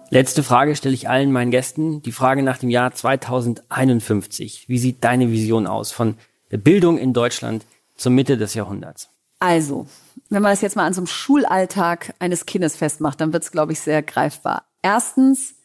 Letzte 0.10 0.44
Frage 0.44 0.78
stelle 0.78 0.96
ich 0.96 1.10
allen 1.10 1.34
meinen 1.34 1.52
Gästen. 1.52 2.02
Die 2.02 2.14
Frage 2.14 2.44
nach 2.44 2.60
dem 2.60 2.70
Jahr 2.70 2.94
2051. 2.94 4.70
Wie 4.70 4.78
sieht 4.78 5.04
deine 5.04 5.30
Vision 5.32 5.68
aus 5.68 5.92
von 5.92 6.16
der 6.52 6.58
Bildung 6.58 6.98
in 6.98 7.12
Deutschland 7.12 7.66
zur 7.96 8.12
Mitte 8.12 8.38
des 8.38 8.54
Jahrhunderts? 8.54 9.10
Also, 9.40 9.88
wenn 10.30 10.42
man 10.42 10.52
das 10.52 10.62
jetzt 10.62 10.76
mal 10.76 10.86
an 10.86 10.94
so 10.94 11.02
einem 11.02 11.08
Schulalltag 11.08 12.14
eines 12.20 12.46
Kindes 12.46 12.76
festmacht, 12.76 13.20
dann 13.22 13.34
wird 13.34 13.44
es, 13.44 13.52
glaube 13.52 13.74
ich, 13.74 13.80
sehr 13.80 14.02
greifbar. 14.02 14.66
Erstens 14.82 15.56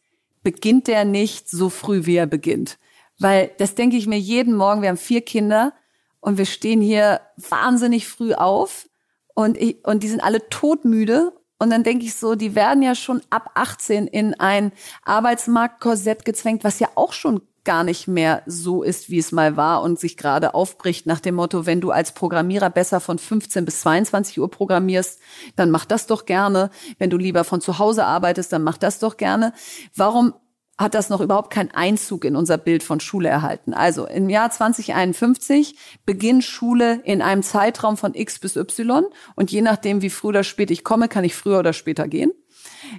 beginnt 0.43 0.89
der 0.89 1.05
nicht 1.05 1.49
so 1.49 1.69
früh, 1.69 2.07
wie 2.07 2.17
er 2.17 2.27
beginnt. 2.27 2.79
Weil 3.19 3.51
das 3.59 3.75
denke 3.75 3.97
ich 3.97 4.07
mir 4.07 4.19
jeden 4.19 4.55
Morgen. 4.55 4.83
Wir 4.83 4.89
haben 4.89 4.97
vier 4.97 5.21
Kinder 5.21 5.73
und 6.21 6.39
wir 6.39 6.47
stehen 6.47 6.81
hier 6.81 7.21
wahnsinnig 7.37 8.09
früh 8.09 8.33
auf 8.35 8.89
und, 9.35 9.57
ich, 9.59 9.85
und 9.87 10.03
die 10.03 10.09
sind 10.09 10.23
alle 10.23 10.49
todmüde 10.49 11.33
und 11.59 11.71
dann 11.71 11.83
denke 11.83 12.07
ich 12.07 12.15
so, 12.15 12.35
die 12.35 12.55
werden 12.55 12.83
ja 12.83 12.95
schon 12.95 13.21
ab 13.29 13.51
18 13.55 14.07
in 14.07 14.33
ein 14.41 14.73
Arbeitsmarktkorsett 15.05 16.25
gezwängt, 16.25 16.65
was 16.65 16.79
ja 16.79 16.89
auch 16.95 17.13
schon 17.13 17.43
gar 17.65 17.85
nicht 17.85 18.09
mehr 18.09 18.43
so 18.47 18.83
ist, 18.83 19.11
wie 19.11 19.19
es 19.19 19.33
mal 19.33 19.57
war 19.57 19.83
und 19.83 19.99
sich 19.99 20.17
gerade 20.17 20.55
aufbricht 20.55 21.07
nach 21.07 21.21
dem 21.21 21.35
Motto, 21.35 21.67
wenn 21.67 21.81
du 21.81 21.91
als 21.91 22.13
Programmierer 22.13 22.71
besser 22.71 23.01
von 23.01 23.19
15 23.19 23.65
bis 23.65 23.81
22 23.81 24.41
Uhr 24.41 24.51
programmierst, 24.51 25.21
dann 25.57 25.71
mach 25.71 25.85
das 25.85 26.07
doch 26.07 26.25
gerne. 26.25 26.71
Wenn 26.99 27.11
du 27.11 27.17
lieber 27.17 27.45
von 27.45 27.61
zu 27.61 27.79
Hause 27.79 28.05
arbeitest, 28.05 28.53
dann 28.53 28.63
mach 28.63 28.79
das 28.79 28.99
doch 28.99 29.17
gerne. 29.17 29.53
Warum 29.95 30.35
hat 30.81 30.95
das 30.95 31.11
noch 31.11 31.21
überhaupt 31.21 31.53
keinen 31.53 31.71
Einzug 31.73 32.25
in 32.25 32.35
unser 32.35 32.57
Bild 32.57 32.83
von 32.83 33.01
Schule 33.01 33.29
erhalten. 33.29 33.75
Also 33.75 34.07
im 34.07 34.31
Jahr 34.31 34.51
2051 34.51 35.77
beginnt 36.07 36.43
Schule 36.43 37.03
in 37.05 37.21
einem 37.21 37.43
Zeitraum 37.43 37.99
von 37.99 38.15
X 38.15 38.39
bis 38.39 38.57
Y 38.57 39.05
und 39.37 39.53
je 39.53 39.61
nachdem, 39.61 40.01
wie 40.01 40.09
früh 40.09 40.29
oder 40.29 40.43
spät 40.43 40.71
ich 40.71 40.83
komme, 40.83 41.09
kann 41.09 41.23
ich 41.23 41.35
früher 41.35 41.59
oder 41.59 41.75
später 41.75 42.09
gehen. 42.09 42.33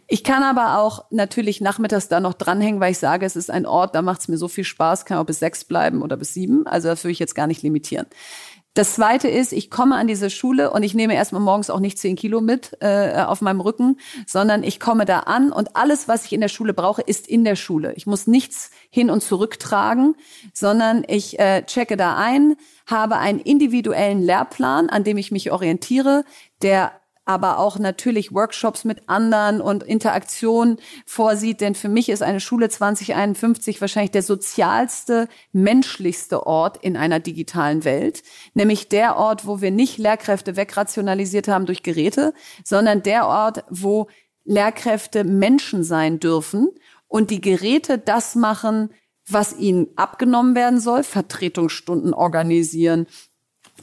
Ich 0.08 0.24
kann 0.24 0.44
aber 0.44 0.80
auch 0.80 1.06
natürlich 1.10 1.62
nachmittags 1.62 2.08
da 2.08 2.20
noch 2.20 2.34
dranhängen, 2.34 2.80
weil 2.80 2.92
ich 2.92 3.00
sage, 3.00 3.26
es 3.26 3.36
ist 3.36 3.52
ein 3.52 3.66
Ort, 3.66 3.96
da 3.96 4.02
macht 4.02 4.22
es 4.22 4.28
mir 4.28 4.38
so 4.38 4.48
viel 4.48 4.64
Spaß, 4.64 5.06
kann 5.06 5.18
auch 5.18 5.26
bis 5.26 5.40
sechs 5.40 5.64
bleiben 5.64 6.02
oder 6.02 6.18
bis 6.18 6.34
sieben. 6.34 6.66
Also 6.68 6.88
das 6.88 7.04
würde 7.04 7.12
ich 7.14 7.20
jetzt 7.20 7.36
gar 7.36 7.48
nicht 7.48 7.62
limitieren. 7.62 8.08
Das 8.74 8.96
zweite 8.96 9.28
ist, 9.28 9.52
ich 9.52 9.70
komme 9.70 9.98
an 9.98 10.08
diese 10.08 10.30
Schule 10.30 10.72
und 10.72 10.84
ich 10.84 10.94
nehme 10.94 11.14
erstmal 11.14 11.42
morgens 11.42 11.70
auch 11.70 11.82
nicht 11.82 11.98
zehn 11.98 12.16
Kilo 12.16 12.40
mit 12.40 12.78
äh, 12.80 13.22
auf 13.22 13.42
meinem 13.42 13.60
Rücken, 13.60 14.00
sondern 14.26 14.64
ich 14.64 14.80
komme 14.80 15.04
da 15.04 15.20
an 15.20 15.52
und 15.52 15.76
alles, 15.76 16.08
was 16.08 16.24
ich 16.24 16.32
in 16.32 16.40
der 16.40 16.48
Schule 16.48 16.74
brauche, 16.74 17.02
ist 17.02 17.28
in 17.28 17.44
der 17.44 17.58
Schule. 17.58 17.94
Ich 17.98 18.08
muss 18.08 18.28
nichts 18.28 18.72
hin 18.90 19.10
und 19.10 19.22
zurück 19.22 19.60
tragen, 19.60 20.16
sondern 20.54 21.04
ich 21.06 21.38
äh, 21.38 21.64
checke 21.66 21.98
da 21.98 22.16
ein, 22.16 22.56
habe 22.86 23.18
einen 23.18 23.40
individuellen 23.40 24.22
Lehrplan, 24.22 24.90
an 24.90 25.04
dem 25.04 25.18
ich 25.18 25.32
mich 25.32 25.52
orientiere, 25.52 26.24
der 26.62 26.94
aber 27.26 27.60
auch 27.60 27.78
natürlich 27.78 28.34
Workshops 28.34 28.84
mit 28.84 29.08
anderen 29.08 29.62
und 29.62 29.84
Interaktion 29.84 30.78
vorsieht. 31.06 31.62
Denn 31.62 31.76
für 31.76 31.90
mich 31.90 32.10
ist 32.10 32.24
eine 32.24 32.40
Schule 32.40 32.70
2051 32.70 33.80
wahrscheinlich 33.80 34.12
der 34.12 34.24
sozialste, 34.24 35.28
menschlichste 35.52 36.46
Ort 36.48 36.78
in 36.78 36.98
einer 36.98 37.20
digitalen 37.20 37.84
Welt. 37.84 38.24
Nämlich 38.54 38.90
der 38.90 39.18
Ort, 39.18 39.46
wo 39.46 39.62
wir 39.62 39.72
nicht 39.72 39.98
Lehrkräfte 39.98 40.56
wegrationalisiert 40.56 41.48
haben 41.48 41.66
durch 41.66 41.84
Geräte, 41.84 42.34
sondern 42.64 43.04
der 43.04 43.28
Ort, 43.28 43.64
wo 43.70 44.08
Lehrkräfte 44.44 45.24
Menschen 45.24 45.84
sein 45.84 46.20
dürfen 46.20 46.70
und 47.08 47.30
die 47.30 47.42
Geräte 47.42 48.00
das 48.00 48.36
machen, 48.36 48.90
was 49.30 49.58
ihnen 49.58 49.88
abgenommen 49.96 50.56
werden 50.56 50.80
soll, 50.80 51.04
Vertretungsstunden 51.04 52.14
organisieren, 52.14 53.06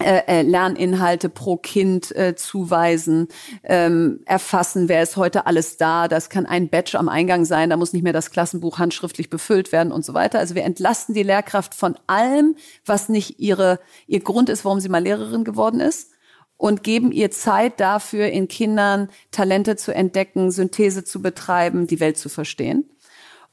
äh, 0.00 0.22
äh, 0.26 0.42
Lerninhalte 0.42 1.28
pro 1.28 1.56
Kind 1.56 2.14
äh, 2.14 2.36
zuweisen, 2.36 3.28
ähm, 3.64 4.20
erfassen, 4.26 4.88
wer 4.88 5.02
ist 5.02 5.16
heute 5.16 5.46
alles 5.46 5.76
da. 5.76 6.08
Das 6.08 6.30
kann 6.30 6.46
ein 6.46 6.68
Badge 6.68 6.98
am 6.98 7.08
Eingang 7.08 7.44
sein, 7.44 7.70
da 7.70 7.76
muss 7.76 7.92
nicht 7.92 8.02
mehr 8.02 8.12
das 8.12 8.30
Klassenbuch 8.30 8.78
handschriftlich 8.78 9.28
befüllt 9.28 9.72
werden 9.72 9.92
und 9.92 10.04
so 10.04 10.14
weiter. 10.14 10.38
Also 10.38 10.54
wir 10.54 10.64
entlasten 10.64 11.14
die 11.14 11.22
Lehrkraft 11.22 11.74
von 11.74 11.96
allem, 12.06 12.56
was 12.86 13.08
nicht 13.08 13.40
ihre, 13.40 13.80
ihr 14.06 14.20
Grund 14.20 14.48
ist, 14.48 14.64
warum 14.64 14.80
sie 14.80 14.88
mal 14.88 15.02
Lehrerin 15.02 15.44
geworden 15.44 15.80
ist 15.80 16.12
und 16.56 16.82
geben 16.82 17.12
ihr 17.12 17.30
Zeit 17.30 17.80
dafür, 17.80 18.28
in 18.28 18.48
Kindern 18.48 19.08
Talente 19.30 19.76
zu 19.76 19.94
entdecken, 19.94 20.50
Synthese 20.50 21.04
zu 21.04 21.22
betreiben, 21.22 21.86
die 21.86 22.00
Welt 22.00 22.18
zu 22.18 22.28
verstehen. 22.28 22.90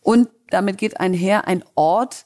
Und 0.01 0.29
damit 0.49 0.77
geht 0.77 0.99
einher 0.99 1.47
ein 1.47 1.63
Ort, 1.75 2.25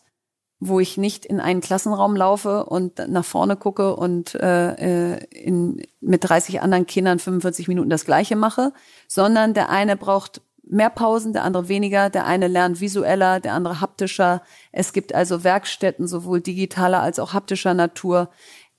wo 0.60 0.80
ich 0.80 0.98
nicht 0.98 1.26
in 1.26 1.40
einen 1.40 1.62
Klassenraum 1.62 2.16
laufe 2.16 2.66
und 2.66 3.00
nach 3.08 3.24
vorne 3.24 3.56
gucke 3.56 3.96
und 3.96 4.36
äh, 4.36 5.14
äh 5.16 5.24
in, 5.32 5.82
mit 6.02 6.28
30 6.28 6.62
anderen 6.62 6.86
Kindern 6.86 7.20
45 7.20 7.68
Minuten 7.68 7.90
das 7.90 8.06
Gleiche 8.06 8.36
mache, 8.36 8.74
sondern 9.08 9.54
der 9.54 9.70
eine 9.70 9.96
braucht 9.96 10.42
mehr 10.70 10.90
Pausen, 10.90 11.34
der 11.34 11.44
andere 11.44 11.68
weniger, 11.68 12.10
der 12.10 12.26
eine 12.26 12.48
lernt 12.48 12.80
visueller, 12.80 13.40
der 13.40 13.54
andere 13.54 13.82
haptischer. 13.82 14.44
Es 14.72 14.94
gibt 14.94 15.16
also 15.16 15.44
Werkstätten 15.44 16.08
sowohl 16.08 16.42
digitaler 16.42 17.02
als 17.02 17.20
auch 17.20 17.34
haptischer 17.34 17.74
Natur. 17.74 18.30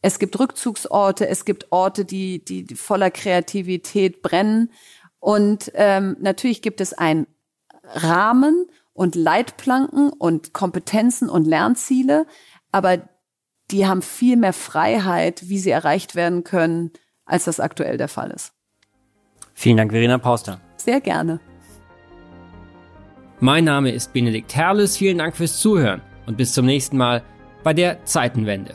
Es 0.00 0.18
gibt 0.18 0.38
Rückzugsorte, 0.38 1.28
es 1.28 1.44
gibt 1.44 1.72
Orte, 1.72 2.04
die, 2.04 2.44
die, 2.44 2.64
die 2.64 2.76
voller 2.76 3.10
Kreativität 3.10 4.22
brennen. 4.22 4.70
Und 5.18 5.72
ähm, 5.74 6.16
natürlich 6.20 6.62
gibt 6.62 6.80
es 6.80 6.94
einen 6.94 7.26
Rahmen 7.82 8.66
und 9.00 9.14
Leitplanken 9.14 10.10
und 10.10 10.52
Kompetenzen 10.52 11.30
und 11.30 11.46
Lernziele, 11.46 12.26
aber 12.70 12.98
die 13.70 13.86
haben 13.86 14.02
viel 14.02 14.36
mehr 14.36 14.52
Freiheit, 14.52 15.48
wie 15.48 15.58
sie 15.58 15.70
erreicht 15.70 16.14
werden 16.14 16.44
können, 16.44 16.90
als 17.24 17.44
das 17.44 17.60
aktuell 17.60 17.96
der 17.96 18.08
Fall 18.08 18.30
ist. 18.30 18.52
Vielen 19.54 19.78
Dank, 19.78 19.92
Verena 19.92 20.18
Pauster. 20.18 20.60
Sehr 20.76 21.00
gerne. 21.00 21.40
Mein 23.38 23.64
Name 23.64 23.90
ist 23.90 24.12
Benedikt 24.12 24.54
Herles. 24.54 24.98
Vielen 24.98 25.16
Dank 25.16 25.34
fürs 25.34 25.60
Zuhören 25.60 26.02
und 26.26 26.36
bis 26.36 26.52
zum 26.52 26.66
nächsten 26.66 26.98
Mal 26.98 27.22
bei 27.62 27.72
der 27.72 28.04
Zeitenwende. 28.04 28.74